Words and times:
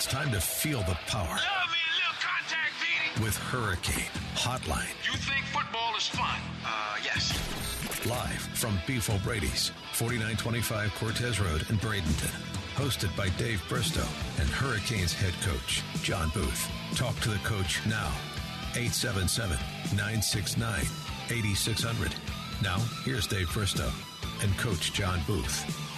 It's 0.00 0.06
time 0.06 0.32
to 0.32 0.40
feel 0.40 0.78
the 0.84 0.96
power 1.08 1.36
with 3.22 3.36
Hurricane 3.36 4.08
Hotline. 4.32 4.88
You 5.04 5.12
think 5.18 5.44
football 5.52 5.94
is 5.94 6.06
fun? 6.06 6.40
Uh, 6.64 6.96
yes. 7.04 7.36
Live 8.06 8.40
from 8.56 8.80
Beef 8.86 9.10
O'Brady's, 9.10 9.72
4925 9.92 10.94
Cortez 10.94 11.38
Road 11.38 11.68
in 11.68 11.76
Bradenton. 11.76 12.32
Hosted 12.76 13.14
by 13.14 13.28
Dave 13.36 13.62
Bristow 13.68 14.06
and 14.38 14.48
Hurricanes 14.48 15.12
head 15.12 15.34
coach, 15.42 15.82
John 16.02 16.30
Booth. 16.30 16.66
Talk 16.96 17.20
to 17.20 17.28
the 17.28 17.36
coach 17.44 17.84
now. 17.84 18.10
877 18.72 19.58
969 19.98 20.80
8600. 21.28 22.14
Now, 22.62 22.78
here's 23.04 23.26
Dave 23.26 23.52
Bristow 23.52 23.92
and 24.40 24.56
Coach 24.56 24.94
John 24.94 25.20
Booth. 25.26 25.90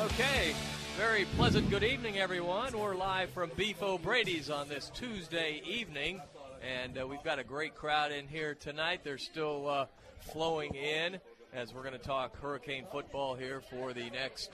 Okay, 0.00 0.54
very 0.98 1.26
pleasant 1.36 1.70
good 1.70 1.84
evening, 1.84 2.18
everyone. 2.18 2.76
We're 2.76 2.96
live 2.96 3.30
from 3.30 3.52
Beef 3.56 3.80
O'Brady's 3.84 4.50
on 4.50 4.68
this 4.68 4.90
Tuesday 4.92 5.62
evening, 5.64 6.20
and 6.60 6.98
uh, 6.98 7.06
we've 7.06 7.22
got 7.22 7.38
a 7.38 7.44
great 7.44 7.76
crowd 7.76 8.10
in 8.10 8.26
here 8.26 8.56
tonight. 8.56 9.02
They're 9.04 9.16
still 9.16 9.68
uh, 9.68 9.86
flowing 10.18 10.74
in 10.74 11.20
as 11.52 11.72
we're 11.72 11.84
going 11.84 11.92
to 11.92 12.00
talk 12.00 12.36
Hurricane 12.40 12.84
football 12.90 13.36
here 13.36 13.60
for 13.60 13.92
the 13.92 14.10
next 14.10 14.50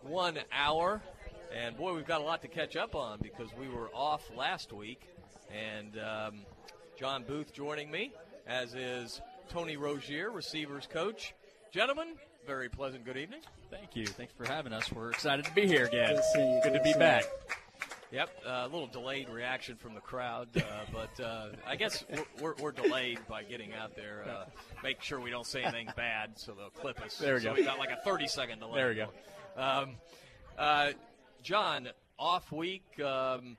one 0.00 0.38
hour. 0.50 1.02
And 1.54 1.76
boy, 1.76 1.92
we've 1.92 2.06
got 2.06 2.22
a 2.22 2.24
lot 2.24 2.40
to 2.40 2.48
catch 2.48 2.74
up 2.74 2.94
on 2.94 3.18
because 3.20 3.50
we 3.60 3.68
were 3.68 3.90
off 3.92 4.22
last 4.34 4.72
week, 4.72 5.02
and 5.54 5.98
um, 5.98 6.38
John 6.98 7.22
Booth 7.22 7.52
joining 7.52 7.90
me, 7.90 8.14
as 8.46 8.74
is 8.74 9.20
Tony 9.50 9.76
Rozier, 9.76 10.30
receivers 10.30 10.88
coach. 10.90 11.34
Gentlemen, 11.70 12.14
very 12.46 12.70
pleasant 12.70 13.04
good 13.04 13.18
evening. 13.18 13.42
Thank 13.70 13.96
you. 13.96 14.06
Thanks 14.06 14.32
for 14.34 14.46
having 14.46 14.72
us. 14.72 14.92
We're 14.92 15.10
excited 15.10 15.44
to 15.44 15.52
be 15.54 15.66
here 15.66 15.86
again. 15.86 16.10
Good 16.10 16.16
to 16.16 16.22
see 16.34 16.40
you. 16.40 16.60
Good 16.62 16.72
Good 16.72 16.78
to 16.78 16.84
be 16.84 16.98
back. 16.98 17.24
Yep, 18.12 18.30
uh, 18.46 18.50
a 18.50 18.68
little 18.68 18.86
delayed 18.86 19.28
reaction 19.28 19.76
from 19.76 19.94
the 19.94 20.00
crowd, 20.00 20.48
uh, 20.56 20.60
but 20.92 21.22
uh, 21.22 21.48
I 21.66 21.74
guess 21.74 22.04
we're, 22.08 22.24
we're, 22.40 22.54
we're 22.62 22.72
delayed 22.72 23.18
by 23.28 23.42
getting 23.42 23.74
out 23.74 23.96
there. 23.96 24.24
Uh, 24.28 24.44
make 24.84 25.02
sure 25.02 25.20
we 25.20 25.30
don't 25.30 25.46
say 25.46 25.62
anything 25.62 25.88
bad, 25.96 26.38
so 26.38 26.52
they'll 26.52 26.70
clip 26.70 27.00
us. 27.02 27.18
There 27.18 27.34
we 27.34 27.40
so 27.40 27.50
go. 27.50 27.54
we 27.54 27.64
got 27.64 27.78
like 27.78 27.90
a 27.90 28.00
30 28.04 28.28
second 28.28 28.60
delay. 28.60 28.76
There 28.76 28.88
we 28.88 28.94
go. 28.94 29.08
Um, 29.56 29.96
uh, 30.56 30.92
John, 31.42 31.88
off 32.18 32.52
week. 32.52 32.84
Um, 33.00 33.56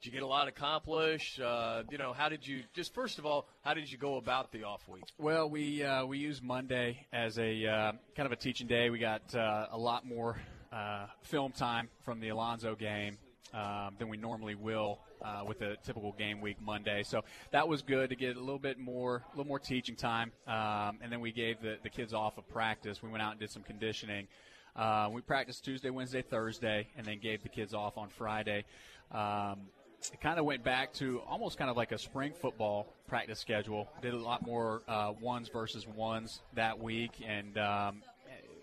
did 0.00 0.06
you 0.06 0.12
get 0.12 0.22
a 0.22 0.26
lot 0.26 0.48
accomplished? 0.48 1.38
Uh, 1.40 1.82
you 1.90 1.98
know, 1.98 2.14
how 2.14 2.30
did 2.30 2.46
you? 2.46 2.62
Just 2.72 2.94
first 2.94 3.18
of 3.18 3.26
all, 3.26 3.46
how 3.60 3.74
did 3.74 3.92
you 3.92 3.98
go 3.98 4.16
about 4.16 4.50
the 4.50 4.64
off 4.64 4.88
week? 4.88 5.04
Well, 5.18 5.50
we 5.50 5.84
uh, 5.84 6.06
we 6.06 6.16
use 6.16 6.40
Monday 6.40 7.06
as 7.12 7.38
a 7.38 7.66
uh, 7.66 7.92
kind 8.16 8.24
of 8.24 8.32
a 8.32 8.36
teaching 8.36 8.66
day. 8.66 8.88
We 8.88 8.98
got 8.98 9.34
uh, 9.34 9.66
a 9.70 9.76
lot 9.76 10.06
more 10.06 10.40
uh, 10.72 11.04
film 11.24 11.52
time 11.52 11.90
from 12.00 12.18
the 12.18 12.30
Alonso 12.30 12.74
game 12.74 13.18
um, 13.52 13.94
than 13.98 14.08
we 14.08 14.16
normally 14.16 14.54
will 14.54 15.00
uh, 15.20 15.42
with 15.46 15.60
a 15.60 15.76
typical 15.84 16.12
game 16.12 16.40
week 16.40 16.56
Monday. 16.62 17.02
So 17.02 17.22
that 17.50 17.68
was 17.68 17.82
good 17.82 18.08
to 18.08 18.16
get 18.16 18.36
a 18.36 18.40
little 18.40 18.58
bit 18.58 18.78
more 18.78 19.16
a 19.16 19.36
little 19.36 19.48
more 19.48 19.58
teaching 19.58 19.96
time. 19.96 20.32
Um, 20.46 21.00
and 21.02 21.12
then 21.12 21.20
we 21.20 21.30
gave 21.30 21.60
the, 21.60 21.76
the 21.82 21.90
kids 21.90 22.14
off 22.14 22.38
of 22.38 22.48
practice. 22.48 23.02
We 23.02 23.10
went 23.10 23.22
out 23.22 23.32
and 23.32 23.40
did 23.40 23.50
some 23.50 23.64
conditioning. 23.64 24.28
Uh, 24.74 25.10
we 25.12 25.20
practiced 25.20 25.62
Tuesday, 25.62 25.90
Wednesday, 25.90 26.22
Thursday, 26.22 26.88
and 26.96 27.04
then 27.04 27.18
gave 27.18 27.42
the 27.42 27.50
kids 27.50 27.74
off 27.74 27.98
on 27.98 28.08
Friday. 28.08 28.64
Um, 29.10 29.66
it 30.12 30.20
kind 30.20 30.38
of 30.38 30.44
went 30.44 30.64
back 30.64 30.92
to 30.94 31.20
almost 31.28 31.58
kind 31.58 31.70
of 31.70 31.76
like 31.76 31.92
a 31.92 31.98
spring 31.98 32.32
football 32.32 32.86
practice 33.06 33.38
schedule. 33.38 33.88
Did 34.02 34.14
a 34.14 34.18
lot 34.18 34.44
more 34.44 34.82
uh, 34.88 35.12
ones 35.20 35.48
versus 35.48 35.86
ones 35.86 36.40
that 36.54 36.78
week, 36.78 37.12
and 37.26 37.56
um, 37.58 38.02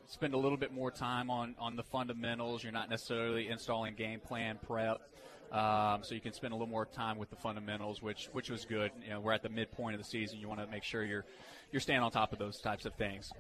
spend 0.07 0.33
a 0.33 0.37
little 0.37 0.57
bit 0.57 0.71
more 0.73 0.89
time 0.91 1.29
on 1.29 1.55
on 1.59 1.75
the 1.75 1.83
fundamentals. 1.83 2.63
You're 2.63 2.71
not 2.73 2.89
necessarily 2.89 3.49
installing 3.49 3.95
game 3.95 4.19
plan 4.19 4.57
prep. 4.65 5.01
Um, 5.51 6.03
so 6.03 6.13
you 6.13 6.19
can 6.19 6.33
spend 6.33 6.51
a 6.51 6.57
little 6.57 6.67
more 6.67 6.85
time 6.85 7.17
with 7.17 7.29
the 7.29 7.37
fundamentals, 7.37 8.01
which 8.01 8.27
which 8.33 8.49
was 8.49 8.65
good. 8.65 8.91
You 9.03 9.11
know, 9.11 9.19
we're 9.21 9.31
at 9.33 9.43
the 9.43 9.49
midpoint 9.49 9.95
of 9.95 10.01
the 10.01 10.07
season. 10.07 10.39
You 10.39 10.49
want 10.49 10.59
to 10.59 10.67
make 10.67 10.83
sure 10.83 11.05
you're 11.05 11.25
you're 11.71 11.79
staying 11.79 11.99
on 12.01 12.11
top 12.11 12.33
of 12.33 12.39
those 12.39 12.59
types 12.59 12.85
of 12.85 12.93
things. 12.95 13.31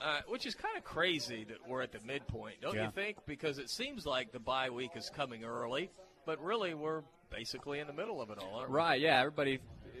Uh, 0.00 0.20
which 0.26 0.44
is 0.44 0.56
kind 0.56 0.76
of 0.76 0.82
crazy 0.82 1.44
that 1.44 1.58
we're 1.68 1.80
at 1.80 1.92
the 1.92 2.00
midpoint, 2.04 2.60
don't 2.60 2.74
Yeah. 2.74 2.86
you 2.86 2.90
think? 2.90 3.16
Because 3.26 3.58
it 3.58 3.70
seems 3.70 4.04
like 4.04 4.32
the 4.32 4.40
bye 4.40 4.68
week 4.68 4.90
is 4.96 5.08
coming 5.08 5.44
early, 5.44 5.88
but 6.26 6.42
really 6.42 6.74
we're 6.74 7.02
basically 7.30 7.80
in 7.80 7.86
the 7.86 7.92
middle 7.92 8.20
of 8.20 8.30
it 8.30 8.38
all, 8.38 8.54
aren't 8.58 8.70
we? 8.70 8.76
Right. 8.76 9.00
Yeah. 9.00 9.18
Everybody 9.20 9.58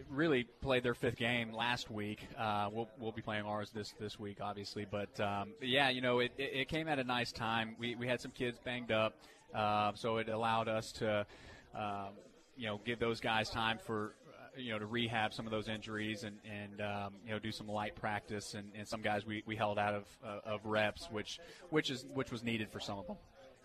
really 0.08 0.44
played 0.60 0.82
their 0.82 0.94
fifth 0.94 1.16
game 1.16 1.52
last 1.52 1.90
week. 1.90 2.26
Uh, 2.38 2.68
we'll 2.72 2.88
we'll 2.98 3.12
be 3.12 3.22
playing 3.22 3.44
ours 3.44 3.70
this 3.74 3.92
this 3.98 4.18
week, 4.18 4.38
obviously. 4.40 4.86
But 4.90 5.18
um, 5.20 5.54
yeah, 5.60 5.88
you 5.88 6.00
know, 6.00 6.18
it, 6.20 6.32
it, 6.38 6.50
it 6.54 6.68
came 6.68 6.88
at 6.88 6.98
a 6.98 7.04
nice 7.04 7.32
time. 7.32 7.76
We 7.78 7.94
we 7.96 8.06
had 8.06 8.20
some 8.20 8.30
kids 8.30 8.58
banged 8.64 8.92
up, 8.92 9.14
uh, 9.54 9.92
so 9.94 10.18
it 10.18 10.28
allowed 10.28 10.68
us 10.68 10.92
to, 10.92 11.26
um, 11.74 12.10
you 12.56 12.66
know, 12.66 12.80
give 12.84 12.98
those 12.98 13.20
guys 13.20 13.50
time 13.50 13.78
for. 13.84 14.14
uh, 14.28 14.60
You 14.60 14.72
know, 14.72 14.78
to 14.78 14.86
rehab 14.86 15.32
some 15.32 15.46
of 15.46 15.50
those 15.52 15.68
injuries 15.68 16.22
and, 16.22 16.36
and 16.44 16.80
um, 16.80 17.14
you 17.24 17.32
know 17.32 17.40
do 17.40 17.50
some 17.50 17.66
light 17.66 17.96
practice 17.96 18.54
and, 18.54 18.70
and 18.78 18.86
some 18.86 19.02
guys 19.02 19.26
we, 19.26 19.42
we 19.46 19.56
held 19.56 19.78
out 19.80 19.94
of 19.94 20.04
uh, 20.24 20.52
of 20.54 20.64
reps, 20.64 21.08
which 21.10 21.40
which 21.70 21.90
is 21.90 22.06
which 22.14 22.30
was 22.30 22.42
needed 22.44 22.70
for 22.70 22.78
some 22.78 22.98
of 22.98 23.06
them. 23.08 23.16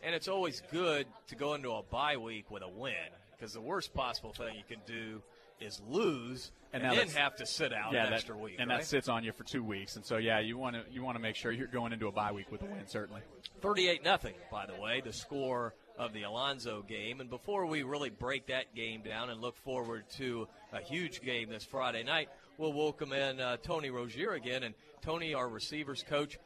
And 0.03 0.15
it's 0.15 0.27
always 0.27 0.61
good 0.71 1.07
to 1.27 1.35
go 1.35 1.53
into 1.55 1.71
a 1.71 1.83
bye 1.83 2.17
week 2.17 2.49
with 2.49 2.63
a 2.63 2.69
win 2.69 2.93
because 3.37 3.53
the 3.53 3.61
worst 3.61 3.93
possible 3.93 4.31
thing 4.31 4.55
you 4.55 4.63
can 4.67 4.81
do 4.85 5.21
is 5.59 5.81
lose 5.89 6.51
and, 6.71 6.83
now 6.83 6.93
then 6.93 7.09
have 7.09 7.35
to 7.37 7.45
sit 7.45 7.73
out 7.73 7.93
yeah, 7.93 8.07
an 8.07 8.13
extra 8.13 8.37
week. 8.37 8.55
and 8.59 8.69
right? 8.69 8.79
that 8.79 8.85
sits 8.85 9.09
on 9.09 9.23
you 9.23 9.31
for 9.31 9.43
two 9.43 9.63
weeks. 9.63 9.95
And 9.95 10.05
so, 10.05 10.17
yeah, 10.17 10.39
you 10.39 10.57
want 10.57 10.75
to 10.75 10.83
you 10.91 11.03
want 11.03 11.17
to 11.17 11.21
make 11.21 11.35
sure 11.35 11.51
you're 11.51 11.67
going 11.67 11.93
into 11.93 12.07
a 12.07 12.11
bye 12.11 12.31
week 12.31 12.51
with 12.51 12.61
a 12.61 12.65
win, 12.65 12.87
certainly. 12.87 13.21
38 13.61 14.03
nothing, 14.03 14.35
by 14.51 14.65
the 14.65 14.79
way, 14.79 15.01
the 15.01 15.13
score 15.13 15.73
of 15.97 16.13
the 16.13 16.23
Alonso 16.23 16.83
game. 16.87 17.19
And 17.19 17.29
before 17.29 17.65
we 17.65 17.83
really 17.83 18.09
break 18.09 18.47
that 18.47 18.73
game 18.73 19.01
down 19.01 19.29
and 19.29 19.41
look 19.41 19.57
forward 19.57 20.05
to 20.17 20.47
a 20.71 20.79
huge 20.79 21.21
game 21.21 21.49
this 21.49 21.65
Friday 21.65 22.03
night, 22.03 22.29
we'll 22.57 22.73
welcome 22.73 23.11
in 23.11 23.41
uh, 23.41 23.57
Tony 23.57 23.89
Rozier 23.89 24.31
again. 24.31 24.63
And 24.63 24.75
Tony, 25.01 25.33
our 25.33 25.49
receivers 25.49 26.03
coach, 26.07 26.37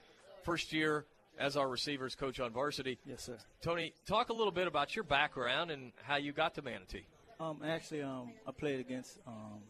first 0.43 0.73
year 0.73 1.05
as 1.39 1.57
our 1.57 1.67
receivers 1.67 2.15
coach 2.15 2.39
on 2.39 2.51
varsity. 2.51 2.99
Yes, 3.05 3.23
sir. 3.23 3.37
Tony, 3.61 3.93
talk 4.05 4.29
a 4.29 4.33
little 4.33 4.51
bit 4.51 4.67
about 4.67 4.95
your 4.95 5.03
background 5.03 5.71
and 5.71 5.91
how 6.03 6.17
you 6.17 6.31
got 6.31 6.55
to 6.55 6.61
Manatee. 6.61 7.05
Um, 7.39 7.61
actually, 7.65 8.03
um, 8.03 8.31
I 8.47 8.51
played 8.51 8.79
against 8.79 9.19
um, 9.27 9.61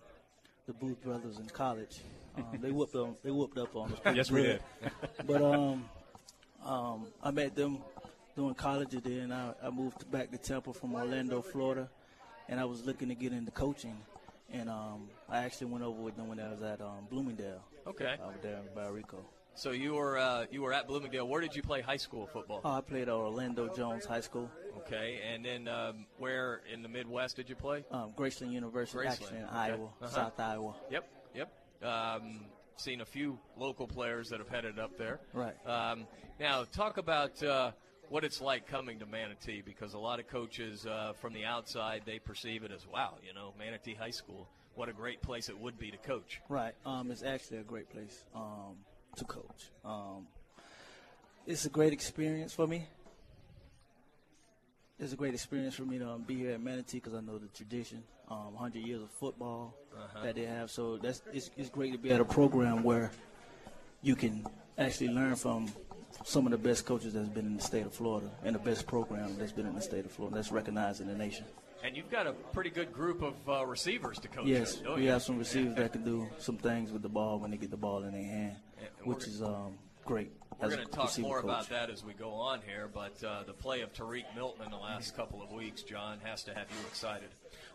the 0.68 0.74
Booth 0.74 1.01
brothers 1.03 1.40
in 1.40 1.47
college. 1.47 2.00
Um, 2.35 2.59
they 2.62 2.72
whooped 2.72 2.96
on, 2.96 3.16
they 3.24 3.31
whooped 3.31 3.57
up 3.57 3.75
on 3.75 3.94
us. 3.94 4.00
pretty 4.00 4.18
Yes, 4.18 4.31
we 4.31 4.41
did. 4.44 4.62
but 5.25 5.41
um, 5.41 5.85
um, 6.66 7.07
I 7.22 7.31
met 7.31 7.56
them 7.56 7.80
during 8.35 8.56
college, 8.56 8.94
and 8.94 9.03
then 9.03 9.31
I, 9.31 9.53
I 9.66 9.69
moved 9.69 10.09
back 10.12 10.31
to 10.31 10.38
Temple 10.38 10.74
from 10.74 10.95
Orlando, 10.95 11.41
Florida, 11.41 11.90
and 12.50 12.59
I 12.59 12.66
was 12.66 12.85
looking 12.85 13.09
to 13.09 13.16
get 13.16 13.34
into 13.34 13.51
coaching. 13.51 13.97
And 14.51 14.69
um, 14.69 15.09
I 15.30 15.40
actually 15.40 15.68
went 15.68 15.84
over 15.84 16.01
with 16.01 16.16
them 16.16 16.28
when 16.28 16.40
I 16.40 16.51
was 16.51 16.62
at 16.62 16.81
um, 16.81 17.07
Bloomingdale. 17.09 17.63
Okay. 17.88 18.16
Over 18.24 18.35
there 18.41 18.57
in 18.57 18.63
Valrico. 18.80 19.18
So 19.56 19.72
you 19.72 19.94
were 19.94 20.18
uh, 20.18 20.46
you 20.52 20.62
were 20.62 20.74
at 20.74 20.88
Bloomingdale. 20.88 21.28
Where 21.28 21.40
did 21.41 21.56
you 21.56 21.62
play 21.62 21.81
high 21.81 21.97
school 21.97 22.25
football? 22.28 22.62
Oh, 22.66 22.72
I 22.72 22.81
played 22.81 23.03
at 23.03 23.09
Orlando 23.09 23.68
Jones 23.75 24.06
High 24.06 24.22
School, 24.22 24.50
Okay, 24.78 25.19
and 25.31 25.45
then 25.45 25.68
um, 25.68 26.06
where 26.18 26.62
in 26.74 26.81
the 26.81 26.89
Midwest 26.89 27.36
did 27.36 27.50
you 27.50 27.56
play? 27.56 27.86
um, 27.92 28.12
Graceland 28.18 28.51
University, 28.51 28.98
Graceland, 29.06 29.12
actually 29.12 29.38
in 29.38 29.44
okay. 29.45 29.54
Iowa, 29.56 29.86
Uh-huh. 30.01 30.07
South 30.07 30.39
Iowa. 30.39 30.74
Yep, 30.89 31.07
yep. 31.36 31.54
Um, 31.88 32.45
seen 32.78 33.01
a 33.01 33.06
few 33.06 33.38
local 33.56 33.88
players 33.88 34.30
that 34.30 34.39
have 34.39 34.50
headed 34.50 34.80
up 34.80 34.98
there. 34.98 35.19
Right. 35.33 35.56
Um, 35.68 36.07
now, 36.39 36.63
talk 36.63 36.98
about 36.98 37.42
uh, 37.44 37.72
what 38.10 38.24
it's 38.24 38.42
like 38.42 38.68
coming 38.68 39.00
to 39.00 39.06
Manatee 39.06 39.62
because 39.63 39.94
a 39.94 40.00
lot 40.00 40.19
of 40.19 40.28
coaches 40.28 40.86
uh, 40.88 41.13
from 41.22 41.33
the 41.33 41.45
outside 41.45 42.01
they 42.06 42.18
perceive 42.18 42.63
it 42.63 42.72
as 42.72 42.88
wow, 42.88 43.16
you 43.25 43.33
know, 43.36 43.54
Manatee 43.60 43.94
High 43.94 44.10
School. 44.12 44.50
What 44.75 44.89
a 44.89 44.94
great 44.94 45.22
place 45.22 45.50
it 45.50 45.60
would 45.60 45.78
be 45.78 45.92
to 45.92 45.98
coach. 45.98 46.42
Right. 46.50 46.74
Um, 46.86 47.12
it's 47.12 47.22
actually 47.22 47.60
a 47.60 47.63
great 47.63 47.92
place 47.92 48.24
um, 48.33 48.78
to 49.18 49.25
coach. 49.25 49.71
Um, 49.83 50.27
it's 51.45 51.65
a 51.65 51.69
great 51.69 51.94
experience 51.94 52.54
for 52.54 52.68
me. 52.68 52.88
It's 55.00 55.12
a 55.12 55.15
great 55.15 55.33
experience 55.33 55.75
for 55.75 55.83
me 55.83 55.98
to 56.00 56.10
um, 56.10 56.24
be 56.24 56.36
here 56.36 56.51
at 56.51 56.62
Manatee 56.62 57.00
because 57.00 57.13
I 57.13 57.19
know 57.19 57.38
the 57.38 57.48
tradition, 57.48 58.04
um, 58.30 58.54
100 58.54 58.86
years 58.86 59.01
of 59.01 59.12
football 59.12 59.75
that 60.24 60.36
they 60.36 60.45
have. 60.45 60.71
So 60.71 60.98
that's 60.98 61.21
it's, 61.33 61.50
it's 61.57 61.69
great 61.69 61.92
to 61.92 61.98
be 61.98 62.12
at 62.12 62.21
a 62.21 62.25
program 62.25 62.83
where 62.83 63.12
you 64.01 64.15
can 64.15 64.45
actually 64.77 65.10
learn 65.10 65.36
from 65.36 65.68
some 66.24 66.45
of 66.45 66.51
the 66.51 66.57
best 66.57 66.86
coaches 66.86 67.13
that's 67.13 67.27
been 67.30 67.45
in 67.45 67.57
the 67.57 67.62
state 67.62 67.86
of 67.86 67.94
Florida 67.94 68.30
and 68.44 68.56
the 68.56 68.59
best 68.59 68.88
program 68.88 69.36
that's 69.38 69.51
been 69.51 69.66
in 69.66 69.75
the 69.75 69.81
state 69.81 70.06
of 70.06 70.12
Florida 70.12 70.36
that's 70.36 70.51
recognized 70.51 71.01
in 71.01 71.07
the 71.07 71.16
nation. 71.16 71.45
And 71.83 71.97
you've 71.97 72.09
got 72.09 72.27
a 72.27 72.31
pretty 72.31 72.69
good 72.69 72.94
group 72.94 73.21
of 73.21 73.35
uh, 73.47 73.65
receivers 73.65 74.18
to 74.19 74.30
coach. 74.30 74.45
Yes, 74.45 74.75
don't 74.75 74.95
we 74.95 75.03
you? 75.03 75.09
have 75.09 75.21
some 75.21 75.38
receivers 75.38 75.75
that 75.75 75.91
can 75.91 76.06
do 76.06 76.30
some 76.38 76.57
things 76.57 76.94
with 76.94 77.01
the 77.01 77.09
ball 77.09 77.39
when 77.39 77.51
they 77.51 77.57
get 77.57 77.71
the 77.71 77.77
ball 77.77 78.03
in 78.03 78.13
their 78.13 78.24
hand, 78.24 78.56
which 79.03 79.27
is 79.27 79.41
um, 79.41 79.77
great. 80.06 80.31
We're 80.62 80.69
going 80.69 80.85
to 80.85 80.91
talk 80.91 81.19
more 81.19 81.41
coach. 81.41 81.44
about 81.44 81.69
that 81.69 81.89
as 81.89 82.06
we 82.06 82.13
go 82.13 82.31
on 82.31 82.62
here, 82.65 82.89
but 82.94 83.21
uh, 83.21 83.44
the 83.44 83.51
play 83.51 83.81
of 83.81 83.91
Tariq 83.91 84.24
Milton 84.33 84.63
in 84.63 84.71
the 84.71 84.77
last 84.77 85.13
couple 85.18 85.41
of 85.41 85.51
weeks, 85.51 85.83
John, 85.83 86.19
has 86.24 86.44
to 86.44 86.53
have 86.53 86.68
you 86.69 86.88
excited. 86.88 87.27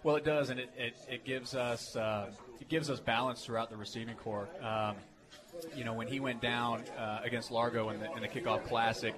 Well, 0.02 0.16
it 0.16 0.24
does, 0.24 0.48
and 0.48 0.58
it, 0.58 0.70
it, 0.78 0.96
it 1.10 1.24
gives 1.26 1.54
us 1.54 1.94
uh, 1.94 2.30
it 2.60 2.68
gives 2.68 2.88
us 2.88 3.00
balance 3.00 3.44
throughout 3.44 3.68
the 3.68 3.76
receiving 3.76 4.16
corps. 4.16 4.48
Um, 4.62 4.96
you 5.76 5.84
know, 5.84 5.92
when 5.92 6.06
he 6.06 6.20
went 6.20 6.40
down 6.40 6.84
uh, 6.96 7.20
against 7.22 7.50
Largo 7.50 7.90
in 7.90 8.00
the, 8.00 8.10
in 8.12 8.22
the 8.22 8.28
kickoff 8.28 8.66
classic, 8.68 9.14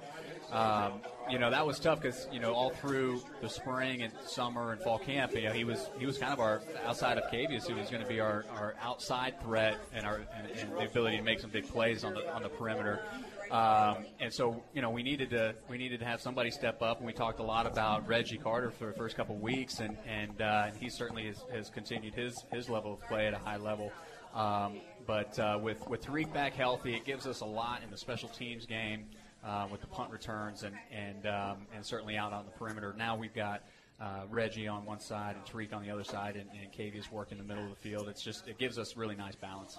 um, 0.53 1.01
you 1.31 1.39
know 1.39 1.51
that 1.51 1.67
was 1.67 1.79
tough 1.79 2.03
because 2.03 2.29
you 2.33 2.41
know 2.41 2.53
all 2.53 2.71
through 2.71 3.23
the 3.41 3.49
spring 3.49 4.03
and 4.03 4.13
summer 4.27 4.73
and 4.73 4.81
fall 4.81 4.99
camp, 4.99 5.35
you 5.35 5.43
know 5.43 5.53
he 5.53 5.65
was 5.65 5.89
he 5.99 6.07
was 6.07 6.19
kind 6.19 6.33
of 6.33 6.41
our 6.41 6.61
outside 6.85 7.19
of 7.19 7.31
Cavius, 7.31 7.67
who 7.67 7.75
was 7.75 7.89
going 7.89 8.03
to 8.03 8.09
be 8.09 8.21
our, 8.21 8.45
our 8.57 8.75
outside 8.83 9.41
threat 9.43 9.79
and 9.93 10.05
our 10.07 10.23
and, 10.37 10.51
and 10.51 10.73
the 10.73 10.87
ability 10.87 11.17
to 11.17 11.23
make 11.23 11.41
some 11.41 11.51
big 11.51 11.69
plays 11.69 12.05
on 12.05 12.15
the 12.15 12.33
on 12.33 12.43
the 12.43 12.49
perimeter. 12.49 13.01
Um, 13.51 14.05
and 14.21 14.33
so, 14.33 14.63
you 14.73 14.81
know, 14.81 14.91
we 14.91 15.03
needed 15.03 15.31
to 15.31 15.55
we 15.69 15.77
needed 15.77 16.01
to 16.01 16.07
have 16.07 16.21
somebody 16.21 16.51
step 16.51 16.83
up, 16.83 16.99
and 16.99 17.07
we 17.07 17.13
talked 17.13 17.41
a 17.41 17.45
lot 17.45 17.67
about 17.67 18.07
Reggie 18.07 18.39
Carter 18.39 18.71
for 18.71 18.87
the 18.87 18.93
first 18.93 19.17
couple 19.17 19.35
of 19.35 19.41
weeks, 19.41 19.81
and 19.81 19.97
and, 20.07 20.41
uh, 20.41 20.65
and 20.67 20.77
he 20.77 20.89
certainly 20.89 21.27
has, 21.27 21.45
has 21.53 21.69
continued 21.69 22.15
his 22.15 22.45
his 22.53 22.69
level 22.69 22.95
of 22.95 23.01
play 23.09 23.27
at 23.27 23.35
a 23.35 23.39
high 23.39 23.57
level. 23.57 23.93
Um, 24.35 24.81
but 25.05 25.37
uh, 25.41 25.59
with 25.61 25.87
with 25.89 26.01
Tariq 26.05 26.33
back 26.33 26.55
healthy, 26.55 26.95
it 26.95 27.05
gives 27.05 27.27
us 27.27 27.41
a 27.41 27.47
lot 27.47 27.83
in 27.83 27.91
the 27.91 27.97
special 27.97 28.29
teams 28.29 28.67
game 28.67 29.07
uh, 29.45 29.67
with 29.71 29.81
the 29.81 29.87
punt 29.87 30.11
returns 30.11 30.63
and 30.63 30.75
and 30.93 31.27
um, 31.27 31.67
and 31.75 31.85
certainly 31.85 32.17
out 32.17 32.33
on 32.33 32.45
the 32.45 32.53
perimeter. 32.53 32.95
Now 32.97 33.17
we've 33.17 33.35
got. 33.35 33.63
Uh, 34.03 34.23
Reggie 34.31 34.67
on 34.67 34.87
one 34.87 34.99
side 34.99 35.37
and 35.37 35.45
Tariq 35.45 35.75
on 35.75 35.83
the 35.83 35.91
other 35.91 36.05
side, 36.05 36.35
and, 36.35 36.49
and 36.59 36.73
Cavius 36.73 37.13
work 37.13 37.33
in 37.33 37.37
the 37.37 37.45
middle 37.45 37.65
of 37.65 37.69
the 37.69 37.77
field. 37.77 38.09
It's 38.09 38.23
just 38.23 38.49
it 38.49 38.57
gives 38.57 38.79
us 38.79 38.97
really 38.97 39.15
nice 39.15 39.35
balance. 39.35 39.77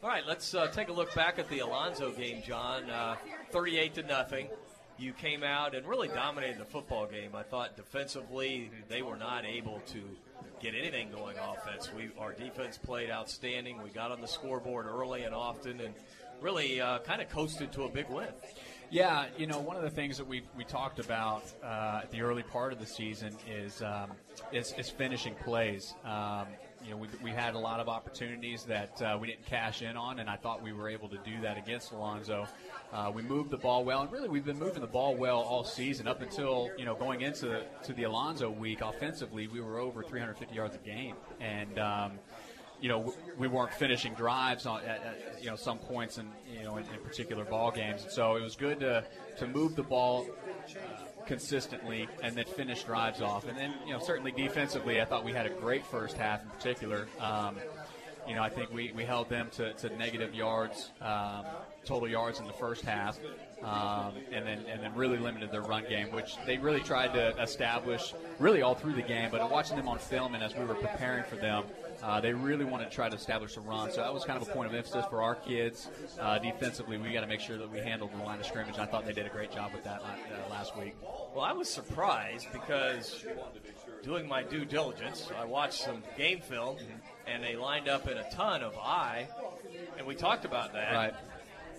All 0.00 0.08
right, 0.08 0.22
let's 0.24 0.54
uh, 0.54 0.68
take 0.68 0.90
a 0.90 0.92
look 0.92 1.12
back 1.16 1.40
at 1.40 1.48
the 1.48 1.58
Alonso 1.58 2.12
game, 2.12 2.40
John. 2.46 2.88
Uh, 2.88 3.16
38 3.50 3.94
to 3.94 4.02
nothing. 4.04 4.48
You 4.96 5.12
came 5.12 5.42
out 5.42 5.74
and 5.74 5.84
really 5.88 6.06
dominated 6.06 6.60
the 6.60 6.64
football 6.64 7.06
game. 7.06 7.34
I 7.34 7.42
thought 7.42 7.74
defensively 7.76 8.70
they 8.88 9.02
were 9.02 9.16
not 9.16 9.44
able 9.44 9.80
to 9.86 10.02
get 10.60 10.74
anything 10.74 11.10
going 11.10 11.36
offense. 11.38 11.90
We 11.96 12.10
our 12.18 12.32
defense 12.32 12.78
played 12.78 13.10
outstanding. 13.10 13.82
We 13.82 13.90
got 13.90 14.12
on 14.12 14.20
the 14.20 14.28
scoreboard 14.28 14.86
early 14.86 15.24
and 15.24 15.34
often, 15.34 15.80
and 15.80 15.94
really 16.40 16.80
uh, 16.80 16.98
kind 17.00 17.20
of 17.20 17.28
coasted 17.28 17.72
to 17.72 17.84
a 17.84 17.88
big 17.88 18.08
win. 18.08 18.28
Yeah, 18.94 19.26
you 19.36 19.48
know, 19.48 19.58
one 19.58 19.74
of 19.74 19.82
the 19.82 19.90
things 19.90 20.18
that 20.18 20.24
we 20.28 20.42
we 20.56 20.62
talked 20.62 21.00
about 21.00 21.42
uh, 21.64 22.02
at 22.04 22.12
the 22.12 22.20
early 22.20 22.44
part 22.44 22.72
of 22.72 22.78
the 22.78 22.86
season 22.86 23.34
is 23.50 23.82
um, 23.82 24.12
is, 24.52 24.72
is 24.78 24.88
finishing 24.88 25.34
plays. 25.34 25.94
Um, 26.04 26.46
you 26.84 26.92
know, 26.92 26.98
we, 26.98 27.08
we 27.20 27.30
had 27.32 27.54
a 27.54 27.58
lot 27.58 27.80
of 27.80 27.88
opportunities 27.88 28.62
that 28.66 29.02
uh, 29.02 29.18
we 29.20 29.26
didn't 29.26 29.46
cash 29.46 29.82
in 29.82 29.96
on, 29.96 30.20
and 30.20 30.30
I 30.30 30.36
thought 30.36 30.62
we 30.62 30.72
were 30.72 30.88
able 30.88 31.08
to 31.08 31.18
do 31.24 31.40
that 31.42 31.58
against 31.58 31.90
Alonso. 31.90 32.46
Uh, 32.92 33.10
we 33.12 33.22
moved 33.22 33.50
the 33.50 33.56
ball 33.56 33.84
well, 33.84 34.02
and 34.02 34.12
really 34.12 34.28
we've 34.28 34.44
been 34.44 34.60
moving 34.60 34.80
the 34.80 34.86
ball 34.86 35.16
well 35.16 35.40
all 35.40 35.64
season 35.64 36.06
up 36.06 36.22
until 36.22 36.70
you 36.78 36.84
know 36.84 36.94
going 36.94 37.22
into 37.22 37.46
the, 37.46 37.64
to 37.82 37.94
the 37.94 38.04
Alonso 38.04 38.48
week. 38.48 38.80
Offensively, 38.80 39.48
we 39.48 39.60
were 39.60 39.80
over 39.80 40.04
350 40.04 40.54
yards 40.54 40.76
a 40.76 40.78
game, 40.78 41.16
and 41.40 41.80
um, 41.80 42.12
you 42.84 42.90
know, 42.90 43.14
we 43.38 43.48
weren't 43.48 43.72
finishing 43.72 44.12
drives 44.12 44.66
on 44.66 44.82
at, 44.82 45.02
at 45.02 45.42
you 45.42 45.48
know 45.48 45.56
some 45.56 45.78
points 45.78 46.18
in 46.18 46.28
you 46.54 46.64
know 46.64 46.76
in, 46.76 46.84
in 46.84 47.00
particular 47.02 47.42
ball 47.42 47.70
games. 47.70 48.02
And 48.02 48.12
so 48.12 48.36
it 48.36 48.42
was 48.42 48.56
good 48.56 48.80
to 48.80 49.02
to 49.38 49.46
move 49.46 49.74
the 49.74 49.82
ball 49.82 50.26
uh, 50.28 51.24
consistently 51.24 52.06
and 52.22 52.36
then 52.36 52.44
finish 52.44 52.82
drives 52.82 53.22
off. 53.22 53.48
And 53.48 53.56
then 53.56 53.72
you 53.86 53.94
know 53.94 54.00
certainly 54.00 54.32
defensively, 54.32 55.00
I 55.00 55.06
thought 55.06 55.24
we 55.24 55.32
had 55.32 55.46
a 55.46 55.54
great 55.64 55.86
first 55.86 56.18
half 56.18 56.42
in 56.42 56.50
particular. 56.50 57.08
Um, 57.18 57.56
you 58.28 58.34
know, 58.34 58.42
I 58.42 58.50
think 58.50 58.72
we, 58.72 58.92
we 58.94 59.04
held 59.04 59.28
them 59.28 59.48
to, 59.52 59.74
to 59.74 59.96
negative 59.96 60.34
yards, 60.34 60.90
um, 61.02 61.44
total 61.84 62.08
yards 62.08 62.38
in 62.40 62.46
the 62.46 62.54
first 62.54 62.82
half, 62.82 63.18
um, 63.62 64.14
and 64.32 64.46
then 64.46 64.64
and 64.68 64.82
then 64.82 64.94
really 64.94 65.18
limited 65.18 65.50
their 65.50 65.62
run 65.62 65.84
game, 65.88 66.10
which 66.12 66.36
they 66.46 66.58
really 66.58 66.80
tried 66.80 67.14
to 67.14 67.34
establish 67.40 68.12
really 68.38 68.60
all 68.60 68.74
through 68.74 68.94
the 68.94 69.02
game. 69.02 69.30
But 69.30 69.50
watching 69.50 69.76
them 69.76 69.88
on 69.88 69.98
film 69.98 70.34
and 70.34 70.44
as 70.44 70.54
we 70.54 70.64
were 70.64 70.74
preparing 70.74 71.24
for 71.24 71.36
them, 71.36 71.64
uh, 72.02 72.20
they 72.20 72.32
really 72.32 72.64
wanted 72.64 72.90
to 72.90 72.94
try 72.94 73.08
to 73.08 73.16
establish 73.16 73.56
a 73.56 73.60
run. 73.60 73.90
So 73.92 74.00
that 74.00 74.12
was 74.12 74.24
kind 74.24 74.40
of 74.40 74.48
a 74.48 74.52
point 74.52 74.68
of 74.68 74.74
emphasis 74.74 75.04
for 75.10 75.22
our 75.22 75.34
kids. 75.34 75.88
Uh, 76.18 76.38
defensively, 76.38 76.98
we 76.98 77.12
got 77.12 77.20
to 77.20 77.26
make 77.26 77.40
sure 77.40 77.58
that 77.58 77.70
we 77.70 77.78
handled 77.78 78.12
the 78.12 78.22
line 78.22 78.40
of 78.40 78.46
scrimmage. 78.46 78.78
I 78.78 78.86
thought 78.86 79.06
they 79.06 79.12
did 79.12 79.26
a 79.26 79.30
great 79.30 79.52
job 79.52 79.72
with 79.72 79.84
that 79.84 80.00
uh, 80.02 80.50
last 80.50 80.76
week. 80.76 80.94
Well, 81.34 81.44
I 81.44 81.52
was 81.52 81.68
surprised 81.68 82.46
because 82.52 83.24
doing 84.02 84.28
my 84.28 84.42
due 84.42 84.64
diligence, 84.64 85.30
I 85.36 85.44
watched 85.44 85.80
some 85.80 86.02
game 86.16 86.40
film, 86.40 86.76
and 87.26 87.42
they 87.42 87.56
lined 87.56 87.88
up 87.88 88.08
in 88.08 88.18
a 88.18 88.30
ton 88.30 88.62
of 88.62 88.76
I, 88.76 89.28
and 89.98 90.06
we 90.06 90.14
talked 90.14 90.44
about 90.44 90.72
that. 90.74 90.92
Right. 90.92 91.14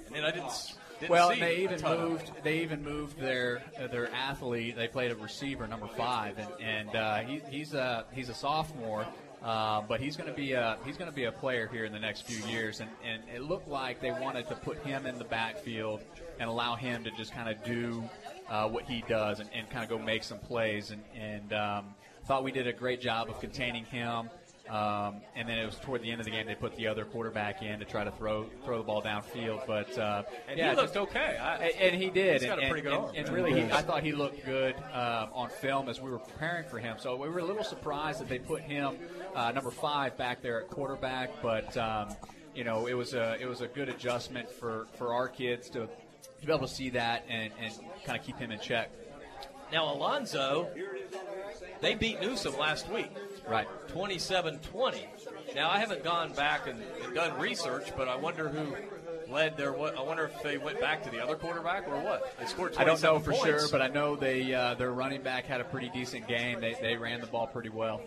And 0.08 0.16
then 0.16 0.24
I 0.24 0.32
didn't. 0.32 0.52
didn't 1.00 1.10
Well, 1.12 1.30
they 1.30 1.58
even 1.64 1.82
moved. 1.82 2.32
They 2.44 2.60
even 2.60 2.84
moved 2.84 3.20
their 3.20 3.64
uh, 3.80 3.88
their 3.88 4.12
athlete. 4.14 4.76
They 4.76 4.88
played 4.88 5.12
a 5.12 5.16
receiver, 5.16 5.68
number 5.68 5.88
five, 5.88 6.38
and 6.38 6.50
and 6.62 6.96
uh, 6.96 7.18
he, 7.20 7.42
he's 7.50 7.74
a 7.74 8.06
he's 8.12 8.30
a 8.30 8.34
sophomore, 8.34 9.06
uh, 9.46 9.82
but 9.88 10.00
he's 10.02 10.18
going 10.18 10.30
to 10.30 10.36
be 10.36 10.54
a 10.54 10.78
he's 10.86 10.98
going 10.98 11.10
to 11.10 11.16
be 11.16 11.26
a 11.26 11.32
player 11.32 11.68
here 11.72 11.86
in 11.86 11.94
the 11.94 12.00
next 12.00 12.22
few 12.24 12.44
years. 12.48 12.80
And 12.80 12.90
and 13.04 13.22
it 13.34 13.44
looked 13.44 13.68
like 13.68 14.02
they 14.02 14.12
wanted 14.12 14.48
to 14.50 14.56
put 14.56 14.84
him 14.84 15.06
in 15.06 15.18
the 15.20 15.24
backfield 15.26 16.02
and 16.40 16.50
allow 16.50 16.76
him 16.76 17.04
to 17.04 17.12
just 17.12 17.32
kind 17.32 17.48
of 17.48 17.64
do 17.64 18.04
uh, 18.50 18.68
what 18.68 18.84
he 18.86 19.04
does 19.08 19.40
and, 19.40 19.50
and 19.54 19.70
kind 19.70 19.84
of 19.84 19.90
go 19.90 20.04
make 20.04 20.24
some 20.24 20.40
plays. 20.40 20.90
And 20.92 21.04
and 21.16 21.54
um, 21.54 21.86
thought 22.26 22.44
we 22.44 22.52
did 22.52 22.66
a 22.68 22.74
great 22.74 23.02
job 23.02 23.30
of 23.30 23.40
containing 23.40 23.86
him. 23.86 24.30
Um, 24.68 25.22
and 25.36 25.48
then 25.48 25.60
it 25.60 25.66
was 25.68 25.76
toward 25.76 26.02
the 26.02 26.10
end 26.10 26.22
of 26.22 26.26
the 26.26 26.32
game 26.32 26.48
they 26.48 26.56
put 26.56 26.76
the 26.76 26.88
other 26.88 27.06
quarterback 27.06 27.62
in 27.62 27.78
to 27.78 27.86
try 27.86 28.04
to 28.04 28.10
throw 28.10 28.48
throw 28.64 28.80
the 28.80 28.84
ball 28.84 29.00
downfield. 29.04 29.68
But 29.68 29.96
uh, 29.96 30.24
And 30.50 30.58
yeah, 30.58 30.72
he 30.72 30.76
looked 30.76 30.96
just- 30.96 31.10
okay. 31.10 31.38
I, 31.38 31.58
and, 31.58 31.94
and 31.94 32.02
he 32.02 32.10
did. 32.10 32.42
He's 32.42 32.50
got 32.50 32.58
a 32.58 32.62
and, 32.64 32.72
pretty 32.72 32.82
good 32.82 32.94
and, 32.96 33.06
arm. 33.06 33.16
and 33.16 33.28
Yeah. 33.28 33.34
really, 33.36 33.54
he, 33.54 33.62
He 33.68 33.72
I 33.72 33.84
thought 33.84 34.02
he 34.02 34.12
looked 34.12 34.44
good 34.44 34.74
uh, 34.92 35.28
on 35.36 35.50
film 35.50 35.88
as 35.88 36.02
we 36.02 36.10
were 36.10 36.18
preparing 36.18 36.68
for 36.68 36.80
him. 36.80 36.98
So 37.00 37.16
we 37.16 37.30
were 37.30 37.38
a 37.38 37.44
little 37.46 37.64
surprised 37.64 38.20
that 38.22 38.28
they 38.28 38.40
put 38.40 38.62
him 38.62 38.98
uh, 39.36 39.52
number 39.52 39.72
five 39.72 40.18
back 40.18 40.42
there 40.42 40.62
at 40.62 40.70
quarterback. 40.70 41.30
But 41.42 41.76
um, 41.78 42.10
you 42.56 42.64
know, 42.64 42.88
it 42.88 42.94
was 42.94 43.14
a 43.14 43.38
it 43.40 43.48
was 43.48 43.62
a 43.62 43.68
good 43.68 43.90
adjustment 43.90 44.50
for, 44.50 44.88
for 44.98 45.14
our 45.14 45.28
kids 45.28 45.70
to, 45.72 45.88
to 46.40 46.46
be 46.46 46.52
able 46.52 46.68
to 46.68 46.74
see 46.74 46.90
that 46.92 47.26
and, 47.30 47.52
and 47.62 47.74
kind 48.06 48.18
of 48.18 48.26
keep 48.26 48.38
him 48.38 48.52
in 48.52 48.60
check. 48.60 48.90
now 49.72 49.94
Alonso, 49.94 50.70
they 51.82 51.96
beat 51.96 52.22
Newsome 52.22 52.58
last 52.58 52.90
week. 52.90 53.12
Right. 53.48 53.68
27-20. 53.90 55.04
Now 55.54 55.70
I 55.70 55.78
haven't 55.80 56.04
gone 56.04 56.34
back 56.34 56.68
and, 56.68 56.82
and 57.04 57.14
done 57.14 57.40
research, 57.40 57.92
but 57.96 58.08
I 58.08 58.16
wonder 58.16 58.50
who 58.50 58.76
led 59.32 59.58
their. 59.58 59.76
I 59.76 60.02
wonder 60.02 60.24
if 60.24 60.42
they 60.42 60.58
went 60.58 60.80
back 60.80 61.04
to 61.04 61.12
the 61.12 61.22
other 61.22 61.36
quarterback 61.36 61.88
or 61.88 62.00
what. 62.00 62.36
They 62.40 62.46
scored. 62.46 62.76
I 62.78 62.84
don't 62.86 63.02
know 63.04 63.20
for 63.20 63.32
points. 63.32 63.46
sure, 63.46 63.68
but 63.72 63.82
I 63.82 63.88
know 63.88 64.16
they 64.16 64.54
uh, 64.54 64.74
their 64.76 64.92
running 64.92 65.22
back 65.22 65.46
had 65.46 65.62
a 65.62 65.64
pretty 65.64 65.90
decent 65.90 66.28
game. 66.28 66.60
They, 66.60 66.76
they 66.82 66.96
ran 66.96 67.22
the 67.22 67.28
ball 67.28 67.48
pretty 67.48 67.70
well. 67.70 68.02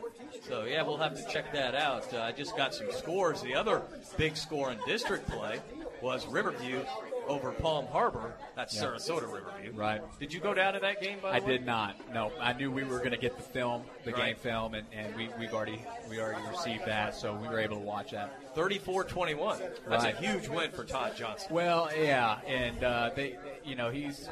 So 0.47 0.65
yeah, 0.65 0.83
we'll 0.83 0.97
have 0.99 1.15
to 1.17 1.33
check 1.33 1.53
that 1.53 1.75
out. 1.75 2.13
Uh, 2.13 2.21
I 2.23 2.33
just 2.33 2.57
got 2.57 2.75
some 2.75 2.91
scores. 2.93 3.43
The 3.43 3.55
other 3.55 3.83
big 4.17 4.37
score 4.37 4.71
in 4.73 4.79
district 4.87 5.29
play 5.29 5.61
was 6.03 6.27
Riverview 6.27 6.81
over 7.27 7.51
Palm 7.53 7.87
Harbor. 7.89 8.33
That's 8.57 8.75
Yeah. 8.75 8.85
Sarasota 8.85 9.31
Riverview. 9.31 9.73
Right. 9.75 10.01
Did 10.19 10.33
you 10.33 10.41
go 10.41 10.55
down 10.55 10.73
to 10.75 10.81
that 10.81 11.03
game? 11.03 11.19
By 11.21 11.33
the 11.33 11.37
I 11.37 11.47
way? 11.47 11.53
did 11.59 11.67
not. 11.67 11.97
No, 12.15 12.33
I 12.41 12.53
knew 12.55 12.71
we 12.71 12.85
were 12.85 12.99
going 12.99 13.11
to 13.11 13.19
get 13.19 13.37
the 13.37 13.43
film, 13.43 13.83
the 14.05 14.13
game 14.13 14.37
film, 14.37 14.75
and, 14.75 14.87
and 14.93 15.15
we, 15.15 15.29
we've 15.39 15.53
already 15.53 15.85
we 16.09 16.21
already 16.21 16.41
received 16.49 16.87
that, 16.87 17.15
so 17.15 17.35
we 17.35 17.47
were 17.49 17.59
able 17.61 17.77
to 17.77 17.83
watch 17.83 18.13
that. 18.13 18.55
34-21. 18.55 19.59
That's 19.89 20.05
Right. 20.05 20.15
a 20.15 20.19
huge 20.19 20.49
win 20.49 20.71
for 20.71 20.85
Todd 20.85 21.17
Johnson. 21.17 21.49
Well, 21.53 21.91
yeah, 21.97 22.39
and 22.47 22.83
uh, 22.83 23.11
they, 23.15 23.37
you 23.69 23.77
know, 23.77 23.91
he's 23.91 24.29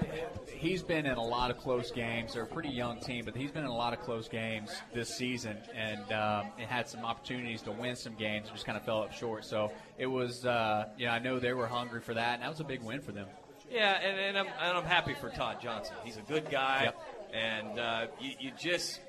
he's 0.53 0.83
been 0.83 1.05
in 1.07 1.17
a 1.17 1.23
lot 1.23 1.51
of 1.51 1.59
close 1.59 1.91
games. 1.91 2.33
They're 2.35 2.43
a 2.45 2.47
pretty 2.47 2.71
young 2.71 3.01
team, 3.01 3.25
but 3.25 3.37
he's 3.37 3.51
been 3.51 3.65
in 3.65 3.69
a 3.71 3.77
lot 3.77 3.93
of 3.93 4.01
close 4.01 4.29
games 4.29 4.71
this 4.95 5.15
season, 5.15 5.57
and 5.75 6.01
um, 6.13 6.47
and 6.59 6.67
had 6.69 6.89
some 6.89 7.05
opportunities 7.05 7.63
to 7.63 7.73
win 7.73 7.97
some 7.97 8.15
games, 8.15 8.49
just 8.51 8.65
kind 8.67 8.79
of 8.79 8.85
fell 8.85 9.03
up 9.03 9.13
short. 9.13 9.45
So 9.45 9.71
it 9.99 10.07
was, 10.07 10.47
uh, 10.47 10.87
you 10.97 11.07
know, 11.07 11.13
I 11.13 11.19
know 11.19 11.39
they 11.39 11.53
were 11.53 11.67
hungry 11.67 12.01
for 12.01 12.15
that, 12.15 12.35
and 12.35 12.43
that 12.43 12.49
was 12.51 12.61
a 12.61 12.65
big 12.65 12.83
win 12.83 13.01
for 13.01 13.13
them. 13.13 13.27
Yeah, 13.71 13.93
and, 14.01 14.19
and, 14.19 14.39
I'm, 14.39 14.47
and 14.47 14.79
I'm 14.79 14.85
happy 14.85 15.15
for 15.15 15.29
Todd 15.29 15.57
Johnson. 15.61 15.97
He's 16.05 16.17
a 16.17 16.23
good 16.23 16.49
guy, 16.51 16.85
Yep. 16.85 17.03
and 17.35 17.79
uh, 17.81 18.07
you, 18.21 18.31
you 18.39 18.53
just 18.59 19.01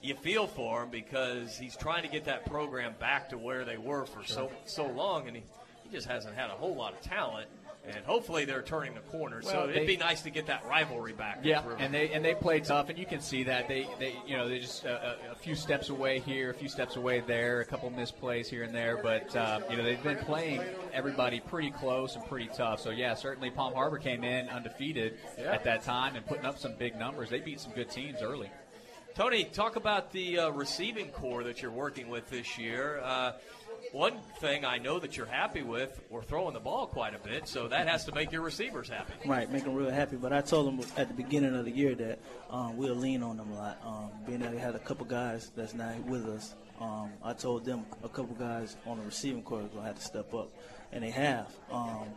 you 0.00 0.14
feel 0.14 0.46
for 0.46 0.84
him 0.84 0.90
because 0.90 1.58
he's 1.58 1.76
trying 1.76 2.02
to 2.04 2.08
get 2.08 2.24
that 2.26 2.46
program 2.46 2.94
back 3.00 3.28
to 3.30 3.38
where 3.38 3.64
they 3.64 3.76
were 3.76 4.06
for 4.06 4.24
so 4.24 4.50
so 4.66 4.86
long, 4.86 5.26
and 5.26 5.36
he, 5.36 5.42
he 5.82 5.90
just 5.90 6.06
hasn't 6.06 6.34
had 6.36 6.48
a 6.50 6.54
whole 6.54 6.76
lot 6.76 6.92
of 6.94 7.00
talent. 7.00 7.48
And 7.94 8.04
hopefully 8.04 8.44
they're 8.44 8.62
turning 8.62 8.94
the 8.94 9.00
corner. 9.00 9.40
Well, 9.42 9.52
so 9.52 9.66
they- 9.66 9.74
it'd 9.76 9.86
be 9.86 9.96
nice 9.96 10.22
to 10.22 10.30
get 10.30 10.46
that 10.46 10.64
rivalry 10.66 11.12
back. 11.12 11.40
Yeah, 11.42 11.62
and 11.78 11.92
they 11.92 12.10
and 12.10 12.24
they 12.24 12.34
play 12.34 12.60
tough, 12.60 12.88
and 12.90 12.98
you 12.98 13.06
can 13.06 13.20
see 13.20 13.44
that 13.44 13.66
they, 13.68 13.86
they 13.98 14.14
you 14.26 14.36
know 14.36 14.48
they 14.48 14.58
just 14.58 14.84
uh, 14.86 15.14
a, 15.28 15.32
a 15.32 15.34
few 15.34 15.54
steps 15.54 15.88
away 15.88 16.18
here, 16.20 16.50
a 16.50 16.54
few 16.54 16.68
steps 16.68 16.96
away 16.96 17.20
there, 17.20 17.60
a 17.60 17.64
couple 17.64 17.90
misplays 17.90 18.46
here 18.46 18.62
and 18.62 18.74
there, 18.74 18.98
but 19.02 19.34
uh, 19.36 19.60
you 19.70 19.76
know 19.76 19.82
they've 19.82 20.02
been 20.02 20.18
playing 20.18 20.60
everybody 20.92 21.40
pretty 21.40 21.70
close 21.70 22.14
and 22.16 22.24
pretty 22.26 22.48
tough. 22.54 22.80
So 22.80 22.90
yeah, 22.90 23.14
certainly 23.14 23.50
Palm 23.50 23.72
Harbor 23.74 23.98
came 23.98 24.24
in 24.24 24.48
undefeated 24.48 25.18
Yeah. 25.38 25.52
at 25.52 25.64
that 25.64 25.82
time 25.82 26.16
and 26.16 26.26
putting 26.26 26.44
up 26.44 26.58
some 26.58 26.74
big 26.78 26.96
numbers. 26.98 27.30
They 27.30 27.40
beat 27.40 27.60
some 27.60 27.72
good 27.72 27.90
teams 27.90 28.20
early. 28.22 28.50
Tony, 29.14 29.42
talk 29.44 29.74
about 29.74 30.12
the 30.12 30.38
uh, 30.38 30.50
receiving 30.50 31.08
corps 31.08 31.42
that 31.42 31.60
you're 31.60 31.72
working 31.72 32.08
with 32.08 32.30
this 32.30 32.56
year. 32.56 33.00
Uh, 33.02 33.32
one 33.92 34.14
thing 34.40 34.64
I 34.64 34.78
know 34.78 34.98
that 34.98 35.16
you're 35.16 35.26
happy 35.26 35.62
with, 35.62 36.00
we're 36.10 36.22
throwing 36.22 36.54
the 36.54 36.60
ball 36.60 36.86
quite 36.86 37.14
a 37.14 37.18
bit, 37.18 37.48
so 37.48 37.68
that 37.68 37.88
has 37.88 38.04
to 38.06 38.12
make 38.12 38.32
your 38.32 38.42
receivers 38.42 38.88
happy. 38.88 39.12
Right, 39.26 39.50
make 39.50 39.64
them 39.64 39.74
real 39.74 39.90
happy. 39.90 40.16
But 40.16 40.32
I 40.32 40.40
told 40.40 40.66
them 40.66 40.86
at 40.96 41.08
the 41.08 41.14
beginning 41.14 41.54
of 41.54 41.64
the 41.64 41.70
year 41.70 41.94
that 41.94 42.18
um, 42.50 42.76
we'll 42.76 42.94
lean 42.94 43.22
on 43.22 43.36
them 43.36 43.50
a 43.52 43.54
lot. 43.54 43.78
Um, 43.84 44.10
being 44.26 44.40
that 44.40 44.52
we 44.52 44.58
had 44.58 44.74
a 44.74 44.78
couple 44.78 45.06
guys 45.06 45.50
that's 45.56 45.74
not 45.74 45.98
with 46.04 46.26
us, 46.26 46.54
um, 46.80 47.10
I 47.22 47.32
told 47.32 47.64
them 47.64 47.86
a 48.02 48.08
couple 48.08 48.34
guys 48.34 48.76
on 48.86 48.98
the 48.98 49.04
receiving 49.04 49.42
corps 49.42 49.60
are 49.60 49.68
going 49.68 49.82
to 49.82 49.86
have 49.86 49.98
to 49.98 50.04
step 50.04 50.34
up, 50.34 50.50
and 50.92 51.02
they 51.02 51.10
have. 51.10 51.48
Um, 51.70 52.08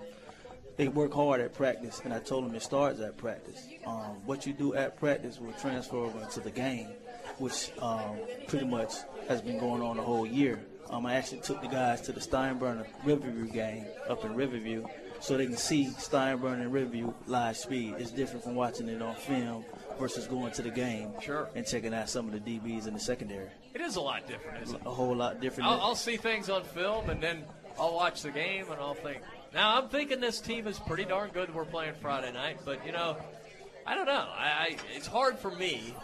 they 0.78 0.88
work 0.88 1.14
hard 1.14 1.42
at 1.42 1.54
practice, 1.54 2.02
and 2.04 2.14
I 2.14 2.20
told 2.20 2.46
them 2.46 2.56
it 2.56 2.62
starts 2.62 3.00
at 3.02 3.18
practice. 3.18 3.68
Um, 3.86 4.26
what 4.26 4.46
you 4.46 4.54
do 4.54 4.74
at 4.74 4.98
practice 4.98 5.40
will 5.40 5.54
transfer 5.54 5.98
over 5.98 6.20
into 6.22 6.40
the 6.40 6.50
game, 6.50 6.88
which 7.38 7.72
um, 7.80 8.18
pretty 8.48 8.66
much 8.66 8.94
has 9.28 9.42
been 9.42 9.60
going 9.60 9.82
on 9.82 9.98
the 9.98 10.04
whole 10.04 10.26
year. 10.26 10.60
Um, 10.92 11.06
I 11.06 11.16
actually 11.16 11.40
took 11.42 11.62
the 11.62 11.68
guys 11.68 12.02
to 12.02 12.12
the 12.12 12.20
Steinbrenner 12.20 12.86
Riverview 13.06 13.48
game 13.48 13.86
up 14.10 14.26
in 14.26 14.36
Riverview 14.36 14.86
so 15.22 15.38
they 15.38 15.46
can 15.46 15.56
see 15.58 15.86
Steinbrenner 15.98 16.62
and 16.62 16.74
Riverview 16.74 17.14
live 17.28 17.56
speed. 17.56 17.96
It's 17.98 18.12
different 18.12 18.44
from 18.44 18.56
watching 18.56 18.90
it 18.90 19.02
on 19.02 19.16
film 19.16 19.64
versus 20.00 20.28
going 20.28 20.52
to 20.54 20.62
the 20.64 20.70
game 20.72 21.14
Sure. 21.22 21.50
and 21.56 21.66
checking 21.66 21.94
out 21.94 22.10
some 22.10 22.28
of 22.28 22.34
the 22.34 22.40
DBs 22.40 22.88
in 22.88 22.94
the 22.94 23.00
secondary. 23.00 23.50
It 23.74 23.82
is 23.82 23.96
a 23.96 24.02
lot 24.02 24.28
different, 24.28 24.64
isn't 24.64 24.76
it? 24.76 24.82
A 24.86 24.90
whole 24.92 25.16
lot 25.16 25.40
different. 25.40 25.70
I'll, 25.70 25.80
I'll 25.80 25.96
see 25.96 26.18
things 26.18 26.50
on 26.50 26.64
film, 26.64 27.10
and 27.10 27.22
then 27.22 27.44
I'll 27.80 27.94
watch 27.96 28.22
the 28.24 28.32
game, 28.32 28.66
and 28.70 28.80
I'll 28.82 28.96
think. 28.96 29.22
Now 29.54 29.78
I'm 29.82 29.88
thinking 29.90 30.20
this 30.20 30.42
team 30.42 30.68
is 30.68 30.80
pretty 30.80 31.06
darn 31.06 31.30
good. 31.30 31.54
We're 31.54 31.66
playing 31.66 31.94
Friday 32.02 32.32
night, 32.34 32.58
but 32.66 32.86
you 32.86 32.92
know, 32.92 33.16
I 33.86 33.96
don't 33.96 34.06
know. 34.08 34.28
I, 34.36 34.48
I 34.48 34.78
it's 34.96 35.08
hard 35.08 35.38
for 35.40 35.52
me. 35.52 35.96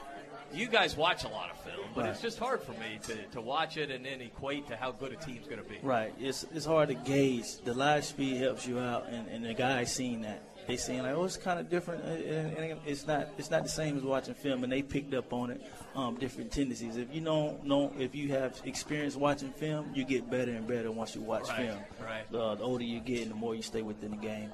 You 0.53 0.67
guys 0.67 0.95
watch 0.95 1.23
a 1.23 1.27
lot 1.27 1.49
of 1.51 1.57
film, 1.59 1.85
but 1.93 2.01
Right. 2.05 2.09
it's 2.11 2.21
just 2.21 2.39
hard 2.39 2.61
for 2.63 2.71
me 2.73 2.99
to, 3.03 3.15
to 3.33 3.41
watch 3.41 3.77
it 3.77 3.91
and 3.91 4.05
then 4.05 4.21
equate 4.21 4.67
to 4.67 4.75
how 4.75 4.91
good 4.91 5.11
a 5.11 5.15
team's 5.17 5.45
going 5.47 5.61
to 5.61 5.69
be. 5.69 5.77
Right. 5.83 6.13
It's 6.19 6.45
it's 6.53 6.65
hard 6.65 6.89
to 6.89 6.95
gauge. 6.95 7.57
The 7.63 7.73
live 7.73 8.05
speed 8.05 8.37
helps 8.37 8.65
you 8.67 8.79
out, 8.79 9.07
and, 9.09 9.27
and 9.27 9.45
the 9.45 9.53
guys 9.53 9.93
seeing 9.93 10.21
that. 10.21 10.43
They 10.67 10.75
seen 10.75 11.01
like, 11.03 11.15
oh, 11.15 11.23
it's 11.23 11.37
kind 11.37 11.61
of 11.61 11.69
different, 11.69 12.03
uh, 12.03 12.07
and, 12.09 12.77
it's 12.85 13.07
not 13.07 13.29
it's 13.37 13.49
not 13.49 13.63
the 13.63 13.69
same 13.69 13.95
as 13.95 14.03
watching 14.03 14.33
film, 14.33 14.63
and 14.65 14.71
they 14.73 14.81
picked 14.81 15.13
up 15.13 15.31
on 15.31 15.51
it. 15.51 15.61
Um, 15.95 16.15
different 16.17 16.51
tendencies. 16.51 16.97
If 16.97 17.13
you 17.15 17.21
don't 17.21 17.63
know, 17.63 17.93
if 17.97 18.13
you 18.13 18.29
have 18.33 18.59
experience 18.65 19.15
watching 19.15 19.51
film, 19.53 19.91
you 19.95 20.03
get 20.03 20.29
better 20.29 20.51
and 20.51 20.67
better 20.67 20.91
once 20.91 21.15
you 21.15 21.21
watch 21.21 21.47
Right, 21.47 21.67
film. 21.69 21.79
right. 22.03 22.29
The, 22.31 22.55
the 22.55 22.63
older 22.63 22.83
you 22.83 22.99
get, 22.99 23.21
and 23.23 23.31
the 23.31 23.35
more 23.35 23.55
you 23.55 23.61
stay 23.61 23.81
within 23.81 24.11
the 24.11 24.17
game. 24.17 24.51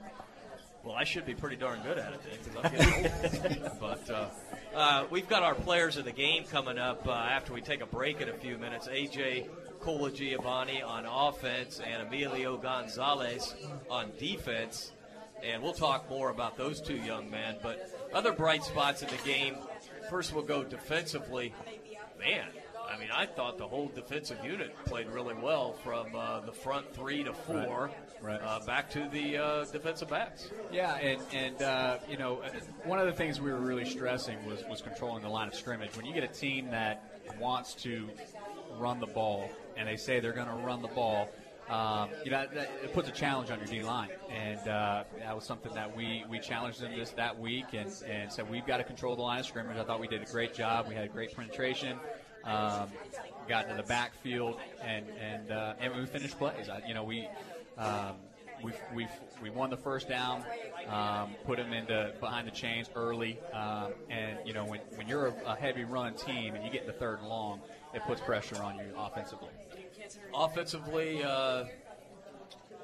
Well, 0.84 0.96
I 0.96 1.06
should 1.06 1.26
be 1.26 1.34
pretty 1.34 1.56
darn 1.56 1.80
good 1.82 1.98
at 1.98 2.14
it 2.14 2.20
then, 2.24 2.40
because 2.44 2.66
I'm 2.66 3.42
getting 3.42 3.64
old. 3.64 3.72
but 3.80 4.10
uh, 4.10 4.26
uh, 4.76 5.06
we've 5.10 5.30
got 5.30 5.42
our 5.42 5.56
players 5.56 5.96
of 5.96 6.04
the 6.04 6.12
game 6.12 6.44
coming 6.44 6.78
up 6.78 7.08
uh, 7.08 7.12
after 7.12 7.54
we 7.54 7.62
take 7.62 7.82
a 7.82 7.86
break 7.86 8.20
in 8.20 8.28
a 8.28 8.34
few 8.34 8.58
minutes. 8.58 8.88
AJ 8.88 9.48
Giovanni 10.14 10.82
on 10.82 11.06
offense 11.06 11.82
and 11.86 12.08
Emilio 12.08 12.58
Gonzalez 12.58 13.54
on 13.90 14.12
defense. 14.18 14.92
And 15.44 15.62
we'll 15.62 15.74
talk 15.74 16.10
more 16.10 16.30
about 16.30 16.58
those 16.58 16.80
two 16.80 16.96
young 16.96 17.30
men. 17.30 17.58
But 17.62 17.90
other 18.14 18.32
bright 18.32 18.64
spots 18.64 19.02
in 19.02 19.10
the 19.10 19.18
game. 19.26 19.56
First, 20.10 20.34
we'll 20.34 20.46
go 20.46 20.64
defensively. 20.64 21.54
Man, 22.18 22.46
I 22.90 22.98
mean, 22.98 23.10
I 23.14 23.26
thought 23.26 23.58
the 23.58 23.68
whole 23.68 23.88
defensive 23.88 24.38
unit 24.44 24.76
played 24.86 25.08
really 25.08 25.36
well 25.36 25.74
from 25.74 26.16
uh, 26.16 26.42
the 26.42 26.52
front 26.52 26.94
three 26.94 27.24
to 27.24 27.34
four, 27.34 27.92
Right. 28.24 28.40
Uh, 28.42 28.62
back 28.66 28.90
to 28.92 29.10
the 29.12 29.38
uh, 29.38 29.66
defensive 29.66 30.10
backs. 30.10 30.50
Yeah, 30.72 30.96
and 30.96 31.22
and 31.34 31.62
uh, 31.62 31.98
you 32.10 32.18
know, 32.18 32.42
one 32.86 32.98
of 32.98 33.06
the 33.06 33.12
things 33.12 33.42
we 33.42 33.52
were 33.52 33.60
really 33.60 33.84
stressing 33.84 34.46
was 34.46 34.64
was 34.70 34.82
controlling 34.82 35.24
the 35.24 35.30
line 35.30 35.50
of 35.50 35.56
scrimmage. 35.56 35.98
When 35.98 36.06
you 36.06 36.14
get 36.14 36.24
a 36.24 36.34
team 36.34 36.72
that 36.72 37.22
wants 37.38 37.74
to 37.84 38.10
run 38.78 39.02
the 39.02 39.08
ball 39.08 39.50
and 39.76 39.90
they 39.90 39.98
say 39.98 40.22
they're 40.22 40.32
going 40.32 40.48
to 40.48 40.54
run 40.54 40.82
the 40.82 40.88
ball, 40.88 41.28
um, 41.70 42.10
you 42.24 42.32
know, 42.32 42.46
that, 42.54 42.72
it 42.84 42.94
puts 42.94 43.10
a 43.10 43.12
challenge 43.12 43.52
on 43.52 43.58
your 43.60 43.68
D 43.68 43.84
line, 43.84 44.10
and 44.30 44.60
uh, 44.70 45.04
that 45.20 45.36
was 45.36 45.44
something 45.44 45.74
that 45.74 45.94
we 45.94 46.24
we 46.30 46.40
challenged 46.40 46.80
them 46.80 46.98
this 46.98 47.12
that 47.12 47.38
week, 47.38 47.74
and 47.74 47.92
and 48.08 48.32
said 48.32 48.50
we've 48.50 48.66
got 48.66 48.78
to 48.78 48.86
control 48.86 49.18
the 49.18 49.22
line 49.22 49.40
of 49.40 49.46
scrimmage. 49.46 49.76
I 49.76 49.84
thought 49.84 50.00
we 50.00 50.08
did 50.08 50.22
a 50.22 50.32
great 50.32 50.54
job. 50.54 50.88
We 50.88 50.96
had 50.96 51.12
great 51.12 51.36
penetration. 51.36 52.00
Um, 52.46 52.90
got 53.48 53.66
into 53.66 53.82
the 53.82 53.88
backfield 53.88 54.58
and 54.84 55.06
and 55.20 55.52
uh, 55.52 55.74
and 55.80 55.96
we 55.96 56.06
finished 56.06 56.38
plays. 56.38 56.70
I, 56.70 56.82
you 56.88 56.94
know, 56.94 57.04
we 57.04 57.28
um, 57.78 58.16
we 58.64 58.72
we 58.94 59.08
we 59.42 59.50
won 59.50 59.70
the 59.70 59.78
first 59.78 60.08
down, 60.08 60.44
um, 60.88 61.36
put 61.46 61.58
them 61.58 61.74
into 61.74 62.14
behind 62.20 62.48
the 62.48 62.52
chains 62.52 62.90
early, 62.96 63.40
um, 63.54 63.94
and 64.10 64.38
you 64.46 64.54
know 64.54 64.66
when 64.66 64.80
when 64.96 65.08
you're 65.08 65.28
a, 65.28 65.34
a 65.48 65.56
heavy 65.56 65.84
run 65.84 66.16
team 66.16 66.56
and 66.56 66.64
you 66.64 66.72
get 66.72 66.86
the 66.86 66.94
third 66.94 67.20
and 67.20 67.28
long, 67.28 67.62
it 67.94 68.02
puts 68.04 68.22
pressure 68.22 68.62
on 68.62 68.76
you 68.78 68.86
offensively. 68.98 69.50
Offensively, 70.34 71.24
uh, 71.24 71.66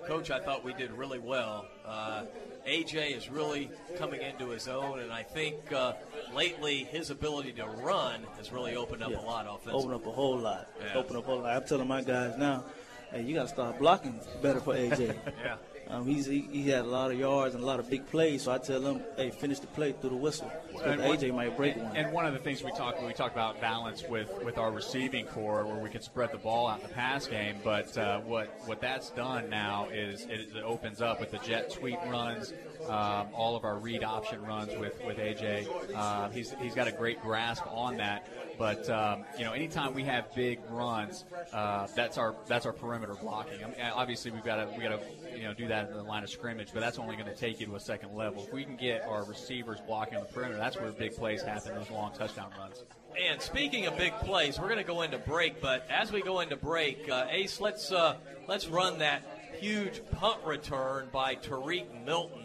coach, 0.09 0.31
I 0.31 0.39
thought 0.39 0.63
we 0.63 0.73
did 0.73 0.91
really 0.91 1.19
well. 1.19 1.67
Uh, 1.85 2.23
AJ 2.67 3.15
is 3.15 3.29
really 3.29 3.69
coming 3.97 4.21
into 4.21 4.49
his 4.49 4.67
own, 4.67 4.99
and 4.99 5.11
I 5.11 5.21
think 5.21 5.71
uh, 5.71 5.93
lately 6.33 6.83
his 6.85 7.11
ability 7.11 7.51
to 7.53 7.65
run 7.65 8.25
has 8.37 8.51
really 8.51 8.75
opened 8.75 9.03
up 9.03 9.11
Yeah. 9.11 9.19
a 9.19 9.21
lot 9.21 9.45
offensively. 9.47 9.79
Open 9.83 9.93
up 9.93 10.07
a 10.07 10.11
whole 10.11 10.37
lot. 10.37 10.67
Yeah. 10.83 10.97
Open 10.99 11.15
up 11.15 11.23
a 11.23 11.25
whole 11.27 11.39
lot. 11.41 11.55
I'm 11.55 11.63
telling 11.67 11.87
my 11.87 12.01
guys 12.01 12.35
now, 12.39 12.65
hey, 13.11 13.21
you 13.21 13.35
got 13.35 13.43
to 13.43 13.47
start 13.49 13.77
blocking 13.77 14.19
better 14.41 14.59
for 14.59 14.73
AJ. 14.73 15.15
Yeah. 15.43 15.55
Um, 15.89 16.05
he's 16.05 16.27
he, 16.27 16.41
he 16.51 16.69
had 16.69 16.86
a 16.86 16.88
lot 16.88 17.10
of 17.12 17.17
yards 17.17 17.55
and 17.55 17.63
a 17.63 17.67
lot 17.67 17.79
of 17.79 17.89
big 17.89 18.05
plays, 18.08 18.43
so 18.43 18.51
I 18.51 18.60
tell 18.60 18.79
him, 18.81 19.01
hey, 19.17 19.31
finish 19.31 19.60
the 19.60 19.67
play 19.67 19.91
through 19.91 20.12
the 20.12 20.15
whistle. 20.17 20.51
And 20.86 21.01
one- 21.01 21.17
AJ 21.17 21.34
might 21.34 21.58
break 21.58 21.77
one. 21.77 21.96
And 21.96 22.12
one 22.13 22.27
of 22.27 22.34
the 22.34 22.39
things 22.39 22.63
we 22.63 22.72
talked 22.72 23.01
we 23.03 23.12
talked 23.13 23.34
about 23.34 23.60
balance 23.60 24.03
with, 24.08 24.31
with 24.43 24.60
our 24.60 24.72
receiving 24.72 25.25
corps, 25.25 25.65
where 25.65 25.77
we 25.77 25.89
can 25.89 26.01
spread 26.01 26.31
the 26.31 26.38
ball 26.38 26.67
out 26.67 26.81
in 26.81 26.88
the 26.88 26.93
pass 26.93 27.25
game. 27.25 27.55
But 27.63 27.98
uh, 27.98 28.19
what 28.19 28.55
what 28.65 28.81
that's 28.81 29.10
done 29.10 29.50
now 29.50 29.88
is 29.91 30.25
it, 30.25 30.50
it 30.55 30.63
opens 30.63 31.01
up 31.01 31.19
with 31.19 31.31
the 31.31 31.39
jet 31.39 31.72
sweep 31.72 31.98
runs, 32.08 32.53
um, 32.88 33.27
all 33.33 33.55
of 33.55 33.65
our 33.65 33.77
read 33.77 34.03
option 34.03 34.41
runs 34.43 34.75
with 34.77 35.00
with 35.05 35.17
AJ. 35.17 35.67
Uh, 35.95 36.29
he's 36.29 36.53
he's 36.62 36.75
got 36.75 36.88
a 36.88 36.91
great 36.91 37.21
grasp 37.21 37.63
on 37.67 37.98
that. 37.98 38.27
But 38.57 38.89
um, 38.89 39.24
you 39.38 39.45
know, 39.45 39.53
anytime 39.53 39.93
we 39.93 40.03
have 40.03 40.33
big 40.36 40.59
runs, 40.69 41.25
uh, 41.53 41.88
that's 41.95 42.17
our 42.17 42.36
that's 42.48 42.65
our 42.65 42.74
perimeter 42.74 43.15
blocking. 43.15 43.63
I 43.63 43.67
mean, 43.67 43.75
obviously, 43.93 44.31
we've 44.31 44.43
got 44.43 44.57
to 44.57 44.77
we 44.77 44.83
got 44.83 45.00
to 45.00 45.38
you 45.38 45.43
know 45.43 45.53
do 45.53 45.67
that 45.67 45.89
in 45.89 45.95
the 45.95 46.03
line 46.03 46.24
of 46.24 46.29
scrimmage, 46.29 46.69
but 46.74 46.81
that's 46.81 47.00
only 47.00 47.15
going 47.15 47.27
to 47.27 47.36
take 47.36 47.59
you 47.59 47.65
to 47.67 47.75
a 47.75 47.79
second 47.79 48.13
level. 48.15 48.43
If 48.43 48.53
we 48.53 48.63
can 48.63 48.75
get 48.75 49.03
our 49.03 49.24
receivers 49.24 49.79
blocking 49.88 50.17
on 50.17 50.24
the 50.24 50.33
perimeter, 50.33 50.57
that's 50.57 50.77
where 50.77 50.91
big 50.91 51.15
plays 51.15 51.41
happen. 51.41 51.75
Those 51.75 51.89
long 51.89 52.12
touchdown 52.13 52.51
runs. 52.59 52.83
And 53.19 53.41
speaking 53.41 53.86
of 53.86 53.98
big 53.98 54.13
plays, 54.19 54.59
we're 54.59 54.67
going 54.67 54.77
to 54.77 54.83
go 54.83 55.01
into 55.01 55.17
break. 55.17 55.62
But 55.62 55.86
as 55.89 56.12
we 56.12 56.21
go 56.21 56.41
into 56.41 56.55
break, 56.55 57.09
uh, 57.09 57.25
Ace, 57.29 57.59
let's 57.59 57.91
uh, 57.91 58.17
let's 58.48 58.67
run 58.67 59.00
that 59.00 59.24
huge 59.59 60.01
punt 60.12 60.43
return 60.45 61.09
by 61.12 61.36
Tariq 61.36 62.05
Milton. 62.05 62.38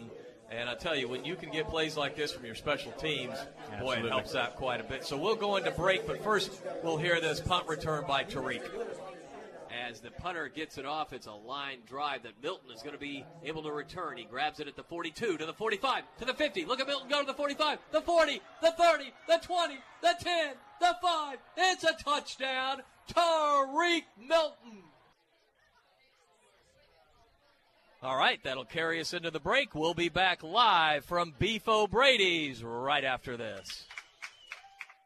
And 0.51 0.69
I 0.69 0.75
tell 0.75 0.95
you, 0.95 1.07
when 1.07 1.25
you 1.25 1.35
can 1.35 1.51
get 1.51 1.67
plays 1.67 1.97
like 1.97 2.15
this 2.15 2.31
from 2.31 2.45
your 2.45 2.55
special 2.55 2.91
teams, 2.93 3.35
boy, 3.79 3.95
it 3.95 4.05
helps 4.05 4.35
out 4.35 4.55
quite 4.55 4.79
a 4.79 4.83
bit. 4.83 5.03
So 5.03 5.17
we'll 5.17 5.35
go 5.35 5.57
into 5.57 5.71
break, 5.71 6.05
but 6.05 6.23
first 6.23 6.61
we'll 6.83 6.97
hear 6.97 7.19
this 7.19 7.39
punt 7.39 7.67
return 7.67 8.05
by 8.07 8.23
Tariq. 8.23 8.61
As 9.87 9.99
the 9.99 10.11
punter 10.11 10.47
gets 10.47 10.77
it 10.77 10.85
off, 10.85 11.11
it's 11.13 11.27
a 11.27 11.33
line 11.33 11.79
drive 11.85 12.23
that 12.23 12.41
Milton 12.41 12.71
is 12.71 12.81
going 12.81 12.93
to 12.93 12.99
be 12.99 13.25
able 13.43 13.63
to 13.63 13.71
return. 13.71 14.17
He 14.17 14.23
grabs 14.23 14.59
it 14.59 14.67
at 14.67 14.75
the 14.75 14.83
42, 14.83 15.37
to 15.37 15.45
the 15.45 15.53
45, 15.53 16.03
to 16.19 16.25
the 16.25 16.33
50. 16.33 16.65
Look 16.65 16.79
at 16.79 16.87
Milton 16.87 17.09
go 17.09 17.19
to 17.19 17.27
the 17.27 17.33
45, 17.33 17.79
the 17.91 18.01
40, 18.01 18.41
the 18.61 18.71
30, 18.71 19.13
the 19.27 19.39
20, 19.41 19.77
the 20.01 20.15
10, 20.19 20.53
the 20.79 20.95
5. 21.01 21.37
It's 21.57 21.83
a 21.83 21.93
touchdown. 21.93 22.81
Tariq 23.13 24.03
Milton. 24.17 24.83
All 28.05 28.15
right, 28.15 28.39
that'll 28.43 28.65
carry 28.65 29.01
us 29.01 29.15
into 29.15 29.31
the 29.31 29.39
break. 29.39 29.73
We'll 29.73 29.95
be 29.95 30.09
back 30.09 30.43
live 30.43 31.05
from 31.05 31.33
Beef 31.39 31.67
O'Brady's 31.67 32.63
right 32.63 33.03
after 33.03 33.35
this. 33.35 33.85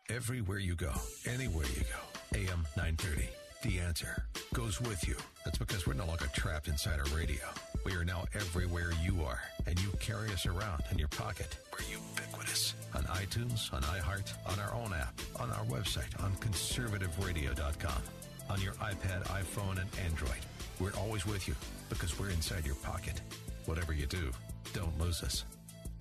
Everywhere 0.10 0.60
you 0.60 0.76
go, 0.76 0.92
anywhere 1.26 1.66
you 1.68 1.84
go, 1.84 2.38
AM 2.38 2.68
930. 2.76 3.30
The 3.64 3.80
answer 3.80 4.26
goes 4.54 4.82
with 4.82 5.08
you. 5.08 5.16
That's 5.46 5.58
because 5.58 5.88
we're 5.88 5.94
no 5.94 6.08
longer 6.08 6.28
trapped 6.34 6.68
inside 6.68 7.00
our 7.00 7.18
radio. 7.18 7.40
We 7.86 7.94
are 7.94 8.04
now 8.04 8.26
everywhere 8.34 8.92
you 9.02 9.24
are, 9.24 9.40
and 9.66 9.80
you 9.80 9.92
carry 10.02 10.28
us 10.34 10.46
around 10.46 10.84
in 10.92 11.00
your 11.00 11.08
pocket. 11.08 11.56
We're 11.72 11.86
ubiquitous 11.88 12.74
on 12.94 13.04
iTunes, 13.04 13.74
on 13.74 13.82
iHeart, 13.82 14.34
on 14.46 14.60
our 14.60 14.74
own 14.74 14.94
app, 14.94 15.18
on 15.38 15.50
our 15.52 15.64
website, 15.68 16.22
on 16.22 16.34
conservativeradio.com, 16.34 18.02
on 18.50 18.62
your 18.62 18.74
iPad, 18.74 19.24
iPhone, 19.28 19.80
and 19.80 19.90
Android. 20.06 20.40
We're 20.80 20.94
always 20.98 21.26
with 21.26 21.48
you 21.48 21.56
because 21.90 22.18
we're 22.20 22.30
inside 22.30 22.66
your 22.66 22.76
pocket. 22.76 23.22
Whatever 23.66 23.94
you 23.94 24.06
do, 24.06 24.32
Don't 24.74 24.98
lose 25.00 25.24
us. 25.24 25.46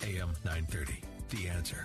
AM 0.02 0.30
930. 0.44 1.00
The 1.30 1.48
answer. 1.48 1.84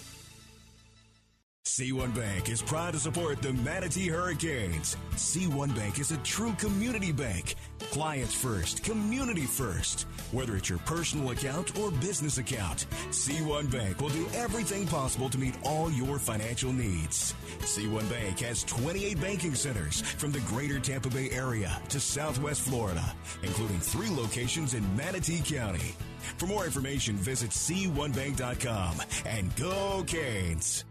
C1 1.71 2.13
Bank 2.13 2.49
is 2.49 2.61
proud 2.61 2.91
to 2.93 2.99
support 2.99 3.41
the 3.41 3.53
Manatee 3.53 4.09
Hurricanes. 4.09 4.97
C1 5.13 5.73
Bank 5.75 5.99
is 5.99 6.11
a 6.11 6.17
true 6.17 6.53
community 6.59 7.11
bank. 7.13 7.55
Clients 7.91 8.35
first, 8.35 8.83
community 8.83 9.45
first. 9.45 10.01
Whether 10.31 10.57
it's 10.57 10.69
your 10.69 10.79
personal 10.79 11.31
account 11.31 11.79
or 11.79 11.89
business 11.89 12.39
account, 12.39 12.87
C1 13.11 13.71
Bank 13.71 14.01
will 14.01 14.09
do 14.09 14.27
everything 14.33 14.85
possible 14.85 15.29
to 15.29 15.37
meet 15.37 15.55
all 15.63 15.89
your 15.91 16.19
financial 16.19 16.73
needs. 16.73 17.33
C1 17.59 18.09
Bank 18.09 18.39
has 18.39 18.63
28 18.65 19.21
banking 19.21 19.55
centers 19.55 20.01
from 20.01 20.33
the 20.33 20.41
greater 20.41 20.79
Tampa 20.79 21.09
Bay 21.09 21.29
area 21.31 21.81
to 21.87 22.01
southwest 22.01 22.61
Florida, 22.61 23.15
including 23.43 23.79
three 23.79 24.09
locations 24.09 24.73
in 24.73 24.95
Manatee 24.97 25.41
County. 25.41 25.95
For 26.37 26.47
more 26.47 26.65
information, 26.65 27.15
visit 27.15 27.51
C1Bank.com 27.51 28.97
and 29.25 29.55
go 29.55 30.03
Canes. 30.05 30.83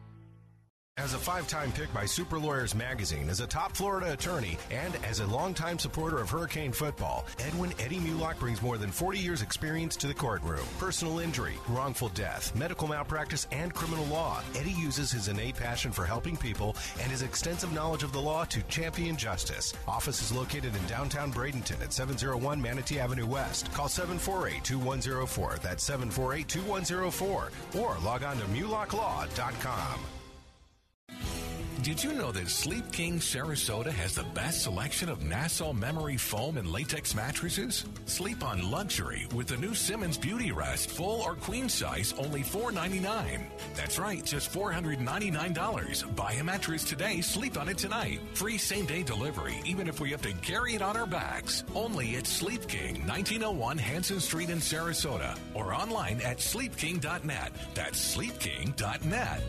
As 1.00 1.14
a 1.14 1.18
five 1.18 1.48
time 1.48 1.72
pick 1.72 1.90
by 1.94 2.04
Super 2.04 2.38
Lawyers 2.38 2.74
Magazine, 2.74 3.30
as 3.30 3.40
a 3.40 3.46
top 3.46 3.74
Florida 3.74 4.12
attorney, 4.12 4.58
and 4.70 4.94
as 4.96 5.20
a 5.20 5.26
longtime 5.28 5.78
supporter 5.78 6.18
of 6.18 6.28
Hurricane 6.28 6.72
football, 6.72 7.24
Edwin 7.38 7.72
Eddie 7.78 8.00
Mulock 8.00 8.38
brings 8.38 8.60
more 8.60 8.76
than 8.76 8.90
40 8.90 9.18
years' 9.18 9.40
experience 9.40 9.96
to 9.96 10.06
the 10.06 10.12
courtroom. 10.12 10.66
Personal 10.78 11.20
injury, 11.20 11.54
wrongful 11.68 12.10
death, 12.10 12.54
medical 12.54 12.86
malpractice, 12.86 13.46
and 13.50 13.72
criminal 13.72 14.04
law. 14.08 14.42
Eddie 14.54 14.72
uses 14.72 15.10
his 15.10 15.28
innate 15.28 15.56
passion 15.56 15.90
for 15.90 16.04
helping 16.04 16.36
people 16.36 16.76
and 17.00 17.10
his 17.10 17.22
extensive 17.22 17.72
knowledge 17.72 18.02
of 18.02 18.12
the 18.12 18.20
law 18.20 18.44
to 18.44 18.62
champion 18.64 19.16
justice. 19.16 19.72
Office 19.88 20.20
is 20.20 20.36
located 20.36 20.76
in 20.76 20.86
downtown 20.86 21.32
Bradenton 21.32 21.80
at 21.82 21.94
701 21.94 22.60
Manatee 22.60 23.00
Avenue 23.00 23.26
West. 23.26 23.72
Call 23.72 23.88
748 23.88 24.62
2104. 24.64 25.60
That's 25.62 25.82
748 25.82 26.46
2104. 26.46 27.50
Or 27.80 27.96
log 28.04 28.22
on 28.22 28.36
to 28.36 28.44
mulocklaw.com. 28.44 30.19
Did 31.82 32.04
you 32.04 32.12
know 32.12 32.30
that 32.32 32.50
Sleep 32.50 32.92
King 32.92 33.20
Sarasota 33.20 33.90
has 33.90 34.14
the 34.14 34.24
best 34.34 34.64
selection 34.64 35.08
of 35.08 35.24
Nassau 35.24 35.72
memory 35.72 36.18
foam 36.18 36.58
and 36.58 36.70
latex 36.70 37.14
mattresses? 37.14 37.86
Sleep 38.04 38.44
on 38.44 38.70
luxury 38.70 39.26
with 39.34 39.46
the 39.46 39.56
new 39.56 39.74
Simmons 39.74 40.18
Beauty 40.18 40.52
Rest 40.52 40.90
full 40.90 41.22
or 41.22 41.34
queen 41.36 41.70
size 41.70 42.12
only 42.18 42.42
499. 42.42 43.46
That's 43.74 43.98
right, 43.98 44.22
just 44.22 44.52
$499. 44.52 46.14
Buy 46.14 46.32
a 46.32 46.44
mattress 46.44 46.84
today, 46.84 47.22
sleep 47.22 47.58
on 47.58 47.70
it 47.70 47.78
tonight. 47.78 48.20
Free 48.34 48.58
same 48.58 48.84
day 48.84 49.02
delivery, 49.02 49.56
even 49.64 49.88
if 49.88 50.00
we 50.00 50.10
have 50.10 50.22
to 50.22 50.34
carry 50.34 50.74
it 50.74 50.82
on 50.82 50.98
our 50.98 51.06
backs. 51.06 51.64
Only 51.74 52.16
at 52.16 52.26
Sleep 52.26 52.68
King, 52.68 53.06
1901 53.06 53.78
Hanson 53.78 54.20
Street 54.20 54.50
in 54.50 54.58
Sarasota, 54.58 55.34
or 55.54 55.72
online 55.72 56.20
at 56.20 56.42
sleepking.net. 56.42 57.52
That's 57.74 57.98
sleepking.net. 57.98 59.42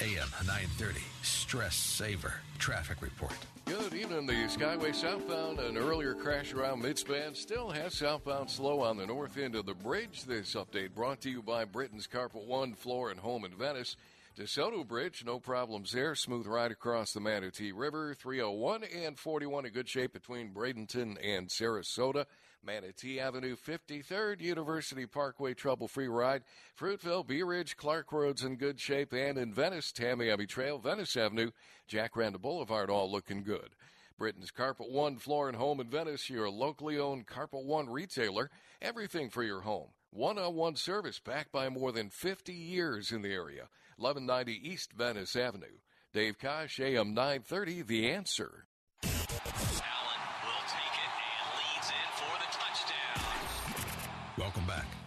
AM 0.00 0.28
930, 0.44 1.00
Stress 1.22 1.76
Saver, 1.76 2.34
Traffic 2.58 3.00
Report. 3.00 3.36
Good 3.64 3.94
evening. 3.94 4.26
The 4.26 4.32
Skyway 4.32 4.92
southbound, 4.92 5.60
an 5.60 5.76
earlier 5.76 6.14
crash 6.14 6.52
around 6.52 6.82
midspan, 6.82 7.36
still 7.36 7.70
has 7.70 7.94
southbound 7.94 8.50
slow 8.50 8.80
on 8.80 8.96
the 8.96 9.06
north 9.06 9.38
end 9.38 9.54
of 9.54 9.66
the 9.66 9.74
bridge. 9.74 10.24
This 10.24 10.56
update 10.56 10.96
brought 10.96 11.20
to 11.20 11.30
you 11.30 11.42
by 11.42 11.64
Britain's 11.64 12.08
Carpet 12.08 12.44
One 12.44 12.74
Floor 12.74 13.10
and 13.10 13.20
Home 13.20 13.44
in 13.44 13.52
Venice. 13.52 13.96
DeSoto 14.36 14.84
Bridge, 14.84 15.22
no 15.24 15.38
problems 15.38 15.92
there. 15.92 16.16
Smooth 16.16 16.48
ride 16.48 16.72
across 16.72 17.12
the 17.12 17.20
Manatee 17.20 17.70
River. 17.70 18.14
301 18.14 18.82
and 18.82 19.16
41 19.16 19.66
in 19.66 19.72
good 19.72 19.88
shape 19.88 20.12
between 20.12 20.52
Bradenton 20.52 21.16
and 21.22 21.48
Sarasota. 21.48 22.26
Manatee 22.64 23.20
Avenue, 23.20 23.56
53rd 23.56 24.40
University 24.40 25.06
Parkway, 25.06 25.54
trouble 25.54 25.88
free 25.88 26.08
ride. 26.08 26.42
Fruitville, 26.78 27.26
Bee 27.26 27.42
Ridge, 27.42 27.76
Clark 27.76 28.12
Roads 28.12 28.42
in 28.42 28.56
good 28.56 28.80
shape. 28.80 29.12
And 29.12 29.38
in 29.38 29.52
Venice, 29.52 29.92
Tamiami 29.92 30.48
Trail, 30.48 30.78
Venice 30.78 31.16
Avenue, 31.16 31.50
Jacaranda 31.90 32.40
Boulevard, 32.40 32.90
all 32.90 33.10
looking 33.10 33.42
good. 33.42 33.70
Britain's 34.18 34.50
Carpet 34.50 34.90
One 34.90 35.16
Floor 35.16 35.48
and 35.48 35.56
Home 35.56 35.80
in 35.80 35.88
Venice, 35.88 36.30
your 36.30 36.48
locally 36.48 36.98
owned 36.98 37.26
Carpet 37.26 37.64
One 37.64 37.88
retailer. 37.88 38.50
Everything 38.80 39.28
for 39.28 39.42
your 39.42 39.60
home. 39.60 39.88
One 40.10 40.38
on 40.38 40.54
one 40.54 40.76
service 40.76 41.18
backed 41.18 41.50
by 41.50 41.68
more 41.68 41.90
than 41.90 42.10
50 42.10 42.52
years 42.52 43.10
in 43.10 43.22
the 43.22 43.32
area. 43.32 43.68
1190 43.96 44.68
East 44.68 44.92
Venice 44.92 45.34
Avenue. 45.34 45.78
Dave 46.12 46.38
Kosh, 46.38 46.78
AM 46.78 47.12
930, 47.14 47.82
The 47.82 48.10
Answer. 48.10 48.66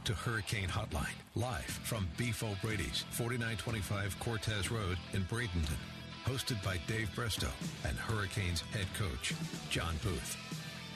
To 0.08 0.14
Hurricane 0.14 0.70
Hotline, 0.70 1.18
live 1.36 1.66
from 1.66 2.08
Beef 2.16 2.42
O'Brady's, 2.42 3.04
4925 3.12 4.18
Cortez 4.22 4.72
Road 4.72 4.98
in 5.12 5.22
Bradenton. 5.24 5.76
Hosted 6.24 6.64
by 6.64 6.80
Dave 6.88 7.14
Bristow 7.14 7.50
and 7.86 7.98
Hurricanes 7.98 8.62
head 8.72 8.88
coach, 8.98 9.34
John 9.70 9.96
Booth. 10.02 10.38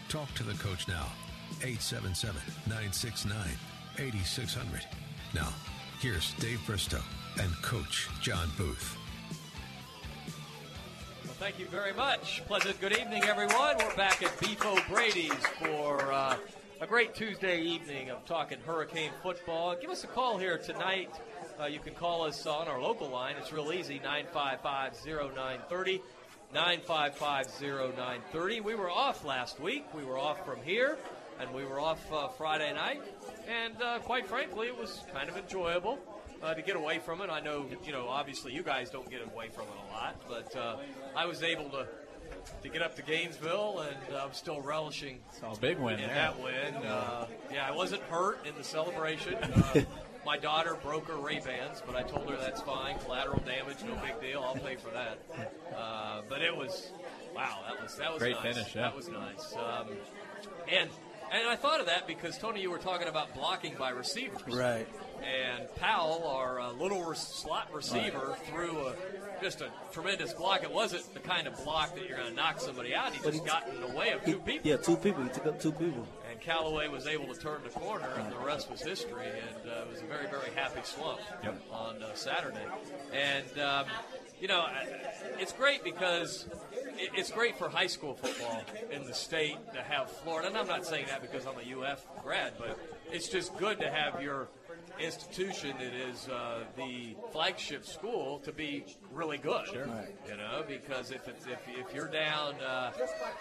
Talk 0.07 0.33
to 0.35 0.43
the 0.43 0.53
coach 0.53 0.87
now, 0.87 1.07
877 1.61 2.41
969 2.67 3.37
8600. 3.97 4.87
Now, 5.35 5.49
here's 5.99 6.33
Dave 6.35 6.61
Bristow 6.65 7.01
and 7.37 7.51
Coach 7.61 8.07
John 8.21 8.49
Booth. 8.57 8.95
Well, 11.25 11.33
thank 11.33 11.59
you 11.59 11.65
very 11.65 11.91
much. 11.91 12.43
Pleasant 12.47 12.79
good 12.79 12.97
evening, 12.97 13.25
everyone. 13.25 13.75
We're 13.77 13.95
back 13.97 14.23
at 14.23 14.39
Beef 14.39 14.65
O'Brady's 14.65 15.33
for 15.59 16.13
uh, 16.13 16.37
a 16.81 16.87
great 16.87 17.13
Tuesday 17.13 17.61
evening 17.61 18.09
of 18.09 18.25
talking 18.25 18.57
Hurricane 18.65 19.11
football. 19.21 19.75
Give 19.79 19.91
us 19.91 20.03
a 20.03 20.07
call 20.07 20.39
here 20.39 20.57
tonight. 20.57 21.11
Uh, 21.59 21.65
you 21.65 21.77
can 21.79 21.93
call 21.93 22.23
us 22.23 22.47
on 22.47 22.67
our 22.67 22.81
local 22.81 23.07
line. 23.07 23.35
It's 23.37 23.53
real 23.53 23.71
easy 23.71 23.99
955 23.99 24.93
0930. 25.05 26.01
955 26.51 27.47
0930. 27.61 28.61
We 28.61 28.73
were 28.73 28.89
off 28.89 29.23
last 29.23 29.59
week. 29.59 29.85
We 29.93 30.03
were 30.03 30.17
off 30.17 30.43
from 30.43 30.59
here, 30.63 30.97
and 31.39 31.53
we 31.53 31.65
were 31.65 31.79
off 31.79 32.11
uh, 32.11 32.29
Friday 32.29 32.73
night. 32.73 33.03
And 33.47 33.79
uh, 33.79 33.99
quite 33.99 34.27
frankly, 34.27 34.65
it 34.65 34.75
was 34.75 35.03
kind 35.13 35.29
of 35.29 35.37
enjoyable. 35.37 35.99
Uh, 36.41 36.55
to 36.55 36.63
get 36.63 36.75
away 36.75 36.97
from 36.97 37.21
it. 37.21 37.29
I 37.29 37.39
know, 37.39 37.67
you 37.85 37.91
know, 37.91 38.07
obviously 38.07 38.51
you 38.51 38.63
guys 38.63 38.89
don't 38.89 39.07
get 39.07 39.21
away 39.21 39.49
from 39.49 39.65
it 39.65 39.75
a 39.87 39.93
lot, 39.93 40.19
but 40.27 40.55
uh, 40.55 40.77
I 41.15 41.27
was 41.27 41.43
able 41.43 41.69
to 41.69 41.87
to 42.63 42.69
get 42.69 42.81
up 42.81 42.95
to 42.95 43.01
Gainesville, 43.01 43.79
and 43.87 44.15
uh, 44.15 44.23
I'm 44.25 44.33
still 44.33 44.61
relishing 44.61 45.19
Saw 45.39 45.53
a 45.53 45.57
big 45.57 45.77
win 45.79 45.95
in 45.95 46.07
there. 46.07 46.15
that 46.15 46.39
win. 46.39 46.75
Uh, 46.75 47.27
yeah, 47.51 47.67
I 47.67 47.71
wasn't 47.71 48.01
hurt 48.03 48.45
in 48.45 48.55
the 48.55 48.63
celebration. 48.63 49.35
Uh, 49.35 49.81
my 50.25 50.37
daughter 50.37 50.77
broke 50.83 51.07
her 51.07 51.15
Ray 51.17 51.39
Bans, 51.39 51.81
but 51.85 51.95
I 51.95 52.03
told 52.03 52.29
her 52.29 52.37
that's 52.37 52.61
fine. 52.61 52.99
Collateral 52.99 53.39
damage, 53.45 53.77
no 53.87 53.95
big 53.95 54.19
deal. 54.21 54.41
I'll 54.43 54.55
pay 54.55 54.75
for 54.75 54.91
that. 54.91 55.19
Uh, 55.75 56.21
but 56.29 56.41
it 56.41 56.55
was, 56.55 56.91
wow, 57.35 57.59
that 57.67 57.81
was 57.81 57.95
that 57.95 58.11
was 58.13 58.19
Great 58.21 58.35
nice. 58.35 58.55
finish, 58.55 58.75
yeah. 58.75 58.81
That 58.83 58.95
was 58.95 59.09
nice. 59.09 59.53
Um, 59.55 59.87
and 60.71 60.89
and 61.33 61.47
I 61.47 61.55
thought 61.55 61.79
of 61.79 61.85
that 61.85 62.07
because 62.07 62.37
Tony, 62.37 62.61
you 62.61 62.69
were 62.69 62.77
talking 62.77 63.07
about 63.07 63.33
blocking 63.33 63.73
by 63.79 63.91
receivers, 63.91 64.41
Right. 64.47 64.87
And 65.23 65.73
Powell, 65.75 66.27
our 66.27 66.59
uh, 66.59 66.71
little 66.73 67.03
re- 67.05 67.15
slot 67.15 67.71
receiver, 67.73 68.35
threw 68.49 68.87
a, 68.87 68.95
just 69.41 69.61
a 69.61 69.69
tremendous 69.91 70.33
block. 70.33 70.63
It 70.63 70.71
wasn't 70.71 71.13
the 71.13 71.19
kind 71.19 71.47
of 71.47 71.63
block 71.63 71.95
that 71.95 72.07
you're 72.07 72.17
going 72.17 72.29
to 72.29 72.35
knock 72.35 72.59
somebody 72.59 72.93
out. 72.93 73.13
He 73.13 73.19
But 73.23 73.31
just 73.33 73.43
he- 73.43 73.49
got 73.49 73.67
in 73.69 73.81
the 73.81 73.87
way 73.95 74.09
of 74.11 74.23
two 74.23 74.39
people. 74.39 74.69
Yeah, 74.69 74.77
two 74.77 74.97
people. 74.97 75.23
He 75.23 75.29
took 75.29 75.45
up 75.47 75.59
two 75.59 75.71
people. 75.71 76.07
And 76.29 76.39
Callaway 76.39 76.87
was 76.87 77.07
able 77.07 77.33
to 77.33 77.39
turn 77.39 77.61
the 77.63 77.69
corner, 77.69 78.07
and 78.17 78.31
the 78.31 78.37
rest 78.37 78.69
was 78.71 78.81
history. 78.81 79.25
And 79.27 79.69
uh, 79.71 79.81
it 79.81 79.91
was 79.91 80.01
a 80.01 80.05
very, 80.05 80.27
very 80.27 80.51
happy 80.55 80.81
slump 80.83 81.19
Yep. 81.43 81.61
on 81.71 82.01
uh, 82.03 82.13
Saturday. 82.13 82.65
And 83.13 83.59
um, 83.59 83.85
you 84.39 84.47
know, 84.47 84.65
it's 85.39 85.53
great 85.53 85.83
because 85.83 86.47
it's 86.97 87.31
great 87.31 87.57
for 87.57 87.69
high 87.69 87.87
school 87.87 88.13
football 88.15 88.63
in 88.91 89.05
the 89.05 89.13
state 89.13 89.57
to 89.73 89.81
have 89.81 90.09
Florida. 90.09 90.47
And 90.47 90.57
I'm 90.57 90.67
not 90.67 90.85
saying 90.85 91.05
that 91.09 91.21
because 91.21 91.45
I'm 91.45 91.53
a 91.55 91.79
UF 91.91 92.05
grad, 92.23 92.53
but 92.57 92.79
it's 93.11 93.27
just 93.29 93.55
good 93.57 93.79
to 93.79 93.89
have 93.91 94.21
your 94.21 94.47
institution 95.03 95.75
that 95.79 95.93
is 95.93 96.27
uh, 96.29 96.63
the 96.75 97.15
flagship 97.31 97.85
school 97.85 98.39
to 98.39 98.51
be 98.51 98.85
really 99.13 99.37
good. 99.37 99.67
Sure. 99.67 99.85
Right. 99.85 100.15
You 100.29 100.37
know, 100.37 100.63
because 100.67 101.11
if 101.11 101.27
it's, 101.27 101.45
if, 101.45 101.59
if 101.67 101.93
you're 101.93 102.07
down, 102.07 102.55
uh, 102.61 102.91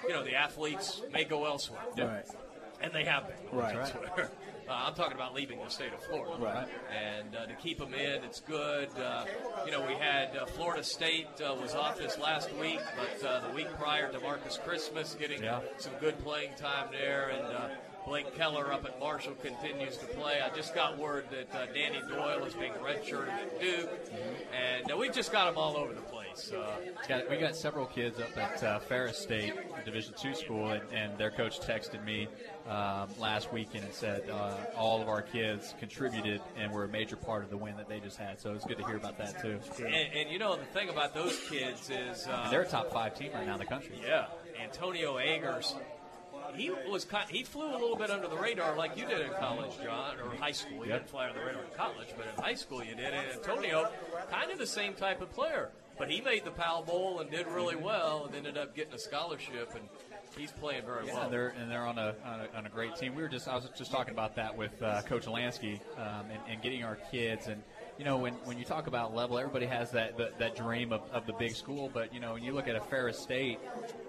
you 0.07 0.11
know, 0.15 0.25
the 0.25 0.35
athletes 0.35 1.03
may 1.13 1.25
go 1.25 1.45
elsewhere. 1.47 1.81
Right. 1.97 2.25
And 2.83 2.93
they 2.93 3.05
have 3.05 3.27
been. 3.29 3.59
Right. 3.59 3.77
elsewhere. 3.77 4.31
Uh, 4.69 4.85
I'm 4.87 4.95
talking 4.95 5.15
about 5.17 5.35
leaving 5.35 5.59
the 5.59 5.69
state 5.69 5.93
of 5.93 6.01
Florida. 6.05 6.37
Right. 6.39 6.69
And 6.97 7.35
uh, 7.35 7.47
to 7.47 7.55
keep 7.55 7.81
them 7.81 7.93
in, 7.93 8.23
it's 8.23 8.39
good. 8.39 8.89
Uh, 8.97 9.25
you 9.67 9.73
know, 9.73 9.85
we 9.85 9.95
had 9.95 10.37
uh, 10.37 10.47
Florida 10.47 10.85
State 10.85 11.27
uh, 11.45 11.57
was 11.61 11.75
off 11.75 11.99
this 11.99 12.17
last 12.21 12.55
week, 12.55 12.79
but 12.97 13.27
uh, 13.29 13.49
the 13.49 13.53
week 13.53 13.67
prior 13.81 14.13
to 14.13 14.21
Marcus 14.21 14.61
Christmas 14.65 15.17
getting 15.19 15.43
Yeah. 15.43 15.59
some 15.79 15.95
good 16.01 16.17
playing 16.23 16.53
time 16.57 16.87
there. 16.93 17.31
And 17.31 17.47
uh, 17.47 17.69
Blake 18.07 18.35
Keller 18.37 18.73
up 18.73 18.85
at 18.85 18.99
Marshall 18.99 19.35
continues 19.35 19.97
to 19.99 20.07
play. 20.07 20.41
I 20.41 20.55
just 20.55 20.75
got 20.75 20.99
word 20.99 21.27
that 21.31 21.55
uh, 21.55 21.67
Danny 21.73 22.01
Doyle 22.09 22.45
is 22.45 22.55
being 22.55 22.73
redshirted 22.73 23.29
at 23.29 23.61
Duke. 23.61 23.91
And 24.53 24.91
uh, 24.91 24.97
we've 24.97 25.13
just 25.13 25.31
got 25.31 25.47
them 25.47 25.59
all 25.59 25.77
over 25.77 25.93
the 25.93 26.01
place. 26.01 26.53
Uh, 26.53 26.77
Got, 27.09 27.29
we 27.29 27.37
got 27.39 27.57
several 27.57 27.87
kids 27.87 28.19
up 28.21 28.37
at 28.37 28.63
uh, 28.63 28.79
Ferris 28.79 29.19
State, 29.19 29.53
Division 29.85 30.15
two 30.21 30.35
school, 30.35 30.71
and, 30.71 30.83
and 30.93 31.19
their 31.19 31.31
coach 31.31 31.61
texted 31.61 32.05
me 32.05 32.29
um, 32.69 33.09
last 33.19 33.53
weekend 33.53 33.85
and 33.85 33.93
said 33.93 34.29
uh, 34.31 34.55
all 34.77 35.03
of 35.03 35.09
our 35.09 35.23
kids 35.23 35.75
contributed 35.79 36.41
and 36.57 36.73
were 36.73 36.85
a 36.85 36.89
major 36.89 37.17
part 37.17 37.43
of 37.43 37.51
the 37.51 37.57
win 37.57 37.77
that 37.77 37.89
they 37.89 38.01
just 38.01 38.17
had. 38.17 38.41
So 38.41 38.55
it's 38.55 38.65
good 38.65 38.79
to 38.79 38.87
hear 38.87 38.97
about 38.97 39.19
that 39.19 39.41
too. 39.43 39.59
and, 39.85 39.95
and 40.15 40.31
you 40.31 40.39
know, 40.39 40.57
the 40.57 40.65
thing 40.67 40.89
about 40.89 41.15
those 41.15 41.39
kids 41.49 41.91
is. 41.91 42.27
Uh, 42.27 42.49
they're 42.51 42.63
a 42.63 42.69
top 42.69 42.93
five 42.93 43.15
team 43.19 43.33
right 43.35 43.47
now 43.47 43.55
in 43.55 43.59
the 43.61 43.67
country. 43.67 43.99
Yeah, 44.03 44.27
Antonio 44.63 45.19
Agers. 45.19 45.75
He 46.57 46.71
was 46.71 47.05
kind, 47.05 47.29
he 47.31 47.43
flew 47.43 47.71
a 47.71 47.79
little 47.79 47.97
bit 47.97 48.11
under 48.11 48.29
the 48.29 48.37
radar 48.37 48.77
like 48.77 48.97
you 48.97 49.07
did 49.07 49.21
in 49.21 49.31
college, 49.39 49.73
John, 49.83 50.17
or 50.21 50.35
high 50.37 50.53
school. 50.53 50.85
You 50.85 50.91
Yep. 50.91 50.99
didn't 51.01 51.11
fly 51.11 51.29
under 51.29 51.41
the 51.41 51.47
radar 51.47 51.63
in 51.65 51.71
college, 51.77 52.09
but 52.17 52.27
in 52.27 52.43
high 52.43 52.55
school 52.55 52.83
you 52.85 52.95
did. 52.95 53.13
And 53.13 53.31
Antonio, 53.33 53.89
kind 54.31 54.51
of 54.51 54.59
the 54.59 54.67
same 54.67 54.95
type 54.95 55.21
of 55.21 55.31
player, 55.33 55.71
but 55.99 56.11
he 56.11 56.21
made 56.21 56.45
the 56.45 56.51
Powell 56.51 56.83
Bowl 56.83 57.21
and 57.21 57.31
did 57.31 57.47
really 57.47 57.77
well, 57.77 58.25
and 58.27 58.35
ended 58.35 58.57
up 58.59 58.75
getting 58.75 58.95
a 58.95 58.99
scholarship, 58.99 59.71
and 59.75 59.89
he's 60.37 60.53
playing 60.53 60.85
very 60.87 61.07
Yeah, 61.07 61.15
well. 61.15 61.31
they're 61.31 61.49
and 61.49 61.71
they're 61.71 61.87
on 61.87 61.99
a, 61.99 62.15
on 62.25 62.41
a 62.41 62.59
on 62.59 62.67
a 62.67 62.71
great 62.71 62.97
team. 62.97 63.15
We 63.15 63.23
were 63.23 63.29
just 63.29 63.49
I 63.49 63.55
was 63.57 63.69
just 63.77 63.91
talking 63.91 64.13
about 64.13 64.35
that 64.37 64.57
with 64.57 64.81
uh, 64.83 65.03
Coach 65.03 65.27
Lansky 65.27 65.81
um, 65.99 66.27
and, 66.31 66.41
and 66.49 66.63
getting 66.63 66.85
our 66.85 66.97
kids 67.11 67.47
and 67.49 67.63
you 68.01 68.07
know 68.07 68.17
when, 68.17 68.33
when 68.45 68.59
you 68.59 68.65
talk 68.65 68.87
about 68.87 69.15
level, 69.15 69.39
everybody 69.39 69.67
has 69.67 69.91
that 69.91 70.17
that, 70.17 70.39
that 70.39 70.57
dream 70.57 70.91
of, 70.91 71.03
of 71.13 71.27
the 71.27 71.35
big 71.35 71.55
school. 71.55 71.91
But 71.93 72.15
you 72.15 72.19
know 72.19 72.33
when 72.33 72.43
you 72.43 72.55
look 72.55 72.67
at 72.67 72.75
a 72.75 72.81
Ferris 72.81 73.19
State, 73.19 73.59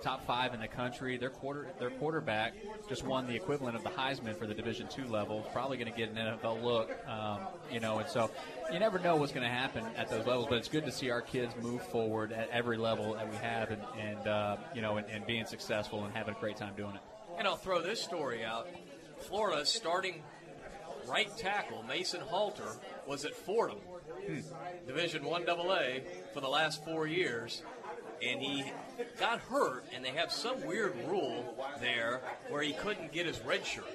top 0.01 0.25
five 0.25 0.53
in 0.53 0.61
the 0.61 0.67
country, 0.69 1.17
their 1.17 1.29
quarter 1.29 1.67
their 1.77 1.89
quarterback 1.89 2.53
just 2.87 3.03
won 3.03 3.27
the 3.27 3.35
equivalent 3.35 3.75
of 3.75 3.83
the 3.83 3.89
Heisman 3.89 4.37
for 4.37 4.47
the 4.47 4.53
Division 4.53 4.87
two 4.87 5.05
level. 5.07 5.41
Probably 5.51 5.75
going 5.75 5.91
to 5.91 5.97
get 5.97 6.09
an 6.09 6.15
NFL 6.15 6.63
look, 6.63 6.89
um, 7.05 7.39
you 7.69 7.81
know, 7.81 7.99
and 7.99 8.07
so 8.07 8.31
you 8.71 8.79
never 8.79 8.97
know 8.97 9.17
what's 9.17 9.33
going 9.33 9.45
to 9.45 9.53
happen 9.53 9.83
at 9.97 10.09
those 10.09 10.25
levels. 10.25 10.47
But 10.47 10.59
it's 10.59 10.69
good 10.69 10.85
to 10.85 10.91
see 10.91 11.09
our 11.09 11.21
kids 11.21 11.53
move 11.61 11.85
forward 11.87 12.31
at 12.31 12.49
every 12.49 12.77
level 12.77 13.15
that 13.15 13.29
we 13.29 13.35
have, 13.39 13.71
and, 13.71 13.81
and 13.99 14.25
uh, 14.25 14.55
you 14.73 14.81
know, 14.81 14.95
and, 14.99 15.07
and 15.09 15.25
being 15.25 15.45
successful 15.45 16.05
and 16.05 16.13
having 16.15 16.33
a 16.33 16.39
great 16.39 16.55
time 16.55 16.75
doing 16.77 16.95
it. 16.95 17.01
And 17.37 17.45
I'll 17.45 17.57
throw 17.57 17.81
this 17.81 18.01
story 18.01 18.45
out. 18.45 18.69
Florida's 19.19 19.67
starting 19.67 20.23
right 21.07 21.35
tackle, 21.37 21.83
Mason 21.83 22.21
Halter, 22.21 22.77
was 23.07 23.25
at 23.25 23.35
Fordham, 23.35 23.79
Division 24.87 25.23
One 25.23 25.47
AA, 25.49 25.99
for 26.33 26.41
the 26.41 26.47
last 26.47 26.83
four 26.85 27.07
years, 27.07 27.63
and 28.21 28.41
he 28.41 28.71
got 29.19 29.39
hurt. 29.39 29.85
And 29.93 30.03
they 30.03 30.09
have 30.09 30.31
some 30.31 30.65
weird 30.65 30.93
rule 31.07 31.55
there 31.79 32.21
where 32.49 32.61
he 32.61 32.73
couldn't 32.73 33.11
get 33.11 33.25
his 33.25 33.39
red 33.41 33.65
shirt 33.65 33.85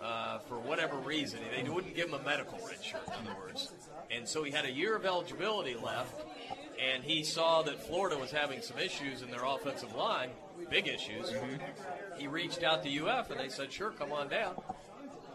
uh, 0.00 0.38
for 0.40 0.58
whatever 0.58 0.96
reason. 0.96 1.40
They 1.54 1.68
wouldn't 1.68 1.94
give 1.94 2.08
him 2.08 2.14
a 2.14 2.22
medical 2.22 2.58
red 2.66 2.82
shirt, 2.82 3.06
in 3.06 3.26
other 3.26 3.38
words. 3.38 3.72
And 4.10 4.28
so 4.28 4.42
he 4.42 4.50
had 4.50 4.64
a 4.64 4.70
year 4.70 4.96
of 4.96 5.06
eligibility 5.06 5.74
left, 5.74 6.14
and 6.80 7.02
he 7.04 7.22
saw 7.22 7.62
that 7.62 7.80
Florida 7.86 8.18
was 8.18 8.30
having 8.30 8.60
some 8.60 8.78
issues 8.78 9.22
in 9.22 9.30
their 9.30 9.44
offensive 9.44 9.94
line, 9.94 10.30
big 10.70 10.88
issues. 10.88 11.32
He 12.18 12.26
reached 12.26 12.62
out 12.62 12.82
to 12.84 13.06
UF, 13.06 13.30
and 13.30 13.40
they 13.40 13.48
said, 13.48 13.72
"Sure, 13.72 13.90
come 13.90 14.12
on 14.12 14.28
down." 14.28 14.60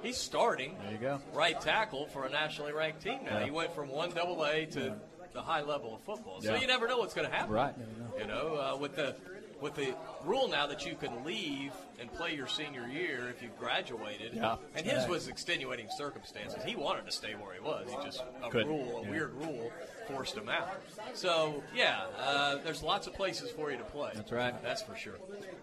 He's 0.04 0.18
starting 0.18 0.76
There 0.84 0.92
you 0.92 0.98
go. 0.98 1.22
right 1.34 1.60
tackle 1.60 2.08
for 2.08 2.26
a 2.26 2.30
nationally 2.30 2.72
ranked 2.74 3.02
team 3.02 3.20
now. 3.26 3.40
Yeah. 3.40 3.46
He 3.46 3.52
went 3.52 3.74
from 3.74 3.90
one 3.90 4.12
double 4.12 4.44
A 4.46 4.66
to 4.68 4.96
the 5.34 5.42
high 5.42 5.62
level 5.62 5.96
of 5.96 6.02
football. 6.02 6.42
So 6.42 6.54
Yeah. 6.54 6.62
you 6.62 6.68
never 6.68 6.88
know 6.88 6.98
what's 7.00 7.14
going 7.14 7.30
to 7.30 7.36
happen. 7.36 7.54
Right. 7.54 7.74
You 8.18 8.26
know, 8.26 8.56
uh, 8.56 8.78
with 8.78 8.96
the 8.96 9.16
with 9.60 9.74
the 9.74 9.96
rule 10.24 10.48
now 10.48 10.68
that 10.68 10.86
you 10.86 10.94
can 10.94 11.24
leave 11.26 11.72
and 12.00 12.14
play 12.14 12.32
your 12.36 12.46
senior 12.46 12.86
year 12.88 13.28
if 13.30 13.42
you've 13.42 13.58
graduated. 13.58 14.36
Yeah. 14.36 14.58
And 14.76 14.86
his 14.86 15.00
Right. 15.00 15.10
was 15.10 15.28
extenuating 15.28 15.88
circumstances. 15.98 16.64
He 16.64 16.76
wanted 16.76 17.08
to 17.08 17.12
stay 17.12 17.34
where 17.34 17.56
he 17.56 17.60
was. 17.60 17.90
He 17.90 17.96
just 18.06 18.24
a 18.44 18.52
Couldn't. 18.52 18.68
rule, 18.68 19.00
a 19.00 19.02
Yeah. 19.02 19.10
weird 19.10 19.34
rule, 19.34 19.72
forced 20.08 20.36
him 20.36 20.48
out. 20.48 20.70
So 21.16 21.64
yeah, 21.74 22.06
uh, 22.20 22.58
there's 22.58 22.84
lots 22.84 23.08
of 23.08 23.16
places 23.16 23.50
for 23.50 23.72
you 23.72 23.78
to 23.80 23.84
play. 23.84 24.12
That's 24.14 24.32
right. 24.32 24.54
That's 24.62 24.84
for 24.84 24.96
sure. 24.96 25.16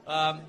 Um, 0.09 0.43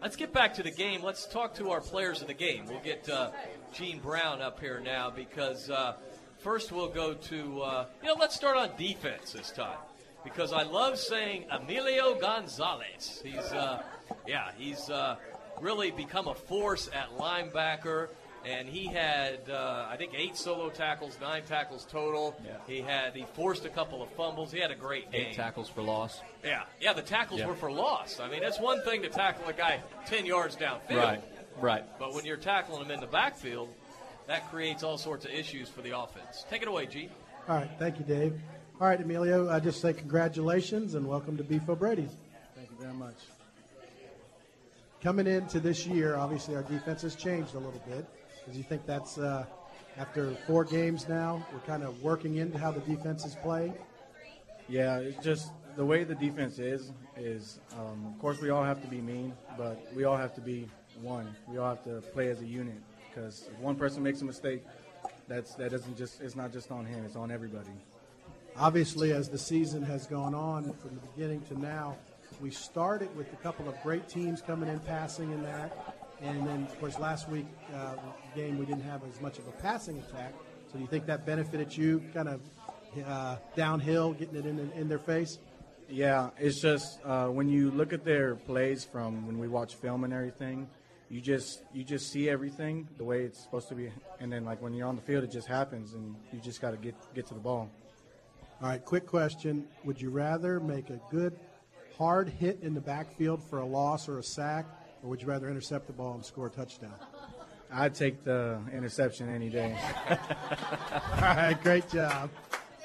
Let's 0.00 0.14
get 0.14 0.32
back 0.32 0.54
to 0.54 0.62
the 0.62 0.70
game. 0.70 1.02
Let's 1.02 1.26
talk 1.26 1.54
to 1.54 1.70
our 1.70 1.80
players 1.80 2.20
of 2.22 2.28
the 2.28 2.34
game. 2.34 2.66
We'll 2.66 2.80
get 2.80 3.08
uh, 3.08 3.30
Gene 3.72 3.98
Brown 3.98 4.40
up 4.40 4.60
here 4.60 4.80
now 4.82 5.10
because 5.10 5.70
uh, 5.70 5.94
first 6.38 6.70
we'll 6.70 6.88
go 6.88 7.14
to, 7.14 7.62
uh, 7.62 7.86
you 8.00 8.08
know, 8.08 8.14
let's 8.18 8.36
start 8.36 8.56
on 8.56 8.70
defense 8.78 9.32
this 9.32 9.50
time 9.50 9.76
because 10.22 10.52
I 10.52 10.62
love 10.62 10.98
saying 10.98 11.46
Emilio 11.50 12.14
Gonzalez. 12.14 13.20
He's, 13.24 13.52
uh, 13.52 13.82
yeah, 14.24 14.52
he's 14.56 14.88
uh, 14.88 15.16
really 15.60 15.90
become 15.90 16.28
a 16.28 16.34
force 16.34 16.88
at 16.94 17.10
linebacker. 17.18 18.08
And 18.48 18.66
he 18.66 18.86
had, 18.86 19.50
uh, 19.50 19.86
I 19.90 19.96
think, 19.98 20.12
eight 20.16 20.34
solo 20.36 20.70
tackles, 20.70 21.18
nine 21.20 21.42
tackles 21.44 21.84
total. 21.84 22.34
Yeah. 22.44 22.52
He 22.66 22.80
had, 22.80 23.14
he 23.14 23.26
forced 23.34 23.66
a 23.66 23.68
couple 23.68 24.02
of 24.02 24.08
fumbles. 24.12 24.50
He 24.50 24.58
had 24.58 24.70
a 24.70 24.74
great 24.74 25.12
game. 25.12 25.26
Eight 25.28 25.34
tackles 25.34 25.68
for 25.68 25.82
loss. 25.82 26.20
Yeah, 26.42 26.62
yeah. 26.80 26.94
The 26.94 27.02
tackles 27.02 27.40
Yeah. 27.40 27.46
were 27.48 27.54
for 27.54 27.70
loss. 27.70 28.20
I 28.20 28.28
mean, 28.28 28.42
it's 28.42 28.58
one 28.58 28.80
thing 28.84 29.02
to 29.02 29.10
tackle 29.10 29.46
a 29.48 29.52
guy 29.52 29.82
ten 30.06 30.24
yards 30.24 30.56
downfield, 30.56 30.96
Right. 30.96 31.22
Right. 31.60 31.84
But 31.98 32.14
when 32.14 32.24
you're 32.24 32.36
tackling 32.38 32.82
him 32.84 32.90
in 32.90 33.00
the 33.00 33.06
backfield, 33.06 33.68
that 34.28 34.48
creates 34.50 34.82
all 34.82 34.96
sorts 34.96 35.24
of 35.26 35.30
issues 35.32 35.68
for 35.68 35.82
the 35.82 35.98
offense. 35.98 36.44
Take 36.48 36.62
it 36.62 36.68
away, 36.68 36.86
G. 36.86 37.10
All 37.48 37.56
right, 37.56 37.70
thank 37.78 37.98
you, 37.98 38.04
Dave. 38.04 38.40
All 38.80 38.86
right, 38.86 39.00
Emilio, 39.00 39.50
I 39.50 39.58
just 39.60 39.80
say 39.82 39.92
congratulations 39.92 40.94
and 40.94 41.06
welcome 41.06 41.36
to 41.36 41.44
Beef 41.44 41.68
O'Brady's. 41.68 42.16
Thank 42.54 42.70
you 42.70 42.76
very 42.80 42.94
much. 42.94 43.16
Coming 45.02 45.26
into 45.26 45.60
this 45.60 45.86
year, 45.86 46.16
obviously 46.16 46.56
our 46.56 46.62
defense 46.62 47.02
has 47.02 47.14
changed 47.14 47.54
a 47.54 47.58
little 47.58 47.82
bit. 47.88 48.06
Because 48.48 48.56
you 48.56 48.64
think 48.64 48.86
that's 48.86 49.18
uh, 49.18 49.44
after 49.98 50.34
four 50.46 50.64
games 50.64 51.06
now, 51.06 51.46
we're 51.52 51.58
kind 51.60 51.82
of 51.82 52.02
working 52.02 52.36
into 52.36 52.56
how 52.56 52.70
the 52.70 52.80
defense 52.80 53.26
is 53.26 53.34
playing. 53.34 53.74
Yeah, 54.70 55.00
it's 55.00 55.22
just 55.22 55.52
the 55.76 55.84
way 55.84 56.02
the 56.02 56.14
defense 56.14 56.58
is. 56.58 56.92
Is 57.18 57.60
um, 57.78 58.06
of 58.06 58.18
course 58.18 58.40
we 58.40 58.48
all 58.48 58.64
have 58.64 58.80
to 58.80 58.88
be 58.88 59.02
mean, 59.02 59.34
but 59.58 59.86
we 59.94 60.04
all 60.04 60.16
have 60.16 60.34
to 60.36 60.40
be 60.40 60.66
one. 61.02 61.36
We 61.46 61.58
all 61.58 61.68
have 61.68 61.84
to 61.84 62.00
play 62.12 62.30
as 62.30 62.40
a 62.40 62.46
unit 62.46 62.80
because 63.10 63.50
if 63.52 63.58
one 63.58 63.76
person 63.76 64.02
makes 64.02 64.22
a 64.22 64.24
mistake, 64.24 64.64
that's 65.26 65.54
that 65.56 65.70
doesn't 65.70 65.98
just 65.98 66.22
it's 66.22 66.34
not 66.34 66.50
just 66.50 66.70
on 66.70 66.86
him. 66.86 67.04
It's 67.04 67.16
on 67.16 67.30
everybody. 67.30 67.68
Obviously, 68.56 69.12
as 69.12 69.28
the 69.28 69.38
season 69.38 69.82
has 69.82 70.06
gone 70.06 70.34
on 70.34 70.72
from 70.72 70.94
the 70.94 71.06
beginning 71.14 71.42
to 71.48 71.60
now, 71.60 71.98
we 72.40 72.50
started 72.50 73.14
with 73.14 73.30
a 73.34 73.36
couple 73.36 73.68
of 73.68 73.74
great 73.82 74.08
teams 74.08 74.40
coming 74.40 74.70
in 74.70 74.80
passing 74.80 75.32
in 75.32 75.42
that. 75.42 75.97
And 76.20 76.46
then, 76.46 76.64
of 76.64 76.78
course, 76.80 76.98
last 76.98 77.28
week 77.28 77.46
uh, 77.74 77.94
game 78.34 78.58
we 78.58 78.66
didn't 78.66 78.82
have 78.82 79.02
as 79.04 79.20
much 79.20 79.38
of 79.38 79.46
a 79.46 79.52
passing 79.52 79.98
attack. 79.98 80.34
So 80.66 80.74
do 80.74 80.80
you 80.80 80.86
think 80.86 81.06
that 81.06 81.24
benefited 81.24 81.76
you, 81.76 82.02
kind 82.12 82.28
of 82.28 82.40
uh, 83.06 83.36
downhill, 83.56 84.12
getting 84.12 84.36
it 84.36 84.46
in, 84.46 84.70
in 84.72 84.88
their 84.88 84.98
face? 84.98 85.38
Yeah, 85.88 86.30
it's 86.38 86.60
just 86.60 87.00
uh, 87.04 87.28
when 87.28 87.48
you 87.48 87.70
look 87.70 87.92
at 87.92 88.04
their 88.04 88.34
plays 88.34 88.84
from 88.84 89.26
when 89.26 89.38
we 89.38 89.48
watch 89.48 89.76
film 89.76 90.04
and 90.04 90.12
everything, 90.12 90.68
you 91.08 91.22
just 91.22 91.62
you 91.72 91.82
just 91.82 92.12
see 92.12 92.28
everything 92.28 92.86
the 92.98 93.04
way 93.04 93.22
it's 93.22 93.42
supposed 93.42 93.68
to 93.70 93.74
be, 93.74 93.90
and 94.20 94.30
then 94.30 94.44
like 94.44 94.60
when 94.60 94.74
you're 94.74 94.86
on 94.86 94.96
the 94.96 95.02
field, 95.02 95.24
it 95.24 95.30
just 95.30 95.46
happens, 95.46 95.94
and 95.94 96.14
you 96.30 96.40
just 96.40 96.60
got 96.60 96.72
to 96.72 96.76
get 96.76 96.94
get 97.14 97.26
to 97.28 97.34
the 97.34 97.40
ball. 97.40 97.70
All 98.60 98.68
right, 98.68 98.84
quick 98.84 99.06
question. 99.06 99.66
Would 99.84 99.98
you 99.98 100.10
rather 100.10 100.60
make 100.60 100.90
a 100.90 101.00
good 101.10 101.38
hard 101.96 102.28
hit 102.28 102.58
in 102.60 102.74
the 102.74 102.80
backfield 102.80 103.42
for 103.48 103.60
a 103.60 103.66
loss 103.66 104.08
or 104.08 104.18
a 104.18 104.22
sack, 104.22 104.66
or 105.02 105.10
would 105.10 105.22
you 105.22 105.28
rather 105.28 105.48
intercept 105.48 105.86
the 105.86 105.92
ball 105.92 106.14
and 106.14 106.24
score 106.24 106.46
a 106.46 106.50
touchdown? 106.50 106.94
I'd 107.72 107.94
take 107.94 108.24
the 108.24 108.60
interception 108.72 109.28
any 109.28 109.50
day. 109.50 109.78
All 110.10 110.16
right, 111.20 111.58
great 111.62 111.88
job. 111.90 112.30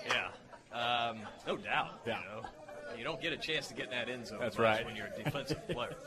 Yeah, 0.06 0.78
um, 0.78 1.19
no 1.47 1.58
doubt. 1.58 2.02
Yeah. 2.06 2.19
You, 2.19 2.26
know, 2.26 2.47
you 2.97 3.04
don't 3.04 3.21
get 3.21 3.32
a 3.32 3.38
chance 3.38 3.67
to 3.69 3.73
get 3.73 3.86
in 3.86 3.91
that 3.91 4.10
end 4.10 4.28
zone. 4.28 4.39
That's 4.39 4.60
right. 4.60 4.86
When 4.86 4.95
you're 4.95 5.08
a 5.08 5.23
defensive 5.23 5.65
player. 5.67 5.95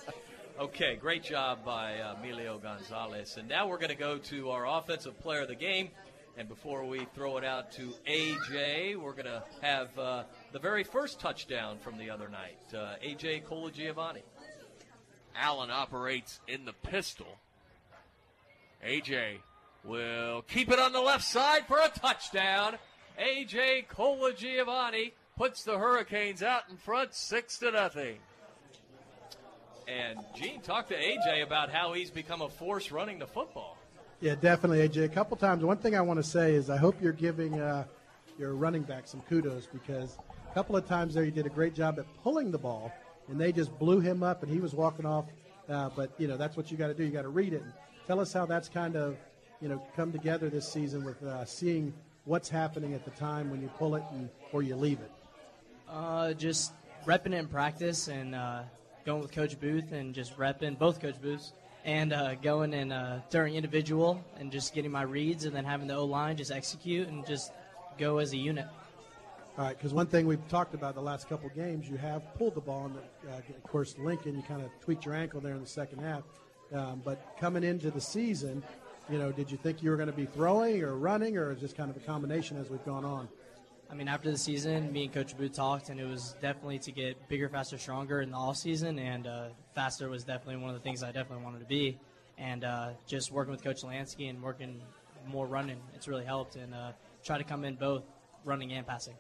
Okay, 0.59 0.97
great 0.97 1.23
job 1.23 1.67
by 1.67 2.01
uh, 2.01 2.15
Emilio 2.19 2.57
Gonzalez. 2.57 3.37
And 3.37 3.47
now 3.47 3.69
we're 3.69 3.77
going 3.77 3.91
to 3.91 3.95
go 3.95 4.17
to 4.17 4.49
our 4.53 4.67
offensive 4.67 5.21
player 5.21 5.43
of 5.43 5.49
the 5.49 5.55
game. 5.55 5.91
And 6.39 6.49
before 6.49 6.83
we 6.87 7.07
throw 7.15 7.37
it 7.37 7.45
out 7.45 7.73
to 7.73 7.93
AJ, 8.09 8.97
we're 8.97 9.13
going 9.13 9.27
to 9.27 9.43
have 9.61 9.99
uh, 9.99 10.23
the 10.53 10.59
very 10.59 10.83
first 10.83 11.21
touchdown 11.21 11.77
from 11.79 11.99
the 11.99 12.09
other 12.09 12.31
night. 12.31 12.57
Uh, 12.75 12.95
AJ 13.05 13.45
Colagiovanni. 13.45 14.23
Allen 15.41 15.71
operates 15.71 16.41
in 16.49 16.65
the 16.65 16.73
pistol. 16.73 17.39
AJ 18.85 19.39
will 19.85 20.43
keep 20.43 20.71
it 20.71 20.79
on 20.79 20.93
the 20.93 21.01
left 21.01 21.25
side 21.25 21.67
for 21.67 21.79
a 21.79 21.89
touchdown. 21.89 22.77
AJ 23.19 23.87
Colagiovanni 23.89 25.13
puts 25.37 25.65
the 25.65 25.79
Hurricanes 25.79 26.43
out 26.43 26.63
in 26.71 26.77
front, 26.77 27.15
six 27.15 27.59
to 27.59 27.71
nothing. 27.71 28.17
And 29.89 30.19
Gene 30.35 30.61
talked 30.61 30.89
to 30.89 30.97
AJ 30.97 31.43
about 31.43 31.71
how 31.71 31.93
he's 31.93 32.11
become 32.11 32.43
a 32.43 32.49
force 32.49 32.91
running 32.91 33.19
the 33.19 33.27
football. 33.27 33.79
Yeah, 34.21 34.35
definitely, 34.35 34.87
AJ. 34.89 35.05
A 35.05 35.09
couple 35.09 35.37
times. 35.37 35.63
One 35.65 35.77
thing 35.77 35.95
I 35.95 36.01
want 36.01 36.19
to 36.19 36.29
say 36.29 36.55
is 36.55 36.71
I 36.71 36.77
hope 36.77 36.97
you're 37.01 37.13
giving 37.13 37.61
uh, 37.61 37.85
your 38.39 38.55
running 38.55 38.83
back 38.83 39.07
some 39.07 39.21
kudos 39.23 39.67
because 39.67 40.17
a 40.51 40.55
couple 40.55 40.77
of 40.77 40.87
times 40.87 41.15
there 41.15 41.25
you 41.25 41.31
did 41.31 41.47
a 41.47 41.51
great 41.51 41.75
job 41.75 41.99
at 41.99 42.07
pulling 42.23 42.51
the 42.51 42.59
ball, 42.59 42.93
and 43.29 43.41
they 43.41 43.53
just 43.53 43.77
blew 43.79 44.01
him 44.01 44.23
up, 44.23 44.43
and 44.43 44.53
he 44.53 44.61
was 44.61 44.75
walking 44.75 45.07
off. 45.07 45.27
Uh, 45.69 45.91
but 45.97 46.11
you 46.19 46.29
know 46.29 46.37
that's 46.37 46.57
what 46.57 46.71
you 46.71 46.77
got 46.77 46.89
to 46.89 46.95
do. 46.95 47.05
You 47.05 47.11
got 47.11 47.23
to 47.23 47.29
read 47.29 47.53
it. 47.53 47.63
And 47.63 47.73
tell 48.07 48.21
us 48.21 48.33
how 48.33 48.47
that's 48.47 48.69
kind 48.69 48.97
of 48.97 49.17
you 49.61 49.69
know 49.69 49.83
come 49.97 50.13
together 50.13 50.49
this 50.49 50.71
season 50.71 51.05
with 51.05 51.23
uh, 51.23 51.45
seeing 51.45 51.93
what's 52.25 52.49
happening 52.49 52.95
at 52.95 53.05
the 53.05 53.11
time 53.13 53.51
when 53.51 53.63
you 53.63 53.69
pull 53.79 53.95
it 53.95 54.03
and 54.13 54.29
or 54.53 54.63
you 54.63 54.77
leave 54.77 55.01
it. 55.01 55.11
Uh, 55.89 56.33
just 56.35 56.73
repping 57.07 57.27
it 57.27 57.35
in 57.35 57.49
practice 57.49 58.09
and 58.09 58.35
uh, 58.35 58.63
going 59.05 59.23
with 59.23 59.33
Coach 59.33 59.59
Booth 59.61 59.93
and 59.93 60.15
just 60.15 60.37
repping 60.37 60.79
both 60.79 61.01
Coach 61.01 61.21
Booths 61.23 61.53
and 61.85 62.13
uh, 62.13 62.35
going 62.35 62.75
and 62.75 62.93
uh, 62.93 63.19
during 63.31 63.55
individual 63.55 64.23
and 64.39 64.51
just 64.51 64.75
getting 64.75 64.91
my 64.91 65.03
reads 65.03 65.45
and 65.45 65.55
then 65.55 65.65
having 65.65 65.87
the 65.87 65.95
O 65.95 66.05
line 66.05 66.37
just 66.37 66.51
execute 66.51 67.07
and 67.07 67.25
just 67.25 67.53
go 67.97 68.19
as 68.19 68.33
a 68.33 68.37
unit. 68.37 68.67
All 69.59 69.65
right, 69.65 69.75
because 69.75 69.95
one 69.95 70.07
thing 70.07 70.27
we've 70.27 70.47
talked 70.49 70.75
about 70.75 70.95
the 70.95 71.01
last 71.01 71.31
couple 71.31 71.49
games, 71.49 71.89
you 71.89 71.97
have 71.97 72.35
pulled 72.35 72.55
the 72.55 72.61
ball, 72.61 72.87
and 72.87 72.97
uh, 73.33 73.39
of 73.39 73.63
course 73.63 73.95
Lincoln, 73.99 74.37
you 74.37 74.43
kind 74.43 74.61
of 74.61 74.69
tweaked 74.81 75.07
your 75.07 75.15
ankle 75.15 75.41
there 75.41 75.55
in 75.55 75.63
the 75.63 75.67
second 75.67 76.01
half. 76.01 76.25
Um, 76.75 77.01
but 77.03 77.39
coming 77.41 77.65
into 77.65 77.91
the 77.91 78.01
season, 78.01 78.63
you 79.09 79.19
know, 79.19 79.33
did 79.33 79.51
you 79.51 79.57
think 79.57 79.83
you 79.83 79.89
were 79.89 79.97
going 79.97 80.11
to 80.11 80.15
be 80.15 80.27
throwing 80.27 80.83
or 80.83 80.97
running, 80.97 81.39
or 81.39 81.55
just 81.55 81.75
kind 81.75 81.91
of 81.91 81.97
a 81.97 82.01
combination 82.01 82.59
as 82.59 82.69
we've 82.69 82.85
gone 82.85 83.07
on? 83.07 83.29
I 83.91 83.95
mean, 83.95 84.09
after 84.09 84.31
the 84.31 84.37
season, 84.37 84.93
me 84.93 85.05
and 85.05 85.15
Coach 85.15 85.35
Booth 85.39 85.55
talked, 85.55 85.89
and 85.89 85.99
it 85.99 86.07
was 86.07 86.37
definitely 86.43 86.81
to 86.81 86.93
get 86.93 87.27
bigger, 87.31 87.49
faster, 87.49 87.79
stronger 87.79 88.21
in 88.21 88.33
the 88.33 88.37
off 88.37 88.59
season, 88.59 88.99
and 88.99 89.27
uh, 89.27 89.49
faster 89.75 90.11
was 90.11 90.25
definitely 90.25 90.57
one 90.57 90.69
of 90.69 90.77
the 90.77 90.83
things 90.83 91.03
I 91.03 91.13
definitely 91.13 91.45
wanted 91.45 91.61
to 91.61 91.67
be. 91.67 91.99
And 92.37 92.63
uh, 92.63 92.91
just 93.07 93.33
working 93.33 93.53
with 93.53 93.65
Coach 93.65 93.81
Lansky 93.85 94.29
and 94.29 94.43
working 94.43 94.83
more 95.27 95.47
running, 95.47 95.81
it's 95.95 96.09
really 96.09 96.27
helped, 96.27 96.57
and 96.57 96.75
uh, 96.75 96.93
try 97.25 97.39
to 97.39 97.45
come 97.45 97.65
in 97.65 97.77
both 97.77 98.03
running 98.45 98.75
and 98.75 98.87
passing. 98.87 99.15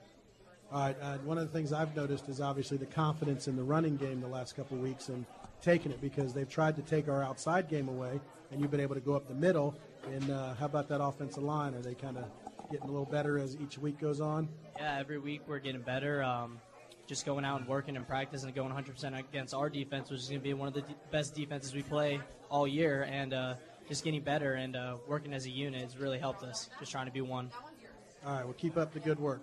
All 0.72 0.80
right. 0.80 0.96
Uh, 1.00 1.18
one 1.18 1.38
of 1.38 1.46
the 1.46 1.52
things 1.52 1.72
I've 1.72 1.94
noticed 1.94 2.28
is 2.28 2.40
obviously 2.40 2.76
the 2.76 2.86
confidence 2.86 3.46
in 3.46 3.56
the 3.56 3.62
running 3.62 3.96
game 3.96 4.20
the 4.20 4.26
last 4.26 4.56
couple 4.56 4.76
of 4.76 4.82
weeks 4.82 5.08
and 5.08 5.24
taking 5.62 5.92
it 5.92 6.00
because 6.00 6.32
they've 6.32 6.48
tried 6.48 6.76
to 6.76 6.82
take 6.82 7.08
our 7.08 7.22
outside 7.22 7.68
game 7.68 7.88
away, 7.88 8.20
and 8.50 8.60
you've 8.60 8.70
been 8.70 8.80
able 8.80 8.94
to 8.94 9.00
go 9.00 9.14
up 9.14 9.28
the 9.28 9.34
middle. 9.34 9.74
And 10.12 10.30
uh, 10.30 10.54
how 10.54 10.66
about 10.66 10.88
that 10.88 11.02
offensive 11.02 11.42
line? 11.42 11.74
Are 11.74 11.80
they 11.80 11.94
kind 11.94 12.16
of 12.16 12.24
getting 12.70 12.88
a 12.88 12.90
little 12.90 13.06
better 13.06 13.38
as 13.38 13.56
each 13.56 13.78
week 13.78 14.00
goes 14.00 14.20
on? 14.20 14.48
Yeah, 14.76 14.98
every 14.98 15.18
week 15.18 15.42
we're 15.46 15.60
getting 15.60 15.82
better. 15.82 16.22
Um, 16.22 16.60
just 17.06 17.24
going 17.24 17.44
out 17.44 17.60
and 17.60 17.68
working 17.68 17.96
and 17.96 18.06
practice 18.06 18.42
and 18.42 18.52
going 18.54 18.72
100% 18.72 19.18
against 19.18 19.54
our 19.54 19.70
defense, 19.70 20.10
which 20.10 20.20
is 20.20 20.28
going 20.28 20.40
to 20.40 20.44
be 20.44 20.54
one 20.54 20.66
of 20.68 20.74
the 20.74 20.82
de- 20.82 20.94
best 21.12 21.34
defenses 21.34 21.72
we 21.72 21.82
play 21.82 22.20
all 22.50 22.66
year, 22.66 23.06
and 23.08 23.32
uh, 23.32 23.54
just 23.88 24.02
getting 24.02 24.22
better 24.22 24.54
and 24.54 24.74
uh, 24.74 24.96
working 25.06 25.32
as 25.32 25.46
a 25.46 25.50
unit 25.50 25.82
has 25.82 25.96
really 25.96 26.18
helped 26.18 26.42
us. 26.42 26.68
Just 26.80 26.90
trying 26.90 27.06
to 27.06 27.12
be 27.12 27.20
one. 27.20 27.50
All 28.24 28.32
right. 28.32 28.44
Well, 28.44 28.54
keep 28.54 28.76
up 28.76 28.92
the 28.92 29.00
good 29.00 29.20
work. 29.20 29.42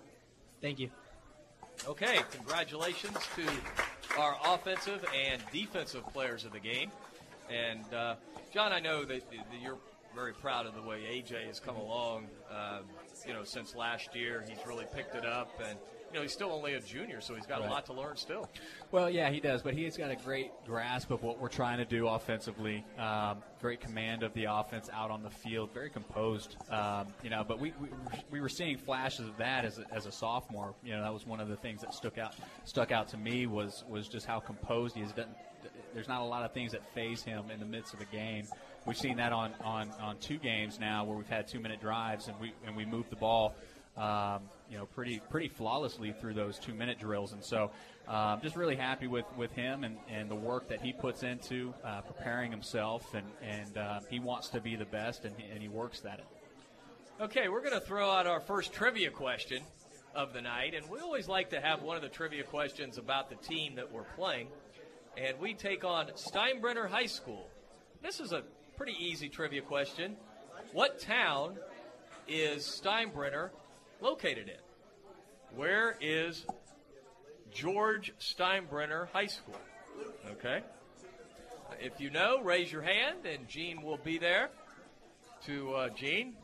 Thank 0.60 0.78
you. 0.78 0.90
Okay, 1.86 2.20
congratulations 2.30 3.16
to 3.36 4.18
our 4.18 4.36
offensive 4.46 5.04
and 5.14 5.42
defensive 5.52 6.06
players 6.12 6.44
of 6.44 6.52
the 6.52 6.60
game. 6.60 6.90
And 7.50 7.84
uh, 7.92 8.14
John, 8.52 8.72
I 8.72 8.80
know 8.80 9.04
that, 9.04 9.22
you're 9.62 9.78
very 10.14 10.32
proud 10.32 10.66
of 10.66 10.74
the 10.74 10.82
way 10.82 11.00
AJ 11.00 11.46
has 11.46 11.60
come 11.60 11.76
along. 11.76 12.28
Uh, 12.50 12.80
you 13.26 13.34
know, 13.34 13.44
since 13.44 13.74
last 13.74 14.14
year, 14.14 14.44
he's 14.48 14.64
really 14.66 14.86
picked 14.94 15.14
it 15.14 15.26
up, 15.26 15.50
and 15.66 15.78
you 16.14 16.20
know 16.20 16.22
he's 16.22 16.32
still 16.32 16.52
only 16.52 16.74
a 16.74 16.80
junior, 16.80 17.20
so 17.20 17.34
he's 17.34 17.44
got 17.44 17.58
Right. 17.58 17.68
a 17.68 17.72
lot 17.72 17.86
to 17.86 17.92
learn 17.92 18.16
still. 18.16 18.48
Well, 18.92 19.10
yeah, 19.10 19.30
he 19.30 19.40
does, 19.40 19.62
but 19.62 19.74
he's 19.74 19.96
got 19.96 20.12
a 20.12 20.16
great 20.16 20.52
grasp 20.64 21.10
of 21.10 21.24
what 21.24 21.40
we're 21.40 21.48
trying 21.48 21.78
to 21.78 21.84
do 21.84 22.06
offensively. 22.06 22.84
Um, 22.96 23.42
great 23.60 23.80
command 23.80 24.22
of 24.22 24.32
the 24.32 24.44
offense 24.44 24.88
out 24.92 25.10
on 25.10 25.24
the 25.24 25.30
field, 25.30 25.70
very 25.74 25.90
composed. 25.90 26.54
Um, 26.70 27.08
you 27.24 27.30
know, 27.30 27.42
but 27.42 27.58
we, 27.58 27.72
we 27.80 27.88
we 28.30 28.40
were 28.40 28.48
seeing 28.48 28.78
flashes 28.78 29.26
of 29.26 29.36
that 29.38 29.64
as 29.64 29.80
a, 29.80 29.86
as 29.92 30.06
a 30.06 30.12
sophomore. 30.12 30.72
You 30.84 30.92
know, 30.92 31.02
that 31.02 31.12
was 31.12 31.26
one 31.26 31.40
of 31.40 31.48
the 31.48 31.56
things 31.56 31.80
that 31.80 31.92
stuck 31.92 32.16
out 32.16 32.36
stuck 32.64 32.92
out 32.92 33.08
to 33.08 33.16
me 33.16 33.48
was 33.48 33.82
was 33.88 34.06
just 34.06 34.24
how 34.24 34.38
composed 34.38 34.94
he 34.94 35.02
is. 35.02 35.10
Doesn't- 35.10 35.34
There's 35.94 36.06
not 36.08 36.20
a 36.20 36.24
lot 36.24 36.44
of 36.44 36.52
things 36.52 36.70
that 36.72 36.82
faze 36.94 37.24
him 37.24 37.50
in 37.50 37.58
the 37.58 37.66
midst 37.66 37.92
of 37.92 38.00
a 38.00 38.04
game. 38.04 38.46
We've 38.86 38.96
seen 38.98 39.16
that 39.16 39.32
on, 39.32 39.52
on, 39.64 39.90
on 40.00 40.18
two 40.18 40.36
games 40.38 40.78
now 40.78 41.04
where 41.04 41.16
we've 41.16 41.28
had 41.28 41.48
two 41.48 41.58
minute 41.58 41.80
drives 41.80 42.28
and 42.28 42.38
we 42.38 42.52
and 42.66 42.76
we 42.76 42.84
moved 42.84 43.10
the 43.10 43.16
ball 43.16 43.54
um, 43.96 44.42
you 44.74 44.80
know, 44.80 44.86
pretty 44.86 45.20
pretty 45.30 45.46
flawlessly 45.46 46.12
through 46.20 46.34
those 46.34 46.58
two 46.58 46.74
minute 46.74 46.98
drills. 46.98 47.32
And 47.32 47.44
so, 47.44 47.70
um, 48.08 48.40
just 48.42 48.56
really 48.56 48.74
happy 48.74 49.06
with, 49.06 49.24
with 49.36 49.52
him 49.52 49.84
and, 49.84 49.96
and 50.10 50.28
the 50.28 50.34
work 50.34 50.68
that 50.68 50.80
he 50.82 50.92
puts 50.92 51.22
into 51.22 51.72
uh, 51.84 52.00
preparing 52.00 52.50
himself. 52.50 53.14
And 53.14 53.24
and 53.40 53.78
uh, 53.78 54.00
he 54.10 54.18
wants 54.18 54.48
to 54.48 54.60
be 54.60 54.74
the 54.74 54.84
best, 54.84 55.24
and 55.24 55.36
and 55.52 55.62
he 55.62 55.68
works 55.68 56.02
at 56.04 56.18
it. 56.18 56.26
Okay, 57.20 57.48
we're 57.48 57.60
going 57.60 57.72
to 57.72 57.86
throw 57.86 58.10
out 58.10 58.26
our 58.26 58.40
first 58.40 58.72
trivia 58.72 59.10
question 59.10 59.62
of 60.12 60.32
the 60.32 60.42
night, 60.42 60.74
and 60.74 60.90
we 60.90 60.98
always 60.98 61.28
like 61.28 61.50
to 61.50 61.60
have 61.60 61.82
one 61.82 61.94
of 61.94 62.02
the 62.02 62.08
trivia 62.08 62.42
questions 62.42 62.98
about 62.98 63.30
the 63.30 63.36
team 63.36 63.76
that 63.76 63.92
we're 63.92 64.02
playing. 64.16 64.48
And 65.16 65.38
we 65.38 65.54
take 65.54 65.84
on 65.84 66.08
Steinbrenner 66.16 66.88
High 66.88 67.06
School. 67.06 67.48
This 68.02 68.18
is 68.18 68.32
a 68.32 68.42
pretty 68.76 68.96
easy 68.98 69.28
trivia 69.28 69.62
question. 69.62 70.16
What 70.72 70.98
town 70.98 71.56
is 72.26 72.64
Steinbrenner 72.64 73.50
located 74.00 74.48
in? 74.48 74.63
Where 75.56 75.96
is 76.00 76.44
George 77.52 78.12
Steinbrenner 78.18 79.08
High 79.12 79.26
School? 79.26 79.60
Okay. 80.32 80.62
If 81.80 82.00
you 82.00 82.10
know, 82.10 82.42
raise 82.42 82.72
your 82.72 82.82
hand, 82.82 83.24
and 83.24 83.46
Gene 83.48 83.82
will 83.82 83.98
be 83.98 84.18
there. 84.18 84.50
To 85.46 85.74
uh, 85.74 85.88
Gene, 85.90 86.34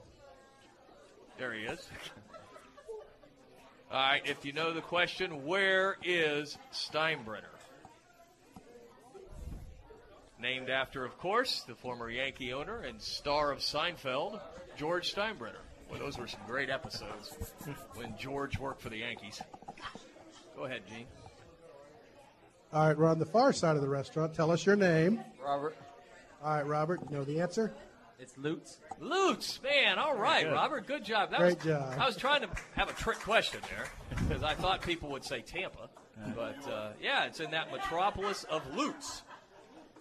there 1.39 1.53
he 1.55 1.63
is. 1.63 1.89
All 3.91 3.99
right, 3.99 4.23
if 4.25 4.45
you 4.45 4.53
know 4.53 4.73
the 4.73 4.81
question, 4.81 5.45
where 5.45 5.97
is 6.05 6.57
Steinbrenner? 6.73 7.43
Named 10.41 10.71
after, 10.71 11.05
of 11.05 11.19
course, 11.19 11.63
the 11.67 11.75
former 11.75 12.09
Yankee 12.09 12.53
owner 12.53 12.83
and 12.83 13.01
star 13.01 13.51
of 13.51 13.59
Seinfeld, 13.59 14.41
George 14.77 15.13
Steinbrenner. 15.13 15.65
Well, 15.91 15.99
those 15.99 16.19
were 16.19 16.27
some 16.27 16.41
great 16.47 16.71
episodes 16.71 17.37
when 17.95 18.17
George 18.19 18.59
worked 18.59 18.81
for 18.81 18.89
the 18.89 18.99
Yankees. 18.99 19.41
Go 20.57 20.65
ahead, 20.65 20.83
Gene. 20.89 21.07
All 22.73 22.87
right, 22.87 22.97
we're 22.97 23.07
on 23.09 23.19
the 23.19 23.27
far 23.27 23.53
side 23.53 23.75
of 23.77 23.83
the 23.83 23.89
restaurant. 23.89 24.35
Tell 24.35 24.51
us 24.51 24.65
your 24.65 24.77
name. 24.77 25.21
Robert. 25.45 25.77
All 26.43 26.55
right, 26.55 26.67
Robert, 26.67 27.01
you 27.11 27.17
know 27.17 27.25
the 27.25 27.41
answer? 27.41 27.73
It's 28.21 28.37
Lutz. 28.39 28.79
Lutz, 29.01 29.61
man. 29.63 29.99
All 29.99 30.15
right, 30.17 30.45
Good. 30.45 30.53
Robert. 30.53 30.87
Good 30.87 31.05
job. 31.05 31.31
That 31.31 31.41
Great 31.41 31.57
was, 31.57 31.65
job. 31.65 31.95
I 31.99 32.07
was 32.07 32.17
trying 32.17 32.43
to 32.43 32.49
have 32.77 32.89
a 32.89 32.93
trick 32.93 33.19
question 33.19 33.61
there 33.69 33.87
because 34.29 34.43
I 34.43 34.55
thought 34.55 34.83
people 34.83 35.09
would 35.11 35.25
say 35.25 35.41
Tampa, 35.41 35.89
but 36.37 36.69
uh, 36.71 36.91
yeah, 37.03 37.25
it's 37.25 37.41
in 37.41 37.51
that 37.53 37.73
metropolis 37.73 38.45
of 38.45 38.63
Lutz. 38.77 39.23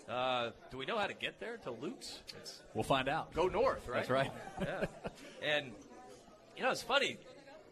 Uh, 0.08 0.50
do 0.70 0.78
we 0.78 0.86
know 0.86 0.98
how 0.98 1.08
to 1.08 1.14
get 1.14 1.40
there 1.40 1.58
to 1.58 1.72
Lutz? 1.72 2.20
It's, 2.38 2.62
We'll 2.74 2.84
find 2.84 3.08
out. 3.08 3.34
Go 3.34 3.48
north, 3.48 3.88
right? 3.88 3.98
That's 3.98 4.10
right. 4.10 4.32
yeah. 4.62 4.86
And 5.44 5.72
you 6.58 6.64
know, 6.64 6.72
it's 6.72 6.84
funny. 6.84 7.18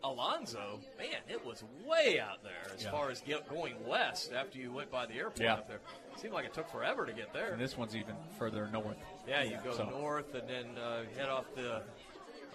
Alonso, 0.04 0.80
man, 0.98 1.08
it 1.28 1.44
was 1.44 1.64
way 1.86 2.20
out 2.20 2.44
there 2.44 2.72
as 2.74 2.84
Yeah. 2.84 2.92
far 2.92 3.10
as 3.10 3.20
get, 3.22 3.50
going 3.50 3.74
west 3.86 4.32
after 4.32 4.60
you 4.60 4.72
went 4.72 4.92
by 4.92 5.08
the 5.08 5.16
airport 5.16 5.40
Yeah. 5.42 5.54
up 5.56 5.68
there. 5.68 5.80
seemed 6.18 6.34
like 6.34 6.46
it 6.46 6.54
took 6.54 6.70
forever 6.70 7.06
to 7.06 7.14
get 7.14 7.34
there. 7.34 7.52
And 7.52 7.60
this 7.62 7.76
one's 7.78 7.96
even 7.96 8.16
further 8.40 8.68
north. 8.68 8.96
Yeah, 9.28 9.42
you 9.44 9.58
go 9.64 9.72
So- 9.76 9.86
north 9.86 10.34
and 10.36 10.48
then 10.48 10.78
uh, 10.78 11.04
head 11.18 11.30
off 11.30 11.46
the. 11.56 11.84